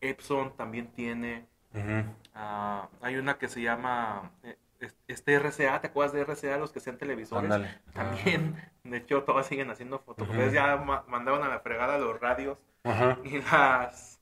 Epson 0.00 0.56
también 0.56 0.92
tiene. 0.92 1.48
ujú. 1.74 2.04
ah, 2.34 2.88
hay 3.00 3.16
una 3.16 3.38
que 3.38 3.48
se 3.48 3.62
llama 3.62 4.32
eh, 4.42 4.58
es- 4.80 4.96
este 5.08 5.34
RCA, 5.34 5.80
¿te 5.80 5.88
acuerdas 5.88 6.12
de 6.14 6.22
RCA, 6.22 6.58
los 6.58 6.72
que 6.72 6.80
sean 6.80 6.98
televisores? 6.98 7.44
Ándale. 7.44 7.80
También, 7.94 8.56
de 8.84 8.96
hecho, 8.98 9.24
todas 9.24 9.46
siguen 9.46 9.70
haciendo 9.70 9.98
fotocopias. 10.00 10.46
Ujú. 10.46 10.54
Ya 10.54 10.76
ma- 10.76 11.04
mandaban 11.08 11.42
a 11.42 11.48
la 11.48 11.60
fregada 11.60 11.98
los 11.98 12.20
radios 12.20 12.58
Ajá. 12.84 13.18
y 13.24 13.38
las 13.42 14.20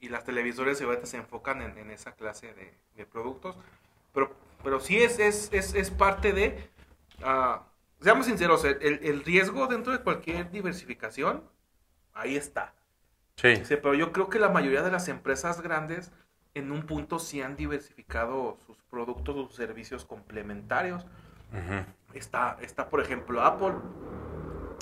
y 0.00 0.08
las 0.10 0.24
televisores 0.24 0.80
y 0.80 0.84
ahorita 0.84 1.06
se 1.06 1.16
enfocan 1.18 1.62
en, 1.62 1.78
en 1.78 1.90
esa 1.90 2.14
clase 2.14 2.52
de, 2.54 2.74
de 2.96 3.06
productos. 3.06 3.56
Pero, 4.12 4.34
pero 4.62 4.80
sí 4.80 5.02
es, 5.02 5.18
es, 5.18 5.50
es, 5.52 5.74
es 5.74 5.90
parte 5.90 6.32
de... 6.32 6.70
ah, 7.22 7.64
seamos 8.00 8.26
sinceros, 8.26 8.64
el, 8.64 9.24
riesgo 9.24 9.66
dentro 9.66 9.92
de 9.92 10.00
cualquier 10.00 10.50
diversificación, 10.50 11.44
ahí 12.12 12.36
está. 12.36 12.74
Sí. 13.36 13.56
Sí, 13.64 13.76
pero 13.76 13.94
yo 13.94 14.12
creo 14.12 14.28
que 14.28 14.38
la 14.38 14.48
mayoría 14.48 14.82
de 14.82 14.90
las 14.90 15.08
empresas 15.08 15.60
grandes 15.60 16.12
en 16.54 16.72
un 16.72 16.84
punto 16.84 17.18
sí 17.18 17.42
han 17.42 17.56
diversificado 17.56 18.56
sus 18.66 18.78
productos 18.84 19.36
o 19.36 19.46
sus 19.46 19.56
servicios 19.56 20.04
complementarios. 20.04 21.06
Está, 22.14 22.56
está, 22.60 22.88
por 22.88 23.00
ejemplo, 23.00 23.42
Apple. 23.42 23.74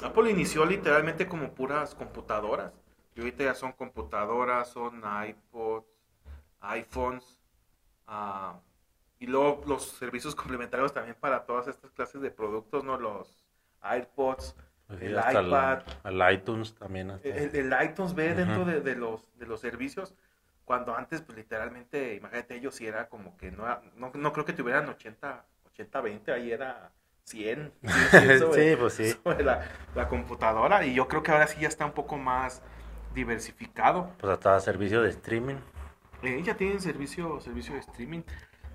Apple 0.05 0.31
inició 0.31 0.65
literalmente 0.65 1.27
como 1.27 1.53
puras 1.53 1.95
computadoras. 1.95 2.73
Y 3.17 3.21
ahorita 3.21 3.45
ya 3.45 3.55
son 3.55 3.73
computadoras, 3.73 4.69
son 4.71 5.03
iPods, 5.29 5.87
iPhones. 6.61 7.41
ah, 8.07 8.61
y 9.19 9.27
luego 9.27 9.63
los 9.67 9.85
servicios 9.93 10.35
complementarios 10.35 10.93
también 10.93 11.17
para 11.19 11.45
todas 11.47 11.69
estas 11.69 11.91
clases 11.93 12.21
de 12.21 12.31
productos, 12.31 12.85
¿no? 12.85 12.99
Los 12.99 13.39
iPods, 13.83 14.55
Pues 14.87 15.03
el 15.03 15.13
iPad. 15.13 15.83
El, 16.05 16.21
el 16.21 16.35
iTunes 16.35 16.75
también. 16.75 17.11
hasta- 17.11 17.29
El, 17.29 17.55
el 17.73 17.75
iTunes 17.91 18.15
ve 18.15 18.35
dentro 18.35 18.65
de, 18.65 18.81
de 18.81 18.97
los, 18.97 19.27
de 19.39 19.47
los 19.47 19.61
servicios. 19.61 20.15
Cuando 20.65 20.97
antes, 20.97 21.21
pues 21.21 21.37
literalmente, 21.37 22.15
imagínate, 22.15 22.57
ellos 22.57 22.75
sí 22.75 22.87
era 22.87 23.09
como 23.09 23.37
que 23.37 23.51
no, 23.51 23.67
no, 23.97 24.11
no 24.15 24.33
creo 24.33 24.45
que 24.47 24.55
tuvieran 24.55 24.89
80, 24.89 25.45
80, 25.67 26.01
20, 26.01 26.33
ahí 26.33 26.53
era 26.53 26.91
100. 27.25 27.73
100 28.11 28.39
sobre- 28.41 28.71
sí, 28.71 28.77
pues 28.81 28.95
sí. 28.95 29.11
sobre 29.23 29.45
la, 29.45 29.69
la 29.95 30.09
computadora. 30.09 30.85
Y 30.87 30.95
yo 30.95 31.07
creo 31.07 31.23
que 31.23 31.33
ahora 31.33 31.47
sí 31.47 31.61
ya 31.61 31.69
está 31.69 31.85
un 31.85 31.93
poco 31.93 32.17
más 32.17 32.63
diversificado. 33.15 34.11
Pues 34.19 34.33
hasta 34.33 34.59
servicio 34.61 35.03
de 35.03 35.11
streaming. 35.11 35.57
Eh, 36.23 36.43
ya 36.43 36.57
tienen 36.57 36.81
servicio, 36.81 37.39
servicio 37.41 37.75
de 37.75 37.81
streaming. 37.81 38.23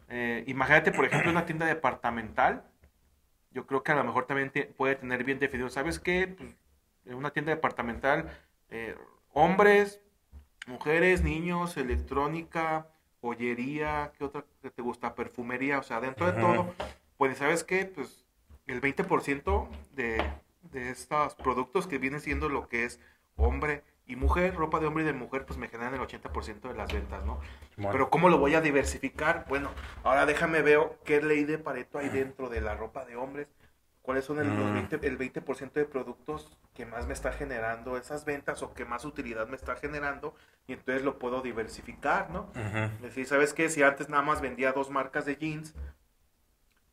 Eh, 0.09 0.43
imagínate, 0.47 0.91
por 0.91 1.05
ejemplo, 1.05 1.31
una 1.31 1.45
tienda 1.45 1.65
departamental. 1.65 2.63
Yo 3.51 3.65
creo 3.65 3.83
que 3.83 3.91
a 3.91 3.95
lo 3.95 4.03
mejor 4.03 4.25
también 4.25 4.49
te- 4.51 4.65
puede 4.65 4.95
tener 4.95 5.23
bien 5.23 5.39
definido. 5.39 5.69
¿Sabes 5.69 5.99
qué? 5.99 6.27
Pues, 6.27 6.55
en 7.05 7.15
una 7.15 7.31
tienda 7.31 7.51
departamental, 7.53 8.29
eh, 8.69 8.95
hombres, 9.33 10.01
mujeres, 10.67 11.23
niños, 11.23 11.77
electrónica, 11.77 12.87
joyería, 13.21 14.11
¿qué 14.17 14.23
otra 14.23 14.45
que 14.61 14.69
te 14.69 14.81
gusta? 14.81 15.15
Perfumería, 15.15 15.79
o 15.79 15.83
sea, 15.83 15.99
dentro 15.99 16.25
de 16.31 16.33
todo. 16.39 16.73
Pues, 17.17 17.37
¿sabes 17.37 17.63
qué? 17.63 17.85
Pues 17.85 18.25
el 18.67 18.81
20% 18.81 19.69
de, 19.93 20.23
de 20.71 20.89
estos 20.91 21.35
productos 21.35 21.87
que 21.87 21.97
vienen 21.97 22.19
siendo 22.21 22.49
lo 22.49 22.67
que 22.67 22.85
es 22.85 22.99
hombre 23.35 23.83
y 24.09 24.15
mujer, 24.17 24.55
ropa 24.55 24.79
de 24.79 24.87
hombre 24.87 25.03
y 25.03 25.07
de 25.07 25.13
mujer, 25.13 25.45
pues 25.45 25.57
me 25.57 25.69
generan 25.69 25.93
el 25.93 26.01
80% 26.01 26.67
de 26.67 26.73
las 26.75 26.91
ventas, 26.91 27.23
¿no? 27.25 27.39
Bueno, 27.77 27.91
Pero 27.91 28.09
¿cómo 28.09 28.29
lo 28.29 28.37
voy 28.39 28.55
a 28.55 28.61
diversificar? 28.61 29.45
Bueno, 29.47 29.71
ahora 30.03 30.25
déjame 30.25 30.61
ver 30.61 30.79
qué 31.05 31.21
ley 31.21 31.45
de 31.45 31.57
Pareto 31.59 31.99
hay 31.99 32.09
dentro 32.09 32.49
de 32.49 32.61
la 32.61 32.75
ropa 32.75 33.05
de 33.05 33.15
hombres. 33.15 33.49
¿Cuáles 34.01 34.25
son 34.25 34.39
el, 34.39 34.55
los 34.55 34.71
Mm. 34.71 34.73
20, 34.73 34.99
el 35.07 35.17
20% 35.17 35.79
de 35.79 35.85
productos 35.85 36.57
que 36.73 36.85
más 36.85 37.05
me 37.07 37.13
está 37.13 37.31
generando 37.31 37.97
esas 37.97 38.25
ventas 38.25 38.63
o 38.63 38.73
que 38.73 38.83
más 38.85 39.05
utilidad 39.05 39.47
me 39.47 39.55
está 39.55 39.75
generando? 39.75 40.35
Y 40.67 40.73
entonces 40.73 41.03
lo 41.03 41.19
puedo 41.19 41.41
diversificar, 41.41 42.29
¿no? 42.31 42.51
Es 42.97 43.01
decir, 43.01 43.27
¿sabes 43.27 43.53
qué? 43.53 43.69
Si 43.69 43.83
antes 43.83 44.09
nada 44.09 44.23
más 44.23 44.41
vendía 44.41 44.71
dos 44.73 44.89
marcas 44.89 45.25
de 45.25 45.35
jeans, 45.35 45.75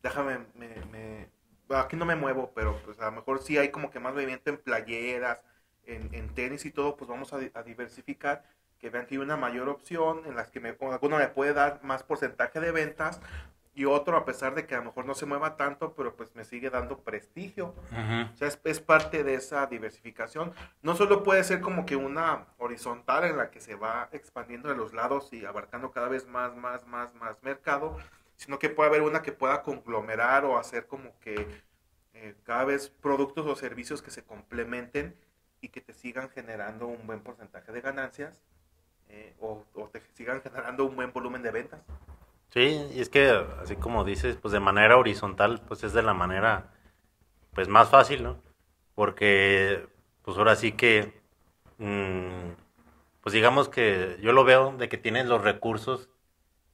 déjame, 0.03 0.39
me, 0.55 0.69
me- 0.87 1.29
aquí 1.77 1.97
no 1.97 2.05
me 2.05 2.17
muevo, 2.17 2.53
pero 2.55 2.81
pues 2.85 3.01
a 3.01 3.07
lo 3.07 3.13
mejor 3.13 3.41
sí 3.43 3.59
hay 3.59 3.71
como 3.71 3.91
que 3.91 4.01
más 4.01 4.15
movimiento 4.15 4.51
en 4.51 4.59
playeras, 4.59 5.43
en, 5.87 6.13
en 6.13 6.29
tenis 6.35 6.65
y 6.67 6.71
todo, 6.71 6.97
pues 6.97 7.09
vamos 7.09 7.33
a, 7.33 7.39
a 7.55 7.63
diversificar, 7.63 8.45
que 8.79 8.91
vean 8.91 9.07
que 9.07 9.15
hay 9.15 9.19
una 9.19 9.37
mayor 9.37 9.69
opción 9.69 10.23
en 10.27 10.37
las 10.37 10.51
que 10.51 10.61
me, 10.61 10.77
alguno 10.81 11.19
me 11.19 11.29
puede 11.29 11.55
dar 11.55 11.81
más 11.83 12.03
porcentaje 12.03 12.61
de 12.61 12.71
ventas 12.73 13.21
y 13.77 13.85
otro 13.85 14.17
a 14.17 14.25
pesar 14.25 14.55
de 14.55 14.67
que 14.67 14.75
a 14.75 14.79
lo 14.79 14.85
mejor 14.85 15.05
no 15.05 15.15
se 15.15 15.27
mueva 15.27 15.57
tanto, 15.57 15.95
pero 15.95 16.17
pues 16.17 16.35
me 16.35 16.45
sigue 16.45 16.71
dando 16.71 17.01
prestigio. 17.01 17.75
O 17.93 18.37
sea, 18.37 18.49
es, 18.49 18.59
es 18.65 18.81
parte 18.81 19.23
de 19.23 19.35
esa 19.35 19.67
diversificación. 19.67 20.55
No 20.81 20.97
solo 20.97 21.23
puede 21.23 21.45
ser 21.45 21.61
como 21.61 21.85
que 21.85 21.95
una 21.95 22.47
horizontal 22.57 23.25
en 23.25 23.37
la 23.37 23.51
que 23.51 23.61
se 23.61 23.75
va 23.75 24.09
expandiendo 24.13 24.71
de 24.71 24.77
los 24.77 24.95
lados 24.95 25.31
y 25.31 25.45
abarcando 25.45 25.91
cada 25.91 26.09
vez 26.09 26.27
más, 26.27 26.57
más, 26.57 26.87
más, 26.87 27.15
más 27.17 27.43
mercado, 27.43 27.99
sino 28.37 28.59
que 28.59 28.71
puede 28.71 28.89
haber 28.89 29.03
una 29.03 29.21
que 29.21 29.33
pueda 29.33 29.63
conglomerar 29.63 30.47
o 30.47 30.57
hacer 30.57 30.87
como 30.87 31.19
que 31.21 31.47
eh, 32.15 32.35
cada 32.45 32.65
vez 32.65 32.89
productos 32.89 33.45
o 33.47 33.55
servicios 33.57 34.01
que 34.01 34.11
se 34.11 34.25
complementen 34.25 35.15
y 35.61 35.69
que 35.69 35.81
te 35.81 35.93
sigan 35.93 36.29
generando 36.31 36.87
un 36.87 37.07
buen 37.07 37.21
porcentaje 37.21 37.73
de 37.73 37.81
ganancias 37.81 38.41
eh, 39.09 39.35
o, 39.41 39.65
te 39.93 40.03
sigan 40.15 40.43
generando 40.43 40.85
un 40.85 40.97
buen 40.97 41.13
volumen 41.13 41.43
de 41.43 41.51
ventas. 41.51 41.81
Sí, 42.51 42.89
y 42.93 43.01
es 43.01 43.09
que 43.09 43.31
así 43.63 43.77
como 43.77 44.05
dices, 44.05 44.37
pues 44.37 44.53
de 44.53 44.61
manera 44.61 44.97
horizontal, 44.97 45.61
pues 45.67 45.85
es 45.85 45.93
de 45.93 46.03
la 46.03 46.15
manera 46.15 46.73
pues 47.53 47.69
más 47.69 47.89
fácil, 47.89 48.23
¿no? 48.23 48.39
Porque 48.95 49.87
pues 50.23 50.37
ahora 50.39 50.57
sí 50.57 50.73
que 50.73 51.21
mm, 51.79 52.53
pues 53.21 53.33
digamos 53.33 53.69
que 53.69 54.19
yo 54.21 54.33
lo 54.33 54.45
veo 54.45 54.77
de 54.77 54.89
que 54.89 54.99
tienes 54.99 55.27
los 55.27 55.43
recursos 55.43 56.09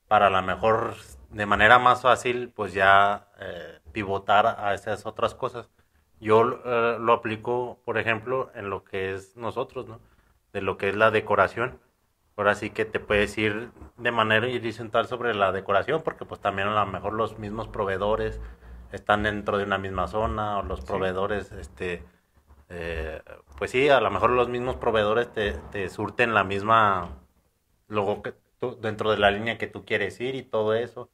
para 0.09 0.31
la 0.31 0.43
mejor 0.43 0.97
de 1.31 1.47
manera 1.47 1.79
más 1.79 2.03
fácil 2.03 2.51
pues 2.55 2.75
ya 2.75 3.29
eh, 3.41 3.81
pivotar 3.93 4.47
a 4.47 4.75
esas 4.75 5.07
otras 5.07 5.35
cosas. 5.35 5.69
Yo 6.23 6.61
eh, 6.65 6.97
lo 6.99 7.13
aplico, 7.13 7.79
por 7.85 7.99
ejemplo, 7.99 8.51
en 8.55 8.71
lo 8.71 8.85
que 8.85 9.15
es 9.15 9.37
nosotros, 9.37 9.89
¿no? 9.89 10.01
De 10.55 10.63
lo 10.63 10.79
que 10.79 10.89
es 10.89 10.97
la 10.97 11.11
decoración 11.11 11.79
ahora 12.37 12.55
sí 12.55 12.71
que 12.71 12.85
te 12.85 13.01
puedes 13.01 13.37
ir 13.39 13.71
de 13.99 14.11
manera 14.11 14.47
horizontal 14.47 15.07
sobre 15.07 15.35
la 15.35 15.53
decoración, 15.53 16.03
porque 16.03 16.25
pues 16.25 16.41
también 16.41 16.69
a 16.69 16.85
lo 16.85 16.91
mejor 16.91 17.13
los 17.13 17.39
mismos 17.39 17.69
proveedores 17.69 18.41
están 18.93 19.23
dentro 19.23 19.59
de 19.59 19.65
una 19.65 19.79
misma 19.79 20.09
zona, 20.09 20.59
o 20.59 20.63
los 20.63 20.81
proveedores, 20.83 21.53
este, 21.53 22.05
eh, 22.69 23.23
pues 23.59 23.71
sí, 23.71 23.89
a 23.89 24.01
lo 24.01 24.11
mejor 24.11 24.31
los 24.31 24.49
mismos 24.49 24.77
proveedores 24.77 25.33
te, 25.33 25.53
te 25.71 25.89
surten 25.89 26.35
la 26.35 26.45
misma, 26.45 27.11
luego 27.89 28.23
que 28.23 28.35
dentro 28.81 29.11
de 29.11 29.19
la 29.19 29.31
línea 29.31 29.59
que 29.59 29.67
tú 29.67 29.85
quieres 29.85 30.21
ir 30.21 30.35
y 30.35 30.43
todo 30.43 30.75
eso. 30.75 31.11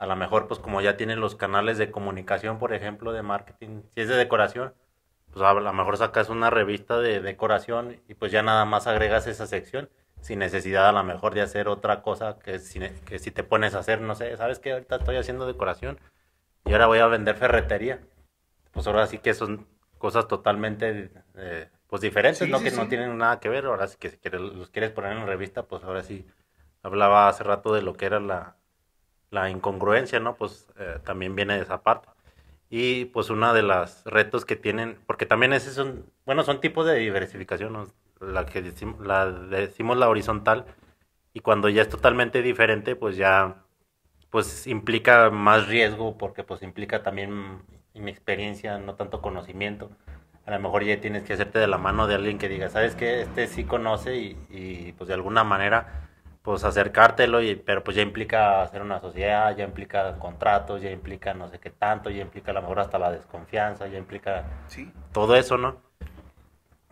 A 0.00 0.06
lo 0.06 0.16
mejor, 0.16 0.48
pues 0.48 0.58
como 0.58 0.80
ya 0.80 0.96
tienen 0.96 1.20
los 1.20 1.36
canales 1.36 1.76
de 1.76 1.90
comunicación, 1.90 2.58
por 2.58 2.72
ejemplo, 2.72 3.12
de 3.12 3.20
marketing, 3.20 3.82
si 3.94 4.00
es 4.00 4.08
de 4.08 4.16
decoración, 4.16 4.72
pues 5.30 5.44
a 5.44 5.52
lo 5.52 5.72
mejor 5.74 5.98
sacas 5.98 6.30
una 6.30 6.48
revista 6.48 6.98
de 6.98 7.20
decoración 7.20 8.00
y 8.08 8.14
pues 8.14 8.32
ya 8.32 8.42
nada 8.42 8.64
más 8.64 8.86
agregas 8.86 9.26
esa 9.26 9.46
sección 9.46 9.90
sin 10.22 10.38
necesidad 10.38 10.88
a 10.88 10.92
lo 10.92 11.04
mejor 11.04 11.34
de 11.34 11.42
hacer 11.42 11.68
otra 11.68 12.00
cosa 12.00 12.38
que 12.42 12.58
si, 12.58 12.80
que 12.80 13.18
si 13.18 13.30
te 13.30 13.44
pones 13.44 13.74
a 13.74 13.80
hacer, 13.80 14.00
no 14.00 14.14
sé, 14.14 14.34
¿sabes 14.38 14.58
qué? 14.58 14.72
Ahorita 14.72 14.96
estoy 14.96 15.16
haciendo 15.16 15.46
decoración 15.46 15.98
y 16.64 16.72
ahora 16.72 16.86
voy 16.86 17.00
a 17.00 17.06
vender 17.06 17.36
ferretería. 17.36 18.00
Pues 18.72 18.86
ahora 18.86 19.06
sí 19.06 19.18
que 19.18 19.34
son 19.34 19.66
cosas 19.98 20.28
totalmente 20.28 21.10
eh, 21.36 21.68
pues 21.88 22.00
diferentes, 22.00 22.48
¿no? 22.48 22.60
que 22.60 22.70
no 22.70 22.88
tienen 22.88 23.18
nada 23.18 23.38
que 23.38 23.50
ver. 23.50 23.66
Ahora 23.66 23.86
sí 23.86 23.96
que 23.98 24.08
si 24.08 24.16
quieres, 24.16 24.40
los 24.40 24.70
quieres 24.70 24.92
poner 24.92 25.12
en 25.12 25.26
revista, 25.26 25.64
pues 25.64 25.84
ahora 25.84 26.02
sí 26.02 26.26
hablaba 26.82 27.28
hace 27.28 27.44
rato 27.44 27.74
de 27.74 27.82
lo 27.82 27.94
que 27.94 28.06
era 28.06 28.18
la, 28.18 28.56
la 29.30 29.50
incongruencia, 29.50 30.20
¿no? 30.20 30.36
Pues 30.36 30.68
eh, 30.78 30.98
también 31.04 31.34
viene 31.36 31.54
de 31.54 31.62
esa 31.62 31.82
parte. 31.82 32.08
Y 32.68 33.06
pues 33.06 33.30
una 33.30 33.52
de 33.52 33.62
las 33.62 34.04
retos 34.04 34.44
que 34.44 34.56
tienen, 34.56 34.98
porque 35.06 35.26
también 35.26 35.52
ese 35.52 35.72
son, 35.72 36.06
bueno, 36.24 36.44
son 36.44 36.60
tipos 36.60 36.86
de 36.86 36.96
diversificación, 36.96 37.72
¿no? 37.72 37.86
la 38.20 38.46
que 38.46 38.62
decimos 38.62 39.04
la, 39.06 39.30
decimos 39.30 39.96
la 39.96 40.08
horizontal, 40.08 40.66
y 41.32 41.40
cuando 41.40 41.68
ya 41.68 41.82
es 41.82 41.88
totalmente 41.88 42.42
diferente, 42.42 42.96
pues 42.96 43.16
ya 43.16 43.64
pues 44.30 44.66
implica 44.66 45.30
más 45.30 45.66
riesgo 45.68 46.16
porque 46.16 46.44
pues 46.44 46.62
implica 46.62 47.02
también 47.02 47.62
experiencia 47.94 48.78
no 48.78 48.94
tanto 48.94 49.20
conocimiento. 49.20 49.90
A 50.46 50.52
lo 50.52 50.60
mejor 50.60 50.84
ya 50.84 51.00
tienes 51.00 51.22
que 51.24 51.34
hacerte 51.34 51.58
de 51.58 51.66
la 51.66 51.78
mano 51.78 52.06
de 52.06 52.14
alguien 52.14 52.38
que 52.38 52.48
diga, 52.48 52.68
sabes 52.68 52.94
que 52.94 53.22
este 53.22 53.46
sí 53.46 53.64
conoce 53.64 54.16
y, 54.16 54.36
y, 54.50 54.92
pues 54.92 55.08
de 55.08 55.14
alguna 55.14 55.44
manera 55.44 56.09
pues 56.42 56.64
acercártelo, 56.64 57.42
y, 57.42 57.54
pero 57.54 57.84
pues 57.84 57.96
ya 57.96 58.02
implica 58.02 58.62
hacer 58.62 58.82
una 58.82 59.00
sociedad, 59.00 59.54
ya 59.56 59.64
implica 59.64 60.18
contratos, 60.18 60.80
ya 60.80 60.90
implica 60.90 61.34
no 61.34 61.48
sé 61.48 61.58
qué 61.58 61.70
tanto, 61.70 62.10
ya 62.10 62.22
implica 62.22 62.50
a 62.50 62.54
lo 62.54 62.62
mejor 62.62 62.80
hasta 62.80 62.98
la 62.98 63.10
desconfianza, 63.10 63.86
ya 63.88 63.98
implica 63.98 64.44
¿Sí? 64.66 64.90
todo 65.12 65.36
eso, 65.36 65.58
¿no? 65.58 65.76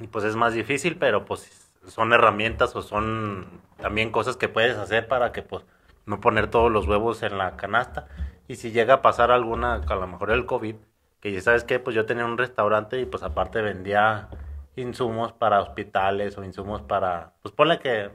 Y 0.01 0.07
pues 0.07 0.25
es 0.25 0.37
más 0.37 0.53
difícil, 0.53 0.97
pero 0.97 1.25
pues 1.25 1.73
son 1.87 2.13
herramientas 2.13 2.77
o 2.77 2.83
son 2.83 3.63
también 3.81 4.11
cosas 4.11 4.37
que 4.37 4.49
puedes 4.49 4.77
hacer 4.77 5.09
para 5.09 5.33
que 5.33 5.43
pues 5.43 5.65
no 6.07 6.21
poner 6.21 6.49
todos 6.49 6.71
los 6.71 6.87
huevos 6.87 7.23
en 7.23 7.39
la 7.39 7.57
canasta. 7.57 8.09
Y 8.49 8.57
si 8.57 8.71
llega 8.71 8.95
a 8.95 9.03
pasar 9.03 9.31
alguna, 9.31 9.75
a 9.75 9.95
lo 9.95 10.07
mejor 10.07 10.31
el 10.31 10.47
COVID, 10.47 10.77
que 11.21 11.33
ya 11.33 11.41
sabes 11.41 11.65
que 11.65 11.79
pues 11.81 11.97
yo 11.97 12.07
tenía 12.07 12.25
un 12.25 12.39
restaurante 12.39 13.01
y 13.01 13.07
pues 13.07 13.23
aparte 13.23 13.61
vendía 13.63 14.29
insumos 14.77 15.33
para 15.33 15.61
hospitales 15.61 16.39
o 16.39 16.45
insumos 16.45 16.83
para, 16.83 17.33
pues 17.43 17.53
ponle 17.55 17.79
que 17.79 18.11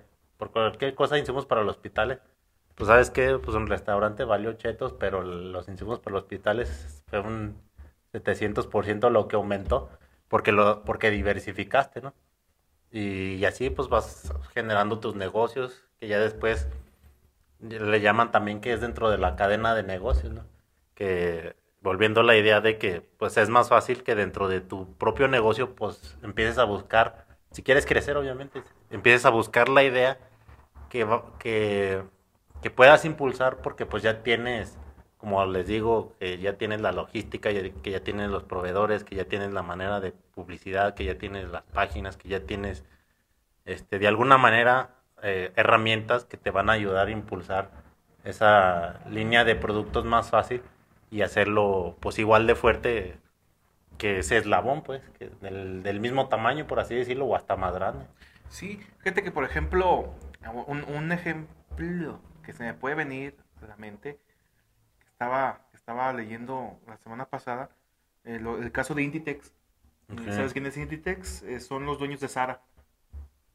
por 0.51 0.51
cualquier 0.51 0.95
cosa 0.95 1.17
insumos 1.17 1.45
para 1.45 1.63
los 1.63 1.75
hospitales. 1.75 2.19
Pues 2.75 2.87
sabes 2.87 3.09
que 3.09 3.37
pues 3.37 3.55
un 3.55 3.67
restaurante 3.67 4.23
valió 4.23 4.53
chetos, 4.53 4.93
pero 4.93 5.21
los 5.21 5.67
insumos 5.69 5.99
para 5.99 6.15
los 6.15 6.23
hospitales 6.23 7.03
fue 7.07 7.19
un 7.19 7.61
700% 8.13 9.09
lo 9.09 9.27
que 9.27 9.35
aumentó 9.35 9.89
porque, 10.27 10.51
lo, 10.51 10.83
porque 10.83 11.11
diversificaste, 11.11 12.01
¿no? 12.01 12.13
Y, 12.91 13.43
así 13.45 13.69
pues 13.69 13.89
vas 13.89 14.33
generando 14.53 14.99
tus 14.99 15.15
negocios, 15.15 15.83
que 15.99 16.07
ya 16.07 16.19
después 16.19 16.67
le 17.59 18.01
llaman 18.01 18.31
también 18.31 18.59
que 18.59 18.73
es 18.73 18.81
dentro 18.81 19.09
de 19.09 19.17
la 19.17 19.35
cadena 19.35 19.73
de 19.75 19.83
negocios, 19.83 20.33
¿no? 20.33 20.43
Que 20.95 21.55
volviendo 21.81 22.21
a 22.21 22.23
la 22.23 22.35
idea 22.35 22.61
de 22.61 22.77
que 22.77 23.01
pues 23.01 23.37
es 23.37 23.49
más 23.49 23.69
fácil 23.69 24.03
que 24.03 24.15
dentro 24.15 24.47
de 24.47 24.61
tu 24.61 24.95
propio 24.97 25.27
negocio 25.27 25.75
pues 25.75 26.17
empieces 26.23 26.57
a 26.57 26.63
buscar, 26.63 27.25
si 27.51 27.61
quieres 27.61 27.85
crecer 27.85 28.17
obviamente, 28.17 28.63
empieces 28.89 29.25
a 29.25 29.29
buscar 29.29 29.69
la 29.69 29.83
idea 29.83 30.17
que, 30.93 31.07
que, 31.39 32.03
que 32.61 32.69
puedas 32.69 33.03
impulsar 33.03 33.57
porque 33.63 33.87
pues 33.87 34.03
ya 34.03 34.21
tienes 34.21 34.77
como 35.17 35.45
les 35.45 35.65
digo, 35.65 36.13
que 36.19 36.37
ya 36.37 36.57
tienes 36.57 36.81
la 36.81 36.91
logística, 36.91 37.49
que 37.49 37.91
ya 37.91 38.01
tienes 38.01 38.29
los 38.29 38.43
proveedores, 38.43 39.05
que 39.05 39.15
ya 39.15 39.23
tienes 39.23 39.53
la 39.53 39.63
manera 39.63 40.01
de 40.01 40.11
publicidad, 40.11 40.95
que 40.95 41.05
ya 41.05 41.17
tienes 41.17 41.49
las 41.49 41.63
páginas, 41.63 42.17
que 42.17 42.27
ya 42.27 42.41
tienes, 42.41 42.83
este, 43.63 43.99
de 43.99 44.07
alguna 44.09 44.37
manera, 44.37 44.95
eh, 45.21 45.53
herramientas 45.55 46.25
que 46.25 46.35
te 46.35 46.51
van 46.51 46.69
a 46.69 46.73
ayudar 46.73 47.07
a 47.07 47.11
impulsar 47.11 47.71
esa 48.25 48.99
línea 49.09 49.45
de 49.45 49.55
productos 49.55 50.03
más 50.03 50.29
fácil 50.29 50.61
y 51.09 51.21
hacerlo, 51.21 51.95
pues, 52.01 52.19
igual 52.19 52.45
de 52.45 52.55
fuerte 52.55 53.17
que 53.97 54.19
ese 54.19 54.35
eslabón, 54.35 54.83
pues, 54.83 55.01
que 55.17 55.29
del, 55.39 55.83
del 55.83 56.01
mismo 56.01 56.27
tamaño, 56.27 56.67
por 56.67 56.81
así 56.81 56.95
decirlo, 56.95 57.27
o 57.27 57.35
hasta 57.37 57.55
más 57.55 57.73
grande. 57.73 58.05
Sí, 58.49 58.81
fíjate 58.97 59.23
que, 59.23 59.31
por 59.31 59.45
ejemplo, 59.45 60.13
un, 60.51 60.83
un 60.83 61.11
ejemplo 61.11 62.19
que 62.43 62.53
se 62.53 62.63
me 62.63 62.73
puede 62.73 62.95
venir 62.95 63.35
a 63.61 63.67
la 63.67 63.77
mente 63.77 64.19
estaba, 65.07 65.61
estaba 65.73 66.11
leyendo 66.13 66.79
la 66.87 66.97
semana 66.97 67.25
pasada 67.25 67.69
eh, 68.25 68.39
el 68.61 68.71
caso 68.71 68.93
de 68.93 69.03
Inditex. 69.03 69.51
¿Sabes 70.29 70.53
quién 70.53 70.65
es 70.65 70.77
Inditex? 70.77 71.43
Eh, 71.43 71.59
son 71.59 71.85
los 71.85 71.97
dueños 71.97 72.19
de 72.19 72.27
Sara. 72.27 72.61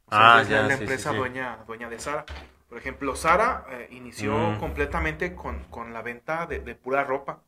ah, 0.09 0.41
es 0.43 0.51
la 0.51 0.73
empresa 0.73 1.13
Dueña, 1.13 1.59
dueña 1.67 1.89
de 1.89 1.99
Sara. 1.99 2.25
Por 2.69 2.79
ejemplo, 2.79 3.17
Sara 3.17 3.65
eh, 3.71 3.89
inició 3.93 4.37
mm. 4.37 4.59
completamente 4.59 5.35
con, 5.35 5.65
con, 5.65 5.93
la 5.93 6.03
venta 6.03 6.47
de, 6.47 6.61
de, 6.61 6.75
pura 6.75 7.05
ropa. 7.05 7.43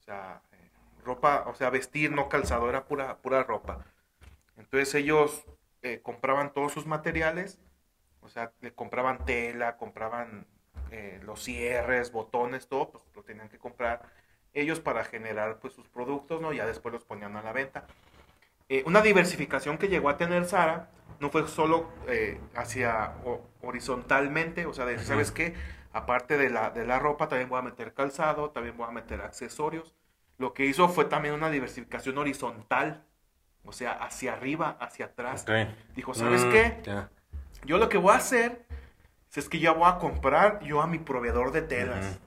O 0.00 0.02
sea, 0.02 0.42
ropa, 1.04 1.44
o 1.46 1.54
sea, 1.54 1.70
vestir, 1.70 2.12
no 2.12 2.28
calzado, 2.28 2.68
era 2.68 2.84
pura, 2.84 3.16
pura 3.18 3.42
ropa. 3.42 3.84
Entonces 4.56 4.94
ellos 4.94 5.44
compraban 6.02 6.52
todos 6.52 6.72
sus 6.72 6.86
materiales, 6.86 7.58
o 8.22 8.28
sea, 8.28 8.52
le 8.60 8.72
compraban 8.72 9.24
tela, 9.24 9.76
compraban 9.76 10.46
eh, 10.90 11.20
los 11.24 11.42
cierres, 11.42 12.12
botones, 12.12 12.68
todo, 12.68 12.90
pues 12.90 13.04
lo 13.14 13.22
tenían 13.22 13.48
que 13.48 13.58
comprar 13.58 14.02
ellos 14.54 14.80
para 14.80 15.04
generar 15.04 15.58
pues 15.58 15.72
sus 15.72 15.88
productos, 15.88 16.40
¿no? 16.40 16.52
Ya 16.52 16.66
después 16.66 16.92
los 16.92 17.04
ponían 17.04 17.36
a 17.36 17.42
la 17.42 17.52
venta. 17.52 17.86
Eh, 18.68 18.82
una 18.86 19.00
diversificación 19.00 19.78
que 19.78 19.88
llegó 19.88 20.08
a 20.08 20.16
tener 20.16 20.44
Sara 20.44 20.90
no 21.20 21.30
fue 21.30 21.46
solo 21.48 21.90
eh, 22.08 22.40
hacia 22.54 23.14
horizontalmente, 23.62 24.66
o 24.66 24.72
sea, 24.72 24.84
de, 24.84 24.98
¿sabes 24.98 25.30
qué? 25.30 25.54
Aparte 25.92 26.36
de 26.36 26.50
la, 26.50 26.70
de 26.70 26.86
la 26.86 26.98
ropa, 26.98 27.28
también 27.28 27.48
voy 27.48 27.58
a 27.58 27.62
meter 27.62 27.94
calzado, 27.94 28.50
también 28.50 28.76
voy 28.76 28.88
a 28.88 28.92
meter 28.92 29.20
accesorios. 29.20 29.94
Lo 30.38 30.54
que 30.54 30.66
hizo 30.66 30.88
fue 30.88 31.04
también 31.04 31.34
una 31.34 31.50
diversificación 31.50 32.18
horizontal, 32.18 33.04
o 33.64 33.72
sea, 33.72 33.92
hacia 33.92 34.32
arriba, 34.32 34.76
hacia 34.80 35.06
atrás. 35.06 35.46
Dijo, 35.94 36.14
¿sabes 36.14 36.44
mm, 36.44 36.50
qué? 36.50 36.82
Yo 37.64 37.78
lo 37.78 37.88
que 37.88 37.98
voy 37.98 38.12
a 38.12 38.16
hacer 38.16 38.64
es 39.34 39.48
que 39.48 39.58
ya 39.58 39.72
voy 39.72 39.88
a 39.88 39.98
comprar 39.98 40.60
yo 40.62 40.82
a 40.82 40.86
mi 40.86 40.98
proveedor 40.98 41.52
de 41.52 41.62
telas. 41.62 42.18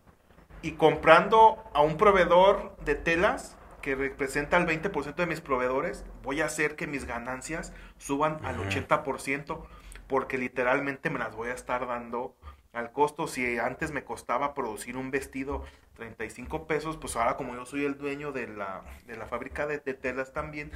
Y 0.62 0.72
comprando 0.74 1.64
a 1.74 1.82
un 1.82 1.98
proveedor 1.98 2.76
de 2.84 2.96
telas 2.96 3.58
que 3.82 3.96
representa 3.96 4.58
el 4.58 4.66
20% 4.66 5.14
de 5.14 5.26
mis 5.28 5.42
proveedores, 5.42 6.06
voy 6.24 6.42
a 6.42 6.46
hacer 6.46 6.76
que 6.76 6.88
mis 6.88 7.06
ganancias 7.06 7.72
suban 8.00 8.40
al 8.44 8.58
80%, 8.58 9.64
porque 10.08 10.40
literalmente 10.40 11.12
me 11.12 11.20
las 11.20 11.36
voy 11.36 11.50
a 11.50 11.54
estar 11.54 11.86
dando 11.86 12.36
al 12.74 12.92
costo. 12.92 13.28
Si 13.28 13.60
antes 13.60 13.92
me 13.92 14.04
costaba 14.04 14.56
producir 14.56 14.98
un 14.98 15.12
vestido 15.12 15.64
35 15.96 16.66
pesos, 16.66 16.98
pues 16.98 17.16
ahora 17.16 17.38
como 17.38 17.54
yo 17.56 17.66
soy 17.66 17.86
el 17.86 17.98
dueño 17.98 18.32
de 18.32 18.48
la, 18.48 18.84
de 19.06 19.16
la 19.18 19.28
fábrica 19.28 19.68
de, 19.68 19.80
telas 19.80 20.34
también, 20.34 20.72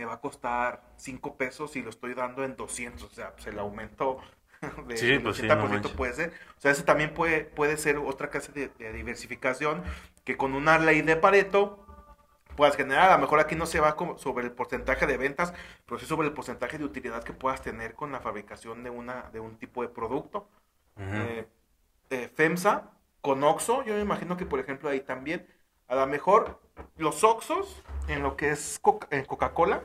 me 0.00 0.06
va 0.06 0.14
a 0.14 0.20
costar 0.20 0.82
5 0.96 1.36
pesos 1.36 1.76
y 1.76 1.82
lo 1.82 1.90
estoy 1.90 2.14
dando 2.14 2.42
en 2.42 2.56
200. 2.56 3.02
O 3.02 3.14
sea, 3.14 3.34
pues 3.34 3.46
el 3.48 3.58
aumento 3.58 4.18
de, 4.86 4.96
sí, 4.96 5.18
pues 5.18 5.42
80% 5.42 5.94
puede 5.94 6.14
ser. 6.14 6.32
O 6.56 6.60
sea, 6.60 6.70
ese 6.70 6.84
también 6.84 7.12
puede, 7.12 7.44
puede 7.44 7.76
ser 7.76 7.98
otra 7.98 8.30
clase 8.30 8.50
de, 8.52 8.92
diversificación 8.94 9.82
que 10.24 10.38
con 10.38 10.54
una 10.54 10.78
ley 10.78 11.02
de 11.02 11.16
Pareto 11.16 11.84
puedas 12.56 12.76
generar. 12.76 13.10
A 13.10 13.16
lo 13.16 13.20
mejor 13.20 13.40
aquí 13.40 13.56
no 13.56 13.66
se 13.66 13.78
va 13.78 13.94
sobre 14.16 14.46
el 14.46 14.52
porcentaje 14.52 15.06
de 15.06 15.18
ventas, 15.18 15.52
pero 15.84 16.00
sí 16.00 16.06
sobre 16.06 16.28
el 16.28 16.32
porcentaje 16.32 16.78
de 16.78 16.84
utilidad 16.84 17.22
que 17.22 17.34
puedas 17.34 17.60
tener 17.60 17.92
con 17.92 18.10
la 18.10 18.20
fabricación 18.20 18.82
de, 18.82 18.88
una, 18.88 19.28
de 19.34 19.40
un 19.40 19.58
tipo 19.58 19.82
de 19.82 19.88
producto. 19.90 20.48
Eh, 20.96 21.46
eh, 22.08 22.30
FEMSA, 22.34 22.90
con 23.20 23.44
OXO, 23.44 23.84
yo 23.84 23.94
me 23.94 24.00
imagino 24.00 24.38
que 24.38 24.46
por 24.46 24.60
ejemplo 24.60 24.88
ahí 24.88 25.00
también, 25.00 25.46
a 25.88 25.94
lo 25.94 26.06
mejor 26.06 26.60
los 26.96 27.24
OXOs 27.24 27.82
en 28.08 28.22
lo 28.22 28.36
que 28.36 28.50
es 28.50 28.80
Coca-Cola, 28.80 29.82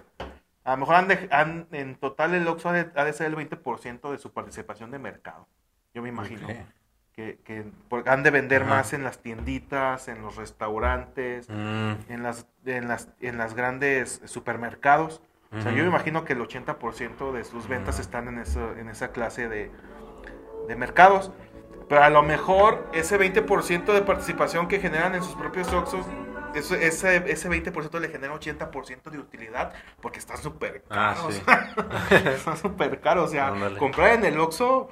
a 0.66 0.72
lo 0.72 0.78
mejor 0.78 0.96
han, 1.30 1.68
en 1.72 1.96
total 1.96 2.34
el 2.34 2.48
Oxxo 2.48 2.70
ha 2.70 2.74
de, 2.74 3.14
ser 3.14 3.28
el 3.28 3.36
20% 3.36 4.12
de 4.12 4.18
su 4.18 4.34
participación 4.34 4.90
de 4.90 4.98
mercado. 4.98 5.48
Yo 5.94 6.02
me 6.02 6.10
imagino. 6.10 6.48
Que, 7.14 7.40
que 7.46 7.72
han 8.08 8.24
de 8.24 8.32
vender 8.32 8.66
más 8.66 8.92
en 8.92 9.04
las 9.06 9.20
tienditas, 9.20 10.10
en 10.10 10.22
los 10.22 10.36
restaurantes, 10.36 11.48
mm. 11.50 11.94
en, 12.10 12.24
las, 12.24 12.46
en, 12.66 12.90
las, 12.90 13.08
en 13.22 13.38
las 13.38 13.54
grandes 13.54 14.22
supermercados. 14.26 15.22
O 15.54 15.62
sea, 15.62 15.72
yo 15.72 15.84
me 15.84 15.90
imagino 15.90 16.26
que 16.26 16.34
el 16.34 16.40
80% 16.40 17.32
de 17.32 17.46
sus 17.46 17.70
ventas 17.70 18.00
están 18.00 18.28
en, 18.28 18.40
eso, 18.40 18.76
en 18.76 18.90
esa 18.90 19.12
clase 19.14 19.48
de, 19.48 19.72
de 20.68 20.76
mercados. 20.76 21.32
Pero 21.88 22.04
a 22.04 22.10
lo 22.10 22.24
mejor 22.24 22.90
ese 22.92 23.18
20% 23.18 23.94
de 23.94 24.02
participación 24.02 24.68
que 24.68 24.80
generan 24.80 25.16
en 25.16 25.24
sus 25.24 25.36
propios 25.36 25.72
Oxxos 25.72 26.06
ese, 26.60 27.32
ese 27.32 27.50
20% 27.50 28.00
le 28.00 28.10
genera 28.10 28.34
80% 28.34 29.10
de 29.10 29.20
utilidad 29.20 29.74
porque 30.02 30.20
está 30.20 30.38
súper 30.38 30.84
ah, 30.90 31.16
caro. 31.46 31.90
está 32.30 32.56
súper 32.56 33.02
caro. 33.02 33.24
O 33.24 33.28
sea, 33.28 33.54
comprar 33.78 34.14
en 34.14 34.26
el 34.26 34.40
Oxxo 34.40 34.90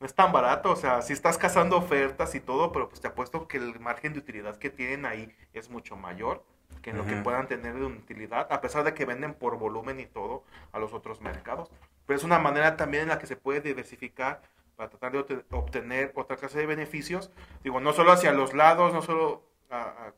no 0.00 0.06
es 0.06 0.14
tan 0.14 0.32
barato. 0.32 0.70
O 0.70 0.76
sea, 0.76 1.02
si 1.02 1.12
estás 1.12 1.38
cazando 1.38 1.76
ofertas 1.76 2.34
y 2.34 2.40
todo, 2.40 2.72
pero 2.72 2.88
pues 2.88 3.00
te 3.00 3.08
apuesto 3.08 3.48
que 3.48 3.58
el 3.58 3.78
margen 3.80 4.12
de 4.12 4.18
utilidad 4.18 4.56
que 4.56 4.70
tienen 4.70 5.06
ahí 5.06 5.34
es 5.52 5.70
mucho 5.70 5.96
mayor 5.96 6.44
que 6.82 6.90
en 6.90 6.98
lo 6.98 7.06
que 7.06 7.16
puedan 7.16 7.48
tener 7.48 7.74
de 7.74 7.86
utilidad, 7.86 8.46
a 8.50 8.60
pesar 8.60 8.84
de 8.84 8.92
que 8.92 9.06
venden 9.06 9.32
por 9.32 9.58
volumen 9.58 10.00
y 10.00 10.06
todo 10.06 10.44
a 10.70 10.78
los 10.78 10.92
otros 10.92 11.22
mercados. 11.22 11.70
Pero 12.04 12.18
es 12.18 12.24
una 12.24 12.38
manera 12.38 12.76
también 12.76 13.04
en 13.04 13.08
la 13.08 13.18
que 13.18 13.26
se 13.26 13.36
puede 13.36 13.62
diversificar 13.62 14.42
para 14.76 14.90
tratar 14.90 15.12
de 15.12 15.44
obtener 15.50 16.12
otra 16.14 16.36
clase 16.36 16.58
de 16.58 16.66
beneficios. 16.66 17.30
Digo, 17.62 17.80
no 17.80 17.94
solo 17.94 18.12
hacia 18.12 18.32
los 18.32 18.52
lados, 18.52 18.92
no 18.92 19.00
solo 19.00 19.42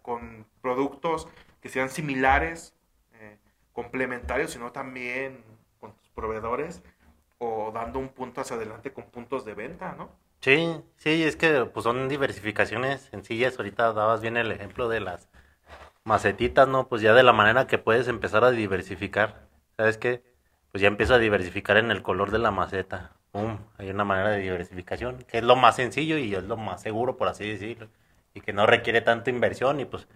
con 0.02 0.46
productos 0.60 1.28
que 1.60 1.68
sean 1.68 1.90
similares, 1.90 2.74
eh, 3.14 3.38
complementarios, 3.72 4.50
sino 4.50 4.72
también 4.72 5.44
con 5.80 5.94
tus 5.94 6.08
proveedores 6.10 6.82
o 7.38 7.70
dando 7.72 7.98
un 7.98 8.08
punto 8.08 8.40
hacia 8.40 8.56
adelante 8.56 8.92
con 8.92 9.04
puntos 9.04 9.44
de 9.44 9.54
venta, 9.54 9.94
¿no? 9.96 10.10
Sí, 10.40 10.80
sí, 10.96 11.22
es 11.24 11.36
que 11.36 11.64
pues 11.64 11.84
son 11.84 12.08
diversificaciones 12.08 13.02
sencillas. 13.10 13.58
Ahorita 13.58 13.92
dabas 13.92 14.20
bien 14.20 14.36
el 14.36 14.52
ejemplo 14.52 14.88
de 14.88 15.00
las 15.00 15.28
macetitas, 16.04 16.68
¿no? 16.68 16.88
Pues 16.88 17.02
ya 17.02 17.14
de 17.14 17.22
la 17.22 17.32
manera 17.32 17.66
que 17.66 17.78
puedes 17.78 18.08
empezar 18.08 18.44
a 18.44 18.50
diversificar. 18.50 19.48
¿Sabes 19.76 19.98
qué? 19.98 20.22
Pues 20.72 20.82
ya 20.82 20.88
empiezo 20.88 21.14
a 21.14 21.18
diversificar 21.18 21.76
en 21.78 21.90
el 21.90 22.02
color 22.02 22.30
de 22.30 22.38
la 22.38 22.50
maceta. 22.50 23.12
Hay 23.76 23.90
una 23.90 24.04
manera 24.04 24.30
de 24.30 24.38
diversificación, 24.38 25.18
que 25.24 25.38
es 25.38 25.44
lo 25.44 25.56
más 25.56 25.76
sencillo 25.76 26.16
y 26.16 26.34
es 26.34 26.44
lo 26.44 26.56
más 26.56 26.80
seguro, 26.80 27.18
por 27.18 27.28
así 27.28 27.46
decirlo 27.46 27.88
y 28.36 28.42
que 28.42 28.52
no 28.52 28.66
requiere 28.66 29.00
tanta 29.00 29.30
inversión 29.30 29.80
y 29.80 29.86
pues 29.86 30.06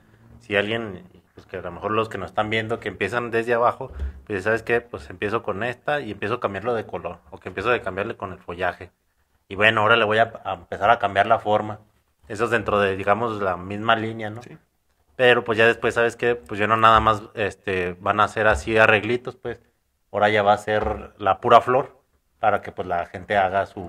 si 0.40 0.54
alguien, 0.54 1.04
pues 1.34 1.46
que 1.46 1.56
a 1.56 1.62
lo 1.62 1.72
mejor 1.72 1.92
los 1.92 2.10
que 2.10 2.18
nos 2.18 2.30
están 2.30 2.50
viendo 2.50 2.78
que 2.78 2.88
empiezan 2.88 3.30
desde 3.30 3.54
abajo, 3.54 3.90
pues 4.26 4.44
sabes 4.44 4.62
qué, 4.62 4.82
pues 4.82 5.08
empiezo 5.08 5.42
con 5.42 5.62
esta 5.62 6.02
y 6.02 6.12
empiezo 6.12 6.34
a 6.34 6.40
cambiarlo 6.40 6.74
de 6.74 6.84
color 6.84 7.18
o 7.30 7.38
que 7.38 7.48
empiezo 7.48 7.72
a 7.72 7.80
cambiarle 7.80 8.16
con 8.16 8.32
el 8.32 8.38
follaje. 8.38 8.90
Y 9.48 9.54
bueno, 9.54 9.80
ahora 9.80 9.96
le 9.96 10.04
voy 10.04 10.18
a, 10.18 10.34
empezar 10.44 10.90
a 10.90 10.98
cambiar 10.98 11.26
la 11.26 11.38
forma. 11.38 11.80
Eso 12.28 12.44
es 12.44 12.50
dentro 12.50 12.78
de, 12.78 12.94
digamos, 12.94 13.40
la 13.40 13.56
misma 13.56 13.96
línea, 13.96 14.28
¿no? 14.28 14.42
Sí. 14.42 14.56
Pero 15.16 15.42
pues 15.42 15.56
ya 15.56 15.66
después, 15.66 15.94
¿sabes 15.94 16.14
qué? 16.14 16.34
Pues 16.34 16.60
ya 16.60 16.66
no 16.66 16.76
nada 16.76 17.00
más 17.00 17.22
este, 17.32 17.96
van 18.00 18.20
a 18.20 18.28
ser 18.28 18.48
así 18.48 18.76
arreglitos, 18.76 19.36
pues 19.36 19.60
ahora 20.12 20.28
ya 20.28 20.42
va 20.42 20.52
a 20.52 20.58
ser 20.58 21.14
la 21.16 21.40
pura 21.40 21.62
flor 21.62 21.98
para 22.38 22.60
que 22.60 22.70
pues 22.70 22.86
la 22.86 23.06
gente 23.06 23.38
haga 23.38 23.64
su, 23.64 23.88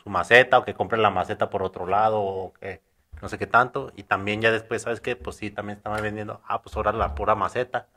su 0.00 0.08
maceta 0.08 0.58
o 0.58 0.64
que 0.64 0.74
compre 0.74 0.98
la 0.98 1.10
maceta 1.10 1.50
por 1.50 1.64
otro 1.64 1.86
lado 1.86 2.20
o 2.20 2.52
que 2.54 2.80
no 3.22 3.28
sé 3.28 3.38
qué 3.38 3.46
tanto. 3.46 3.92
Y 3.96 4.02
también 4.02 4.42
ya 4.42 4.50
después, 4.50 4.82
¿sabes 4.82 5.00
qué? 5.00 5.16
Pues 5.16 5.36
sí, 5.36 5.50
también 5.50 5.78
estaba 5.78 6.00
vendiendo, 6.00 6.42
ah, 6.46 6.60
pues 6.62 6.76
ahora 6.76 6.92
la 6.92 7.14
pura 7.14 7.34
maceta. 7.34 7.88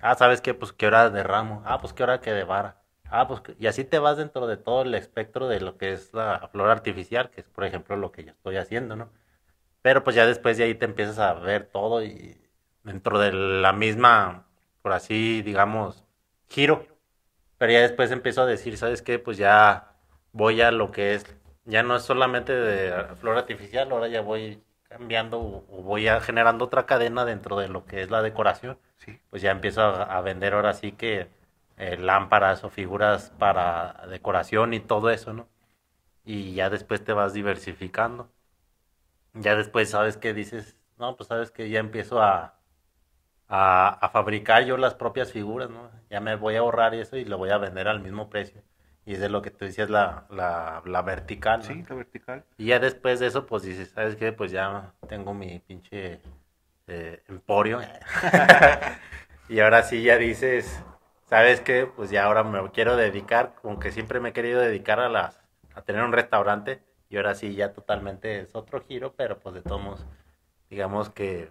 Ah, 0.00 0.14
¿sabes 0.14 0.40
qué? 0.40 0.54
Pues 0.54 0.72
qué 0.72 0.86
hora 0.86 1.10
de 1.10 1.22
ramo. 1.22 1.62
Ah, 1.66 1.80
pues 1.80 1.92
qué 1.92 2.02
hora 2.02 2.20
que 2.20 2.32
de 2.32 2.44
vara. 2.44 2.82
Ah, 3.10 3.26
pues 3.26 3.42
y 3.58 3.66
así 3.66 3.84
te 3.84 3.98
vas 3.98 4.18
dentro 4.18 4.46
de 4.46 4.56
todo 4.56 4.82
el 4.82 4.94
espectro 4.94 5.48
de 5.48 5.60
lo 5.60 5.76
que 5.76 5.92
es 5.92 6.14
la 6.14 6.48
flor 6.52 6.70
artificial, 6.70 7.30
que 7.30 7.40
es 7.40 7.48
por 7.48 7.64
ejemplo 7.64 7.96
lo 7.96 8.12
que 8.12 8.24
yo 8.24 8.30
estoy 8.30 8.56
haciendo, 8.56 8.94
¿no? 8.96 9.10
Pero 9.82 10.04
pues 10.04 10.16
ya 10.16 10.26
después 10.26 10.58
de 10.58 10.64
ahí 10.64 10.74
te 10.74 10.84
empiezas 10.86 11.18
a 11.18 11.34
ver 11.34 11.66
todo 11.66 12.04
y 12.04 12.40
dentro 12.84 13.18
de 13.18 13.32
la 13.32 13.72
misma, 13.72 14.46
por 14.82 14.92
así 14.92 15.42
digamos, 15.42 16.04
giro. 16.48 16.86
Pero 17.58 17.72
ya 17.72 17.80
después 17.80 18.10
empiezo 18.12 18.42
a 18.42 18.46
decir, 18.46 18.76
¿sabes 18.78 19.02
qué? 19.02 19.18
Pues 19.18 19.38
ya 19.38 19.96
voy 20.32 20.60
a 20.62 20.70
lo 20.70 20.92
que 20.92 21.14
es 21.14 21.24
ya 21.70 21.82
no 21.82 21.96
es 21.96 22.02
solamente 22.02 22.52
de 22.52 23.14
flor 23.16 23.38
artificial, 23.38 23.90
ahora 23.92 24.08
ya 24.08 24.20
voy 24.20 24.62
cambiando 24.88 25.38
o 25.40 25.82
voy 25.82 26.08
a 26.08 26.20
generando 26.20 26.64
otra 26.66 26.84
cadena 26.84 27.24
dentro 27.24 27.56
de 27.58 27.68
lo 27.68 27.86
que 27.86 28.02
es 28.02 28.10
la 28.10 28.22
decoración. 28.22 28.78
Sí. 28.98 29.20
Pues 29.30 29.40
ya 29.42 29.52
empiezo 29.52 29.82
a, 29.82 30.20
vender 30.20 30.54
ahora 30.54 30.74
sí 30.74 30.92
que 30.92 31.28
eh, 31.78 31.96
lámparas 31.96 32.64
o 32.64 32.70
figuras 32.70 33.32
para 33.38 34.06
decoración 34.10 34.74
y 34.74 34.80
todo 34.80 35.10
eso, 35.10 35.32
¿no? 35.32 35.48
Y 36.24 36.54
ya 36.54 36.70
después 36.70 37.04
te 37.04 37.12
vas 37.12 37.32
diversificando. 37.34 38.30
Ya 39.34 39.56
después 39.56 39.90
sabes 39.90 40.16
que 40.16 40.34
dices, 40.34 40.76
no, 40.98 41.16
pues 41.16 41.28
sabes 41.28 41.50
que 41.50 41.70
ya 41.70 41.80
empiezo 41.80 42.22
a, 42.22 42.58
a, 43.48 43.88
a 43.88 44.08
fabricar 44.10 44.64
yo 44.64 44.76
las 44.76 44.94
propias 44.94 45.32
figuras, 45.32 45.70
¿no? 45.70 45.90
Ya 46.10 46.20
me 46.20 46.36
voy 46.36 46.56
a 46.56 46.60
ahorrar 46.60 46.94
eso 46.94 47.16
y 47.16 47.24
lo 47.24 47.38
voy 47.38 47.50
a 47.50 47.58
vender 47.58 47.88
al 47.88 48.00
mismo 48.00 48.28
precio. 48.30 48.62
Y 49.10 49.14
es 49.14 49.20
de 49.20 49.28
lo 49.28 49.42
que 49.42 49.50
tú 49.50 49.64
decías, 49.64 49.90
la, 49.90 50.24
la, 50.30 50.82
la 50.84 51.02
vertical. 51.02 51.64
Sí, 51.64 51.84
la 51.88 51.96
vertical. 51.96 52.44
Y 52.56 52.66
ya 52.66 52.78
después 52.78 53.18
de 53.18 53.26
eso, 53.26 53.44
pues 53.44 53.64
dices, 53.64 53.90
¿sabes 53.90 54.14
qué? 54.14 54.30
Pues 54.30 54.52
ya 54.52 54.94
tengo 55.08 55.34
mi 55.34 55.58
pinche 55.58 56.20
eh, 56.86 57.20
emporio. 57.26 57.80
y 59.48 59.58
ahora 59.58 59.82
sí 59.82 60.04
ya 60.04 60.16
dices, 60.16 60.80
¿sabes 61.24 61.60
qué? 61.60 61.86
Pues 61.86 62.10
ya 62.10 62.22
ahora 62.22 62.44
me 62.44 62.70
quiero 62.70 62.94
dedicar, 62.94 63.56
aunque 63.64 63.90
siempre 63.90 64.20
me 64.20 64.28
he 64.28 64.32
querido 64.32 64.60
dedicar 64.60 65.00
a 65.00 65.08
las 65.08 65.40
a 65.74 65.82
tener 65.82 66.04
un 66.04 66.12
restaurante. 66.12 66.80
Y 67.08 67.16
ahora 67.16 67.34
sí 67.34 67.56
ya 67.56 67.72
totalmente 67.72 68.38
es 68.38 68.54
otro 68.54 68.80
giro, 68.84 69.14
pero 69.16 69.40
pues 69.40 69.56
de 69.56 69.62
todos 69.62 70.06
digamos 70.68 71.10
que, 71.10 71.50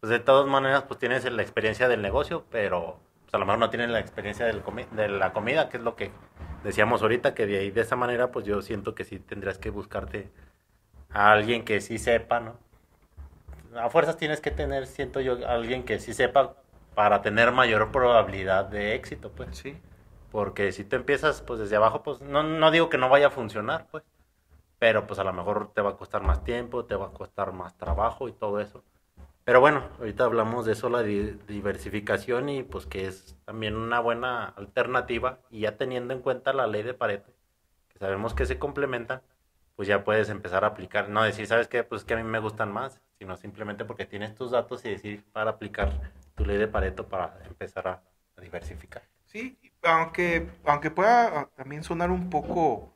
pues 0.00 0.10
de 0.10 0.18
todas 0.18 0.46
maneras, 0.46 0.82
pues 0.82 1.00
tienes 1.00 1.24
la 1.24 1.40
experiencia 1.40 1.88
del 1.88 2.02
negocio, 2.02 2.44
pero 2.50 3.00
pues 3.22 3.32
a 3.32 3.38
lo 3.38 3.46
mejor 3.46 3.60
no 3.60 3.70
tienes 3.70 3.88
la 3.88 3.98
experiencia 3.98 4.44
del 4.44 4.62
de 4.90 5.08
la 5.08 5.32
comida, 5.32 5.70
que 5.70 5.78
es 5.78 5.82
lo 5.82 5.96
que 5.96 6.10
decíamos 6.64 7.02
ahorita 7.02 7.34
que 7.34 7.46
de 7.46 7.58
ahí 7.58 7.70
de 7.70 7.80
esa 7.80 7.96
manera 7.96 8.30
pues 8.30 8.44
yo 8.44 8.62
siento 8.62 8.94
que 8.94 9.04
sí 9.04 9.18
tendrías 9.18 9.58
que 9.58 9.70
buscarte 9.70 10.30
a 11.10 11.32
alguien 11.32 11.64
que 11.64 11.80
sí 11.80 11.98
sepa, 11.98 12.40
¿no? 12.40 12.56
A 13.76 13.88
fuerzas 13.90 14.16
tienes 14.16 14.40
que 14.40 14.50
tener, 14.50 14.86
siento 14.86 15.20
yo, 15.20 15.46
alguien 15.46 15.84
que 15.84 15.98
sí 15.98 16.12
sepa 16.12 16.54
para 16.94 17.22
tener 17.22 17.52
mayor 17.52 17.90
probabilidad 17.90 18.66
de 18.66 18.94
éxito, 18.94 19.30
pues. 19.30 19.56
Sí. 19.56 19.78
Porque 20.30 20.72
si 20.72 20.84
tú 20.84 20.96
empiezas 20.96 21.42
pues 21.42 21.60
desde 21.60 21.76
abajo, 21.76 22.02
pues 22.02 22.20
no, 22.20 22.42
no 22.42 22.70
digo 22.70 22.88
que 22.88 22.98
no 22.98 23.08
vaya 23.08 23.28
a 23.28 23.30
funcionar, 23.30 23.86
pues. 23.90 24.04
Pero 24.78 25.06
pues 25.06 25.18
a 25.20 25.24
lo 25.24 25.32
mejor 25.32 25.72
te 25.72 25.80
va 25.80 25.90
a 25.90 25.96
costar 25.96 26.22
más 26.22 26.44
tiempo, 26.44 26.84
te 26.84 26.96
va 26.96 27.06
a 27.06 27.12
costar 27.12 27.52
más 27.52 27.76
trabajo 27.76 28.28
y 28.28 28.32
todo 28.32 28.60
eso. 28.60 28.82
Pero 29.44 29.60
bueno, 29.60 29.88
ahorita 29.98 30.24
hablamos 30.24 30.66
de 30.66 30.72
eso, 30.72 30.88
la 30.88 31.02
diversificación 31.02 32.48
y 32.48 32.62
pues 32.62 32.86
que 32.86 33.06
es 33.06 33.36
también 33.44 33.76
una 33.76 33.98
buena 33.98 34.46
alternativa 34.46 35.40
y 35.50 35.60
ya 35.60 35.76
teniendo 35.76 36.14
en 36.14 36.20
cuenta 36.20 36.52
la 36.52 36.68
ley 36.68 36.84
de 36.84 36.94
Pareto, 36.94 37.32
que 37.88 37.98
sabemos 37.98 38.34
que 38.34 38.46
se 38.46 38.60
complementan, 38.60 39.20
pues 39.74 39.88
ya 39.88 40.04
puedes 40.04 40.28
empezar 40.28 40.62
a 40.62 40.68
aplicar, 40.68 41.08
no 41.08 41.24
decir, 41.24 41.46
¿sabes 41.48 41.66
qué? 41.66 41.82
Pues 41.82 42.04
que 42.04 42.14
a 42.14 42.18
mí 42.18 42.22
me 42.22 42.38
gustan 42.38 42.72
más, 42.72 43.00
sino 43.18 43.36
simplemente 43.36 43.84
porque 43.84 44.06
tienes 44.06 44.34
tus 44.36 44.52
datos 44.52 44.84
y 44.84 44.90
decir 44.90 45.24
para 45.32 45.50
aplicar 45.50 46.12
tu 46.36 46.44
ley 46.44 46.56
de 46.56 46.68
Pareto 46.68 47.08
para 47.08 47.38
empezar 47.46 47.88
a, 47.88 48.02
diversificar. 48.40 49.04
Sí, 49.26 49.56
aunque, 49.84 50.48
aunque 50.64 50.90
pueda 50.90 51.48
también 51.54 51.84
sonar 51.84 52.10
un 52.10 52.28
poco 52.28 52.92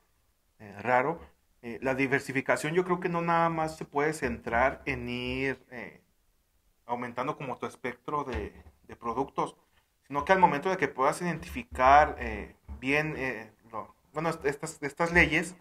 eh, 0.58 0.74
raro, 0.80 1.20
eh, 1.62 1.78
la 1.82 1.94
diversificación 1.94 2.74
yo 2.74 2.84
creo 2.84 2.98
que 2.98 3.08
no 3.08 3.22
nada 3.22 3.48
más 3.48 3.76
se 3.76 3.84
puede 3.84 4.12
centrar 4.12 4.82
en 4.86 5.08
ir... 5.08 5.64
Eh, 5.70 6.02
aumentando 6.86 7.36
como 7.36 7.56
tu 7.56 7.66
espectro 7.66 8.24
de, 8.24 8.52
productos, 9.00 9.56
sino 10.06 10.24
que 10.24 10.32
al 10.32 10.38
momento 10.38 10.70
de 10.70 10.76
que 10.76 10.88
puedas 10.88 11.20
identificar 11.20 12.16
eh, 12.18 12.54
bien, 12.80 13.14
eh, 13.16 13.50
bueno, 14.12 14.30
estas, 14.44 14.78
estas 14.80 15.12
leyes, 15.12 15.56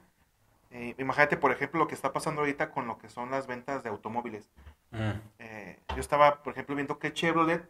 eh, 0.71 0.95
imagínate, 0.97 1.35
por 1.35 1.51
ejemplo, 1.51 1.79
lo 1.79 1.87
que 1.87 1.95
está 1.95 2.13
pasando 2.13 2.41
ahorita 2.41 2.71
con 2.71 2.87
lo 2.87 2.97
que 2.97 3.09
son 3.09 3.31
las 3.31 3.47
ventas 3.47 3.83
de 3.83 3.89
automóviles. 3.89 4.49
yo 4.91 5.99
estaba, 5.99 6.43
por 6.43 6.53
ejemplo, 6.53 6.75
viendo 6.75 6.99
que 6.99 7.11
Chevrolet, 7.11 7.67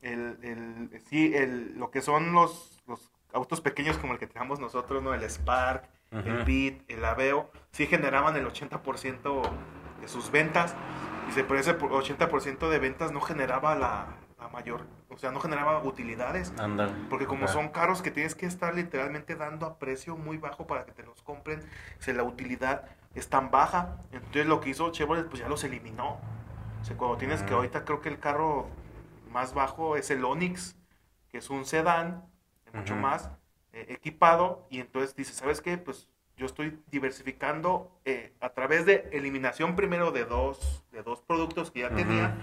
el, 0.00 0.38
el, 0.42 1.02
sí, 1.08 1.32
el, 1.34 1.78
lo 1.78 1.90
que 1.90 2.00
son 2.00 2.32
los, 2.32 2.82
los 2.86 3.10
autos 3.32 3.60
pequeños 3.60 3.98
como 3.98 4.14
el 4.14 4.18
que 4.18 4.26
tenemos 4.26 4.58
nosotros, 4.58 5.02
¿no? 5.02 5.14
El 5.14 5.22
Spark, 5.28 5.88
el 6.10 6.44
Bit, 6.44 6.90
el 6.90 7.04
Aveo, 7.04 7.50
sí 7.70 7.86
generaban 7.86 8.36
el 8.36 8.46
80% 8.46 9.42
de 10.00 10.08
sus 10.08 10.30
ventas. 10.30 10.74
Y 11.36 11.42
por 11.42 11.56
ese 11.56 11.78
80% 11.78 12.68
de 12.68 12.78
ventas 12.78 13.12
no 13.12 13.20
generaba 13.20 13.74
la, 13.74 14.06
mayor, 14.52 14.86
o 15.08 15.16
sea, 15.16 15.30
no 15.30 15.38
generaba 15.38 15.82
utilidades. 15.84 16.52
Porque 17.08 17.26
como 17.26 17.46
son 17.46 17.68
caros 17.68 18.02
que 18.02 18.10
tienes 18.10 18.34
que 18.34 18.46
estar 18.46 18.74
literalmente 18.74 19.36
dando 19.36 19.66
a 19.66 19.78
precio 19.78 20.16
muy 20.16 20.38
bajo 20.38 20.66
para 20.66 20.84
que 20.84 20.92
te 20.92 21.02
los 21.02 21.22
compren, 21.22 21.62
si 21.98 22.12
la 22.12 22.24
utilidad 22.24 22.84
es 23.14 23.28
tan 23.28 23.50
baja. 23.50 23.98
Entonces 24.12 24.46
lo 24.46 24.60
que 24.60 24.70
hizo 24.70 24.90
Chevrolet 24.90 25.28
pues 25.28 25.40
ya 25.40 25.48
los 25.48 25.62
eliminó. 25.64 26.18
O 26.80 26.84
sea, 26.84 26.96
cuando 26.96 27.16
tienes 27.16 27.42
que 27.42 27.54
ahorita 27.54 27.84
creo 27.84 28.00
que 28.00 28.08
el 28.08 28.18
carro 28.18 28.66
más 29.30 29.54
bajo 29.54 29.96
es 29.96 30.10
el 30.10 30.24
Onix, 30.24 30.76
que 31.30 31.38
es 31.38 31.50
un 31.50 31.64
sedán, 31.64 32.24
mucho 32.72 32.96
más 32.96 33.30
eh, 33.72 33.86
equipado, 33.88 34.66
y 34.70 34.80
entonces 34.80 35.14
dice, 35.14 35.32
¿sabes 35.32 35.60
qué? 35.60 35.78
Pues 35.78 36.08
yo 36.40 36.46
estoy 36.46 36.82
diversificando 36.90 38.00
eh, 38.06 38.32
a 38.40 38.48
través 38.54 38.86
de 38.86 39.10
eliminación 39.12 39.76
primero 39.76 40.10
de 40.10 40.24
dos, 40.24 40.82
de 40.90 41.02
dos 41.02 41.20
productos 41.20 41.70
que 41.70 41.80
ya 41.80 41.90
tenía, 41.90 42.34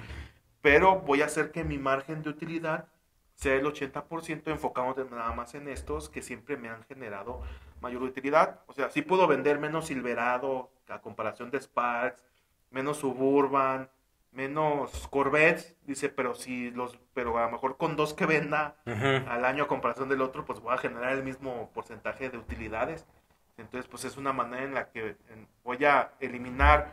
pero 0.62 1.00
voy 1.00 1.24
a 1.24 1.26
hacer 1.26 1.52
que 1.52 1.64
mi 1.64 1.80
margen 1.80 2.22
de 2.22 2.30
utilidad 2.30 2.90
sea 3.34 3.56
el 3.56 3.66
80% 3.66 4.52
enfocándote 4.52 5.04
nada 5.10 5.32
más 5.34 5.56
en 5.56 5.68
estos 5.68 6.10
que 6.10 6.22
siempre 6.22 6.58
me 6.58 6.70
han 6.70 6.84
generado 6.84 7.42
mayor 7.82 8.04
utilidad. 8.04 8.62
O 8.68 8.74
sea, 8.74 8.92
sí 8.92 9.02
puedo 9.02 9.26
vender 9.26 9.58
menos 9.58 9.88
Silverado 9.88 10.70
a 10.90 11.02
comparación 11.02 11.50
de 11.50 11.60
Sparks, 11.60 12.24
menos 12.70 12.98
Suburban, 12.98 13.90
menos 14.32 15.08
Corvettes, 15.08 15.76
dice, 15.88 16.10
pero 16.10 16.36
si 16.36 16.70
los, 16.70 17.00
pero 17.16 17.40
a 17.40 17.46
lo 17.46 17.52
mejor 17.52 17.78
con 17.78 17.96
dos 17.96 18.14
que 18.14 18.28
venda 18.28 18.76
al 18.86 19.44
año 19.44 19.64
a 19.64 19.68
comparación 19.68 20.08
del 20.08 20.22
otro, 20.22 20.46
pues 20.46 20.60
voy 20.60 20.76
a 20.76 20.78
generar 20.78 21.14
el 21.14 21.24
mismo 21.24 21.72
porcentaje 21.74 22.30
de 22.30 22.38
utilidades. 22.38 23.08
Entonces, 23.58 23.90
pues 23.90 24.06
es 24.06 24.18
una 24.18 24.34
manera 24.34 24.64
en 24.64 24.74
la 24.74 24.90
que 24.90 25.16
voy 25.64 25.84
a 25.86 26.14
eliminar 26.20 26.92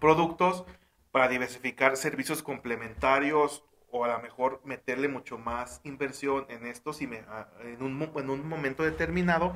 productos 0.00 0.64
para 1.12 1.28
diversificar 1.28 1.96
servicios 1.96 2.42
complementarios 2.42 3.64
o 3.90 4.04
a 4.04 4.08
lo 4.08 4.18
mejor 4.20 4.60
meterle 4.64 5.08
mucho 5.08 5.38
más 5.38 5.80
inversión 5.84 6.46
en 6.48 6.66
estos 6.66 7.00
y 7.00 7.06
me, 7.06 7.22
en, 7.62 7.82
un, 7.82 8.10
en 8.16 8.30
un 8.30 8.46
momento 8.46 8.82
determinado, 8.82 9.54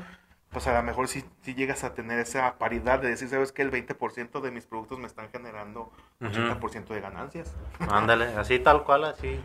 pues 0.50 0.66
a 0.66 0.74
lo 0.74 0.82
mejor 0.82 1.08
si, 1.08 1.24
si 1.42 1.54
llegas 1.54 1.84
a 1.84 1.94
tener 1.94 2.18
esa 2.18 2.58
paridad 2.58 3.00
de 3.00 3.08
decir, 3.08 3.28
sabes 3.28 3.52
que 3.52 3.62
el 3.62 3.70
20% 3.70 4.40
de 4.40 4.50
mis 4.50 4.66
productos 4.66 4.98
me 4.98 5.06
están 5.06 5.30
generando 5.30 5.90
80% 6.20 6.88
de 6.88 7.00
ganancias. 7.00 7.54
Ándale, 7.90 8.26
así 8.36 8.58
tal 8.58 8.84
cual, 8.84 9.04
así. 9.04 9.40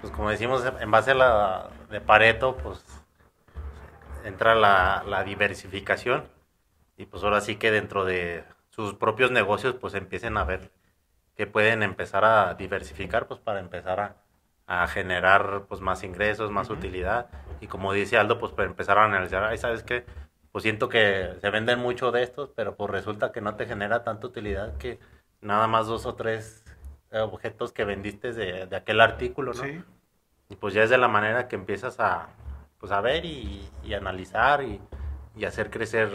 Pues 0.00 0.12
como 0.12 0.30
decimos, 0.30 0.64
en 0.80 0.90
base 0.90 1.10
a 1.10 1.14
la 1.14 1.70
de 1.90 2.00
Pareto, 2.00 2.56
pues 2.56 2.82
entra 4.24 4.54
la, 4.54 5.04
la 5.06 5.24
diversificación 5.24 6.24
y 6.96 7.06
pues 7.06 7.24
ahora 7.24 7.40
sí 7.40 7.56
que 7.56 7.70
dentro 7.70 8.04
de 8.04 8.44
sus 8.68 8.94
propios 8.94 9.30
negocios 9.30 9.74
pues 9.74 9.94
empiecen 9.94 10.36
a 10.36 10.44
ver 10.44 10.70
que 11.34 11.46
pueden 11.46 11.82
empezar 11.82 12.24
a 12.26 12.54
diversificar 12.54 13.26
pues 13.26 13.40
para 13.40 13.60
empezar 13.60 14.00
a, 14.68 14.86
generar 14.86 15.64
pues 15.68 15.80
más 15.80 16.04
ingresos, 16.04 16.52
más 16.52 16.70
utilidad. 16.70 17.26
Y 17.60 17.66
como 17.66 17.92
dice 17.92 18.18
Aldo 18.18 18.38
pues 18.38 18.52
para 18.52 18.68
empezar 18.68 18.98
a 18.98 19.04
analizar, 19.04 19.42
ay 19.42 19.58
sabes 19.58 19.82
qué, 19.82 20.04
pues 20.52 20.62
siento 20.62 20.88
que 20.88 21.34
se 21.40 21.50
venden 21.50 21.80
mucho 21.80 22.12
de 22.12 22.22
estos 22.22 22.50
pero 22.50 22.76
pues 22.76 22.90
resulta 22.90 23.32
que 23.32 23.40
no 23.40 23.56
te 23.56 23.66
genera 23.66 24.04
tanta 24.04 24.26
utilidad 24.26 24.76
que 24.76 25.00
nada 25.40 25.66
más 25.66 25.86
dos 25.86 26.06
o 26.06 26.14
tres 26.14 26.64
objetos 27.10 27.72
que 27.72 27.84
vendiste 27.84 28.32
de, 28.32 28.66
de 28.66 28.76
aquel 28.76 29.00
artículo, 29.00 29.54
¿no? 29.54 29.64
Y 30.50 30.56
pues 30.56 30.74
ya 30.74 30.82
es 30.84 30.90
de 30.90 30.98
la 30.98 31.08
manera 31.08 31.48
que 31.48 31.56
empiezas 31.56 31.98
a, 31.98 32.28
pues 32.80 32.92
a 32.92 33.00
ver 33.00 33.24
y, 33.24 33.70
analizar 33.94 34.62
y, 34.64 34.80
y, 35.36 35.44
hacer 35.44 35.70
crecer 35.70 36.10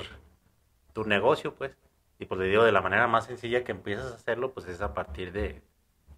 tu 0.94 1.06
negocio, 1.06 1.54
pues. 1.56 1.78
Y 2.20 2.26
pues 2.26 2.40
le 2.40 2.48
digo, 2.48 2.64
de 2.64 2.72
la 2.72 2.82
manera 2.82 3.08
más 3.08 3.26
sencilla 3.26 3.64
que 3.64 3.72
empiezas 3.72 4.12
a 4.12 4.16
hacerlo, 4.16 4.54
pues 4.54 4.68
es 4.68 4.82
a 4.82 4.94
partir 4.94 5.32
de, 5.32 5.62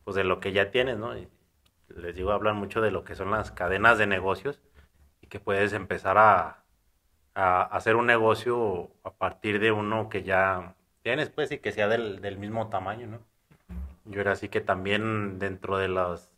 pues 0.04 0.16
de 0.16 0.24
lo 0.24 0.39
que 0.39 0.54
ya 0.54 0.72
tienes, 0.72 0.98
¿no? 0.98 1.18
Y 1.18 1.28
les 1.89 2.16
digo, 2.16 2.32
hablan 2.32 2.56
mucho 2.56 2.82
de 2.82 2.91
lo 2.91 3.04
que 3.04 3.16
son 3.16 3.32
las 3.32 3.52
cadenas 3.52 3.98
de 3.98 4.08
negocios 4.08 4.62
y 5.22 5.28
que 5.28 5.39
puedes 5.39 5.74
empezar 5.74 6.18
a, 6.18 6.64
a 7.34 7.64
hacer 7.64 7.95
un 7.95 8.06
negocio 8.06 8.91
a 9.04 9.12
partir 9.12 9.60
de 9.60 9.72
uno 9.72 10.10
que 10.10 10.24
ya 10.24 10.76
tienes, 11.02 11.30
pues, 11.30 11.52
y 11.52 11.60
que 11.60 11.72
sea 11.72 11.88
del, 11.88 12.22
del 12.22 12.38
mismo 12.38 12.70
tamaño, 12.70 13.08
¿no? 13.08 13.20
Yo 14.06 14.22
era 14.22 14.34
así 14.34 14.50
que 14.50 14.62
también 14.62 15.39
dentro 15.39 15.78
de 15.78 15.89
las, 15.89 16.32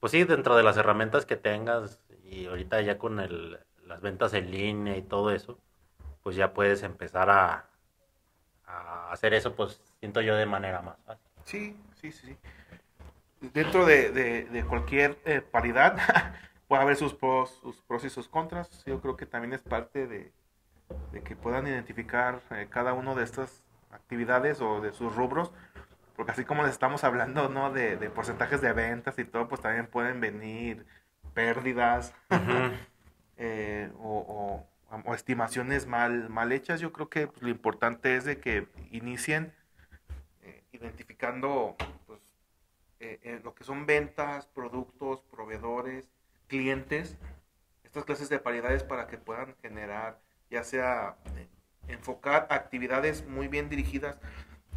pues 0.00 0.12
sí, 0.12 0.24
dentro 0.24 0.56
de 0.56 0.62
las 0.62 0.76
herramientas 0.76 1.24
que 1.26 1.36
tengas 1.36 2.00
y 2.30 2.46
ahorita 2.46 2.80
ya 2.82 2.98
con 2.98 3.20
el, 3.20 3.58
las 3.86 4.00
ventas 4.00 4.34
en 4.34 4.50
línea 4.50 4.96
y 4.96 5.02
todo 5.02 5.32
eso, 5.32 5.58
pues 6.22 6.36
ya 6.36 6.52
puedes 6.52 6.82
empezar 6.82 7.30
a, 7.30 7.68
a 8.66 9.10
hacer 9.12 9.34
eso, 9.34 9.54
pues 9.54 9.80
siento 9.98 10.20
yo 10.20 10.36
de 10.36 10.46
manera 10.46 10.82
más 10.82 10.98
fácil. 11.04 11.26
Sí, 11.44 11.76
sí, 12.00 12.12
sí. 12.12 12.36
Dentro 13.40 13.86
de, 13.86 14.10
de, 14.10 14.64
cualquier 14.64 15.18
eh, 15.24 15.40
paridad 15.40 15.96
puede 16.68 16.82
haber 16.82 16.96
sus 16.96 17.14
pros, 17.14 17.58
sus 17.62 17.80
pros 17.82 18.04
y 18.04 18.10
sus 18.10 18.28
contras. 18.28 18.84
Yo 18.84 19.00
creo 19.00 19.16
que 19.16 19.26
también 19.26 19.52
es 19.52 19.62
parte 19.62 20.06
de, 20.06 20.32
de 21.12 21.22
que 21.22 21.36
puedan 21.36 21.66
identificar 21.66 22.40
eh, 22.50 22.66
cada 22.68 22.92
uno 22.94 23.14
de 23.14 23.24
estas 23.24 23.64
actividades 23.92 24.60
o 24.60 24.80
de 24.80 24.92
sus 24.92 25.14
rubros. 25.14 25.52
Porque 26.16 26.32
así 26.32 26.44
como 26.44 26.64
les 26.64 26.72
estamos 26.72 27.04
hablando, 27.04 27.48
¿no? 27.48 27.72
De, 27.72 27.96
de 27.96 28.10
porcentajes 28.10 28.60
de 28.60 28.72
ventas 28.72 29.18
y 29.20 29.24
todo, 29.24 29.48
pues 29.48 29.60
también 29.60 29.86
pueden 29.86 30.20
venir 30.20 30.84
pérdidas 31.38 32.12
eh, 33.36 33.92
o, 34.00 34.66
estimaciones 35.14 35.86
mal, 35.86 36.28
mal 36.28 36.50
hechas. 36.50 36.80
Yo 36.80 36.92
creo 36.92 37.08
que 37.08 37.28
pues, 37.28 37.42
lo 37.42 37.48
importante 37.48 38.16
es 38.16 38.24
de 38.24 38.40
que 38.40 38.66
inicien 38.90 39.54
eh, 40.42 40.64
identificando 40.72 41.76
pues, 42.08 42.18
eh, 42.98 43.40
lo 43.44 43.54
que 43.54 43.62
son 43.62 43.86
ventas, 43.86 44.48
productos, 44.48 45.22
proveedores, 45.30 46.10
clientes, 46.48 47.16
estas 47.84 48.04
clases 48.04 48.28
de 48.30 48.40
paridades 48.40 48.82
para 48.82 49.06
que 49.06 49.16
puedan 49.16 49.54
generar, 49.62 50.18
ya 50.50 50.64
sea 50.64 51.18
enfocar 51.86 52.48
actividades 52.50 53.24
muy 53.28 53.46
bien 53.46 53.68
dirigidas 53.68 54.18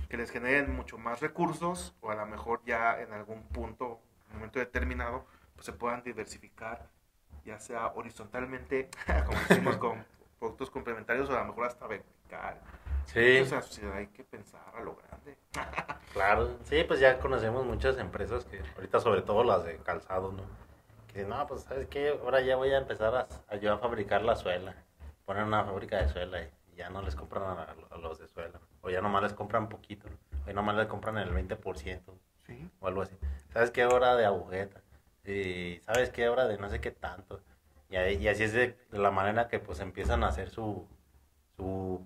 que 0.09 0.17
les 0.17 0.29
generen 0.29 0.75
mucho 0.75 0.99
más 0.99 1.21
recursos 1.21 1.95
o 2.01 2.11
a 2.11 2.15
lo 2.15 2.27
mejor 2.27 2.61
ya 2.67 3.01
en 3.01 3.13
algún 3.13 3.41
punto, 3.47 3.99
momento 4.31 4.59
determinado, 4.59 5.25
se 5.61 5.73
puedan 5.73 6.03
diversificar, 6.03 6.89
ya 7.45 7.59
sea 7.59 7.87
horizontalmente, 7.95 8.89
como 9.25 9.39
decimos, 9.47 9.77
con 9.77 10.05
productos 10.39 10.69
complementarios 10.69 11.29
o 11.29 11.37
a 11.37 11.41
lo 11.41 11.47
mejor 11.47 11.67
hasta 11.67 11.87
vertical. 11.87 12.59
Sí. 13.05 13.39
O 13.39 13.45
sea, 13.45 13.61
hay 13.95 14.07
que 14.07 14.23
pensar 14.23 14.61
a 14.73 14.81
lo 14.81 14.95
grande. 14.95 15.37
claro, 16.13 16.57
sí, 16.63 16.83
pues 16.87 16.99
ya 16.99 17.19
conocemos 17.19 17.65
muchas 17.65 17.97
empresas 17.97 18.45
que 18.45 18.61
ahorita 18.75 18.99
sobre 18.99 19.21
todo 19.21 19.43
las 19.43 19.63
de 19.63 19.77
calzado, 19.77 20.31
¿no? 20.31 20.43
Que 21.07 21.25
no, 21.25 21.45
pues 21.45 21.63
sabes 21.63 21.87
qué, 21.87 22.17
ahora 22.23 22.41
ya 22.41 22.55
voy 22.55 22.71
a 22.71 22.77
empezar 22.77 23.13
a, 23.15 23.27
a 23.49 23.73
a 23.73 23.77
fabricar 23.77 24.23
la 24.23 24.35
suela, 24.35 24.75
poner 25.25 25.43
una 25.43 25.65
fábrica 25.65 25.97
de 25.97 26.07
suela 26.07 26.41
y 26.41 26.75
ya 26.75 26.89
no 26.89 27.01
les 27.01 27.15
compran 27.15 27.43
a, 27.43 27.97
los 27.97 28.17
de 28.17 28.27
suela, 28.27 28.59
o 28.81 28.89
ya 28.89 29.01
nomás 29.01 29.23
les 29.23 29.33
compran 29.33 29.67
poquito, 29.67 30.07
o 30.43 30.47
ya 30.47 30.53
nomás 30.53 30.75
les 30.77 30.87
compran 30.87 31.17
el 31.17 31.31
20%, 31.33 32.01
¿Sí? 32.47 32.69
o 32.79 32.87
algo 32.87 33.01
así. 33.01 33.17
¿Sabes 33.51 33.71
qué 33.71 33.85
hora 33.85 34.15
de 34.15 34.25
agujeta? 34.25 34.81
Y 35.25 35.79
sabes 35.85 36.09
qué 36.09 36.29
hora 36.29 36.47
de 36.47 36.57
no 36.57 36.69
sé 36.69 36.81
qué 36.81 36.91
tanto. 36.91 37.41
Y, 37.89 37.95
y 37.97 38.27
así 38.27 38.43
es 38.43 38.53
de, 38.53 38.77
la 38.91 39.11
manera 39.11 39.47
que 39.47 39.59
pues 39.59 39.79
empiezan 39.79 40.23
a 40.23 40.27
hacer 40.29 40.49
su, 40.49 40.87
su, 41.57 42.05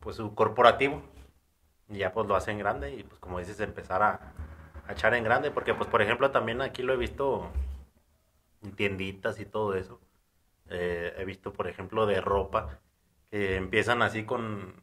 pues 0.00 0.16
su 0.16 0.34
corporativo. 0.34 1.02
Y 1.88 1.98
ya 1.98 2.12
pues 2.12 2.26
lo 2.26 2.36
hacen 2.36 2.58
grande 2.58 2.94
y 2.94 3.02
pues 3.02 3.20
como 3.20 3.38
dices, 3.38 3.60
empezar 3.60 4.02
a, 4.02 4.32
echar 4.90 5.14
en 5.14 5.24
grande. 5.24 5.50
Porque 5.50 5.74
pues 5.74 5.88
por 5.88 6.02
ejemplo 6.02 6.30
también 6.30 6.62
aquí 6.62 6.82
lo 6.82 6.94
he 6.94 6.96
visto 6.96 7.50
en 8.62 8.72
tienditas 8.72 9.40
y 9.40 9.46
todo 9.46 9.74
eso. 9.74 10.00
Eh, 10.70 11.14
he 11.18 11.24
visto 11.24 11.52
por 11.52 11.68
ejemplo 11.68 12.06
de 12.06 12.20
ropa 12.20 12.80
que 13.30 13.56
empiezan 13.56 14.02
así 14.02 14.24
con, 14.24 14.74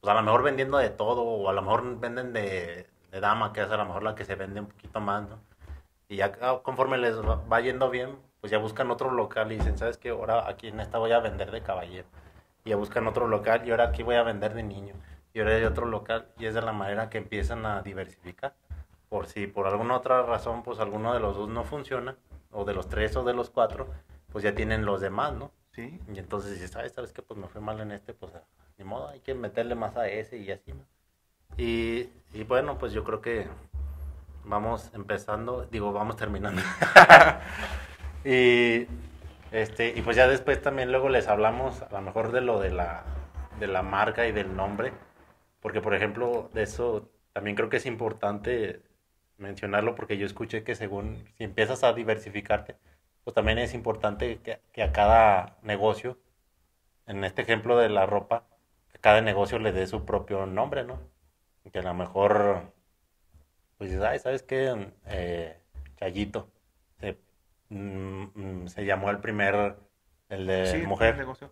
pues 0.00 0.10
a 0.10 0.14
lo 0.14 0.22
mejor 0.22 0.42
vendiendo 0.42 0.78
de 0.78 0.90
todo 0.90 1.22
o 1.22 1.48
a 1.48 1.52
lo 1.52 1.62
mejor 1.62 1.98
venden 2.00 2.32
de, 2.32 2.86
de 3.10 3.20
dama, 3.20 3.52
que 3.52 3.62
es 3.62 3.70
a 3.70 3.76
lo 3.76 3.84
mejor 3.86 4.02
la 4.02 4.14
que 4.14 4.24
se 4.24 4.34
vende 4.34 4.60
un 4.60 4.66
poquito 4.68 5.00
más, 5.00 5.28
¿no? 5.28 5.40
Y 6.14 6.18
ya 6.18 6.30
ah, 6.42 6.60
conforme 6.62 6.96
les 6.96 7.16
va 7.16 7.60
yendo 7.60 7.90
bien, 7.90 8.16
pues 8.40 8.52
ya 8.52 8.58
buscan 8.58 8.88
otro 8.92 9.10
local 9.10 9.50
y 9.50 9.56
dicen, 9.56 9.76
¿sabes 9.76 9.98
qué? 9.98 10.10
Ahora 10.10 10.48
aquí 10.48 10.68
en 10.68 10.78
esta 10.78 10.98
voy 10.98 11.10
a 11.10 11.18
vender 11.18 11.50
de 11.50 11.60
caballero. 11.60 12.06
Y 12.64 12.70
ya 12.70 12.76
buscan 12.76 13.08
otro 13.08 13.26
local 13.26 13.66
y 13.66 13.72
ahora 13.72 13.88
aquí 13.88 14.04
voy 14.04 14.14
a 14.14 14.22
vender 14.22 14.54
de 14.54 14.62
niño. 14.62 14.94
Y 15.32 15.40
ahora 15.40 15.56
hay 15.56 15.64
otro 15.64 15.86
local 15.86 16.28
y 16.38 16.46
es 16.46 16.54
de 16.54 16.62
la 16.62 16.72
manera 16.72 17.10
que 17.10 17.18
empiezan 17.18 17.66
a 17.66 17.82
diversificar. 17.82 18.54
Por 19.08 19.26
si 19.26 19.48
por 19.48 19.66
alguna 19.66 19.96
otra 19.96 20.22
razón, 20.22 20.62
pues 20.62 20.78
alguno 20.78 21.12
de 21.12 21.18
los 21.18 21.36
dos 21.36 21.48
no 21.48 21.64
funciona, 21.64 22.16
o 22.52 22.64
de 22.64 22.74
los 22.74 22.88
tres 22.88 23.16
o 23.16 23.24
de 23.24 23.34
los 23.34 23.50
cuatro, 23.50 23.88
pues 24.30 24.44
ya 24.44 24.54
tienen 24.54 24.86
los 24.86 25.00
demás, 25.00 25.32
¿no? 25.34 25.50
Sí. 25.72 26.00
Y 26.14 26.16
entonces 26.20 26.52
dices, 26.52 26.70
¿sabes, 26.70 26.92
¿sabes 26.92 27.12
qué? 27.12 27.22
Pues 27.22 27.40
me 27.40 27.48
fue 27.48 27.60
mal 27.60 27.80
en 27.80 27.90
este, 27.90 28.14
pues 28.14 28.32
ni 28.78 28.84
modo, 28.84 29.08
hay 29.08 29.18
que 29.18 29.34
meterle 29.34 29.74
más 29.74 29.96
a 29.96 30.06
ese 30.06 30.36
y 30.36 30.52
así, 30.52 30.72
¿no? 30.72 30.84
Y, 31.56 32.08
y 32.32 32.44
bueno, 32.44 32.78
pues 32.78 32.92
yo 32.92 33.02
creo 33.02 33.20
que 33.20 33.48
vamos 34.44 34.90
empezando, 34.94 35.66
digo, 35.66 35.92
vamos 35.92 36.16
terminando. 36.16 36.62
y 38.24 38.86
este 39.52 39.94
y 39.96 40.02
pues 40.02 40.16
ya 40.16 40.26
después 40.26 40.60
también 40.60 40.90
luego 40.90 41.08
les 41.08 41.28
hablamos 41.28 41.82
a 41.82 41.90
lo 41.90 42.02
mejor 42.02 42.32
de 42.32 42.40
lo 42.40 42.60
de 42.60 42.70
la 42.70 43.04
de 43.58 43.66
la 43.66 43.82
marca 43.82 44.26
y 44.26 44.32
del 44.32 44.56
nombre. 44.56 44.92
Porque, 45.60 45.80
por 45.80 45.94
ejemplo, 45.94 46.50
de 46.52 46.62
eso 46.62 47.08
también 47.32 47.56
creo 47.56 47.70
que 47.70 47.78
es 47.78 47.86
importante 47.86 48.82
mencionarlo 49.38 49.94
porque 49.94 50.18
yo 50.18 50.26
escuché 50.26 50.62
que 50.62 50.74
según 50.74 51.24
si 51.36 51.44
empiezas 51.44 51.84
a 51.84 51.92
diversificarte, 51.92 52.76
pues 53.24 53.34
también 53.34 53.58
es 53.58 53.74
importante 53.74 54.40
que, 54.42 54.60
que 54.72 54.82
a 54.82 54.92
cada 54.92 55.56
negocio, 55.62 56.18
en 57.06 57.24
este 57.24 57.42
ejemplo 57.42 57.78
de 57.78 57.88
la 57.88 58.06
ropa, 58.06 58.44
que 58.92 58.98
cada 58.98 59.20
negocio 59.22 59.58
le 59.58 59.72
dé 59.72 59.86
su 59.86 60.04
propio 60.04 60.46
nombre, 60.46 60.84
¿no? 60.84 61.00
Que 61.72 61.78
a 61.78 61.82
lo 61.82 61.94
mejor, 61.94 62.72
pues 63.78 63.90
dices, 63.90 64.04
ay, 64.04 64.18
¿sabes 64.18 64.42
qué? 64.42 64.92
Eh, 65.06 65.58
Chayito. 65.96 66.50
Se, 67.00 67.18
mm, 67.68 68.24
mm, 68.34 68.68
se 68.68 68.84
llamó 68.84 69.10
el 69.10 69.20
primer, 69.20 69.76
el 70.28 70.46
de 70.46 70.66
Sí, 70.66 70.78
mujer. 70.86 71.16
negocio. 71.16 71.50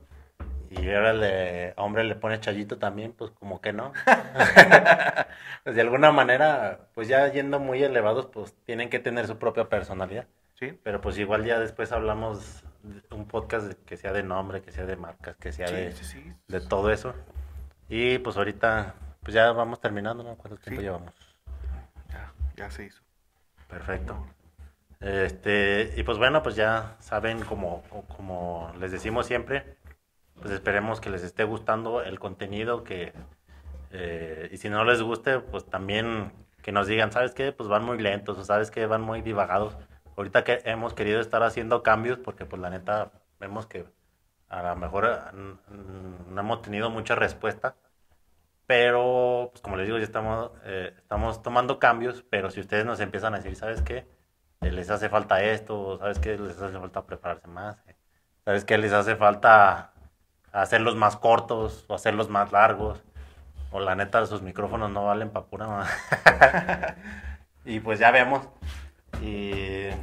Y 0.70 0.88
ahora 0.90 1.10
el 1.10 1.20
de 1.20 1.74
hombre 1.76 2.02
le 2.04 2.14
pone 2.14 2.40
chayito 2.40 2.78
también, 2.78 3.12
pues 3.12 3.30
como 3.32 3.60
que 3.60 3.72
no. 3.74 3.92
pues 5.64 5.76
de 5.76 5.82
alguna 5.82 6.12
manera, 6.12 6.88
pues 6.94 7.08
ya 7.08 7.28
yendo 7.30 7.60
muy 7.60 7.82
elevados, 7.82 8.26
pues 8.26 8.54
tienen 8.64 8.88
que 8.88 8.98
tener 8.98 9.26
su 9.26 9.38
propia 9.38 9.68
personalidad. 9.68 10.26
Sí, 10.54 10.78
Pero 10.82 11.00
pues 11.00 11.18
igual 11.18 11.44
ya 11.44 11.58
después 11.58 11.92
hablamos 11.92 12.64
de 12.82 13.02
un 13.14 13.26
podcast 13.26 13.72
que 13.84 13.96
sea 13.96 14.12
de 14.12 14.22
nombre, 14.22 14.62
que 14.62 14.72
sea 14.72 14.86
de 14.86 14.96
marcas, 14.96 15.36
que 15.36 15.52
sea 15.52 15.68
sí, 15.68 15.74
de, 15.74 15.92
sí, 15.92 16.32
de 16.48 16.60
todo 16.60 16.90
eso. 16.90 17.14
Y 17.88 18.18
pues 18.18 18.36
ahorita, 18.36 18.94
pues 19.22 19.34
ya 19.34 19.52
vamos 19.52 19.80
terminando, 19.80 20.22
¿no? 20.22 20.36
¿Cuánto 20.36 20.56
tiempo 20.58 20.80
llevamos? 20.80 21.14
Se 22.70 22.84
hizo. 22.84 23.02
Perfecto. 23.68 24.26
Este, 25.00 25.94
y 25.96 26.02
pues 26.04 26.18
bueno, 26.18 26.42
pues 26.42 26.54
ya 26.54 26.96
saben, 27.00 27.40
como, 27.42 27.82
como 28.16 28.72
les 28.78 28.92
decimos 28.92 29.26
siempre, 29.26 29.76
pues 30.40 30.52
esperemos 30.52 31.00
que 31.00 31.10
les 31.10 31.24
esté 31.24 31.44
gustando 31.44 32.02
el 32.02 32.18
contenido, 32.18 32.84
que, 32.84 33.12
eh, 33.90 34.48
y 34.52 34.56
si 34.58 34.68
no 34.68 34.84
les 34.84 35.02
guste, 35.02 35.40
pues 35.40 35.66
también 35.66 36.32
que 36.62 36.72
nos 36.72 36.86
digan, 36.86 37.10
¿sabes 37.10 37.32
qué? 37.32 37.52
Pues 37.52 37.68
van 37.68 37.84
muy 37.84 37.98
lentos, 37.98 38.38
o 38.38 38.44
¿sabes 38.44 38.70
qué? 38.70 38.86
Van 38.86 39.02
muy 39.02 39.22
divagados. 39.22 39.76
Ahorita 40.16 40.44
que 40.44 40.60
hemos 40.64 40.94
querido 40.94 41.20
estar 41.20 41.42
haciendo 41.42 41.82
cambios, 41.82 42.18
porque 42.18 42.44
pues 42.44 42.62
la 42.62 42.70
neta, 42.70 43.10
vemos 43.40 43.66
que 43.66 43.84
a 44.48 44.62
lo 44.62 44.76
mejor 44.76 45.32
no 45.34 46.40
hemos 46.40 46.62
tenido 46.62 46.90
mucha 46.90 47.14
respuesta, 47.14 47.74
pero 48.72 49.50
pues 49.52 49.60
como 49.60 49.76
les 49.76 49.84
digo, 49.84 49.98
ya 49.98 50.04
estamos, 50.04 50.50
eh, 50.64 50.94
estamos 50.96 51.42
tomando 51.42 51.78
cambios, 51.78 52.24
pero 52.30 52.50
si 52.50 52.60
ustedes 52.60 52.86
nos 52.86 53.00
empiezan 53.00 53.34
a 53.34 53.36
decir, 53.36 53.54
¿sabes 53.54 53.82
qué? 53.82 54.06
Eh, 54.62 54.72
les 54.72 54.88
hace 54.88 55.10
falta 55.10 55.42
esto, 55.42 55.98
¿sabes 55.98 56.18
qué? 56.18 56.38
Les 56.38 56.58
hace 56.58 56.78
falta 56.78 57.04
prepararse 57.04 57.48
más, 57.48 57.76
eh, 57.86 57.94
¿sabes 58.46 58.64
qué? 58.64 58.78
Les 58.78 58.94
hace 58.94 59.14
falta 59.14 59.92
hacerlos 60.52 60.96
más 60.96 61.18
cortos 61.18 61.84
o 61.88 61.94
hacerlos 61.94 62.30
más 62.30 62.50
largos, 62.50 63.04
o 63.72 63.80
la 63.80 63.94
neta 63.94 64.24
sus 64.24 64.40
micrófonos 64.40 64.90
no 64.90 65.04
valen 65.04 65.28
para 65.28 65.44
pura 65.44 65.66
ma- 65.66 65.86
y 67.66 67.80
pues 67.80 67.98
ya 67.98 68.10
vemos. 68.10 68.48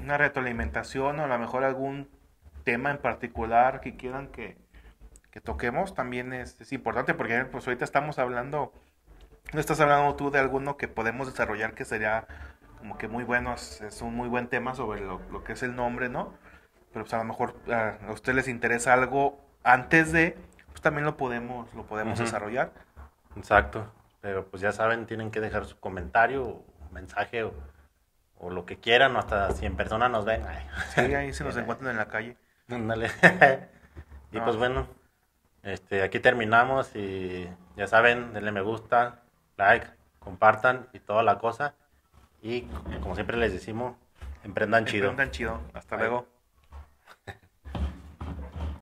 Una 0.04 0.18
retroalimentación 0.18 1.20
o 1.20 1.24
a 1.24 1.28
lo 1.28 1.38
mejor 1.38 1.64
algún 1.64 2.10
tema 2.64 2.92
en 2.92 2.98
particular 2.98 3.82
que 3.82 3.96
quieran 3.96 4.28
que, 4.30 4.58
que 5.40 5.46
toquemos 5.46 5.94
también 5.96 6.34
es, 6.34 6.60
es 6.60 6.74
importante 6.74 7.14
porque 7.14 7.46
pues 7.46 7.66
ahorita 7.66 7.86
estamos 7.86 8.20
hablando, 8.20 8.74
no 9.54 9.60
estás 9.62 9.80
hablando 9.80 10.14
tú 10.16 10.32
de 10.32 10.40
alguno 10.40 10.76
que 10.76 10.90
podemos 10.90 11.28
desarrollar 11.28 11.74
que 11.76 11.86
sería 11.86 12.28
como 12.78 12.98
que 12.98 13.08
muy 13.08 13.24
bueno, 13.24 13.54
es, 13.54 13.80
es 13.82 14.02
un 14.02 14.16
muy 14.16 14.28
buen 14.28 14.48
tema 14.50 14.76
sobre 14.76 15.00
lo, 15.00 15.22
lo 15.32 15.44
que 15.46 15.54
es 15.54 15.64
el 15.64 15.76
nombre, 15.78 16.10
¿no? 16.10 16.34
Pero 16.92 17.06
pues 17.06 17.14
a 17.14 17.18
lo 17.20 17.24
mejor 17.24 17.56
ah, 17.72 17.94
a 18.08 18.12
ustedes 18.12 18.36
les 18.36 18.48
interesa 18.50 18.94
algo 18.94 19.40
antes 19.64 20.12
de, 20.12 20.38
pues 20.68 20.82
también 20.82 21.06
lo 21.06 21.16
podemos, 21.16 21.74
lo 21.74 21.84
podemos 21.86 22.20
Ujú. 22.20 22.26
desarrollar. 22.26 22.72
Exacto, 23.38 23.90
pero 24.22 24.46
pues 24.48 24.62
ya 24.62 24.74
saben, 24.74 25.06
tienen 25.06 25.32
que 25.32 25.40
dejar 25.40 25.66
su 25.66 25.80
comentario, 25.80 26.44
o 26.46 26.66
mensaje 26.92 27.44
o, 27.44 27.54
o 28.40 28.50
lo 28.50 28.66
que 28.66 28.78
quieran, 28.78 29.16
o 29.16 29.20
hasta 29.20 29.52
si 29.52 29.66
en 29.66 29.78
persona 29.78 30.10
nos 30.10 30.26
ven. 30.26 30.44
ay. 30.46 30.68
Sí, 30.96 31.14
ahí 31.16 31.32
se 31.34 31.44
nos 31.46 31.56
encuentran 31.58 31.92
en 31.92 31.98
la 31.98 32.08
calle. 32.10 32.36
Ándale. 32.70 33.08
y 34.32 34.38
Ah. 34.38 34.44
pues 34.44 34.58
bueno, 34.58 34.88
este, 35.64 36.04
aquí 36.04 36.20
terminamos 36.20 36.96
y 36.96 37.50
ya 37.76 37.88
saben, 37.88 38.34
denle 38.34 38.52
me 38.52 38.62
gusta, 38.62 39.24
like, 39.58 39.88
compartan 40.20 40.88
y 40.94 41.00
toda 41.00 41.24
la 41.24 41.38
cosa. 41.40 41.76
Y 42.42 42.62
como 43.02 43.16
siempre 43.16 43.38
les 43.38 43.52
decimos, 43.52 43.96
emprendan 44.44 44.86
chido. 44.86 45.10
Emprendan 45.10 45.32
chido. 45.32 45.60
Hasta 45.74 45.96
Bye. 45.96 46.08
luego. 46.08 46.39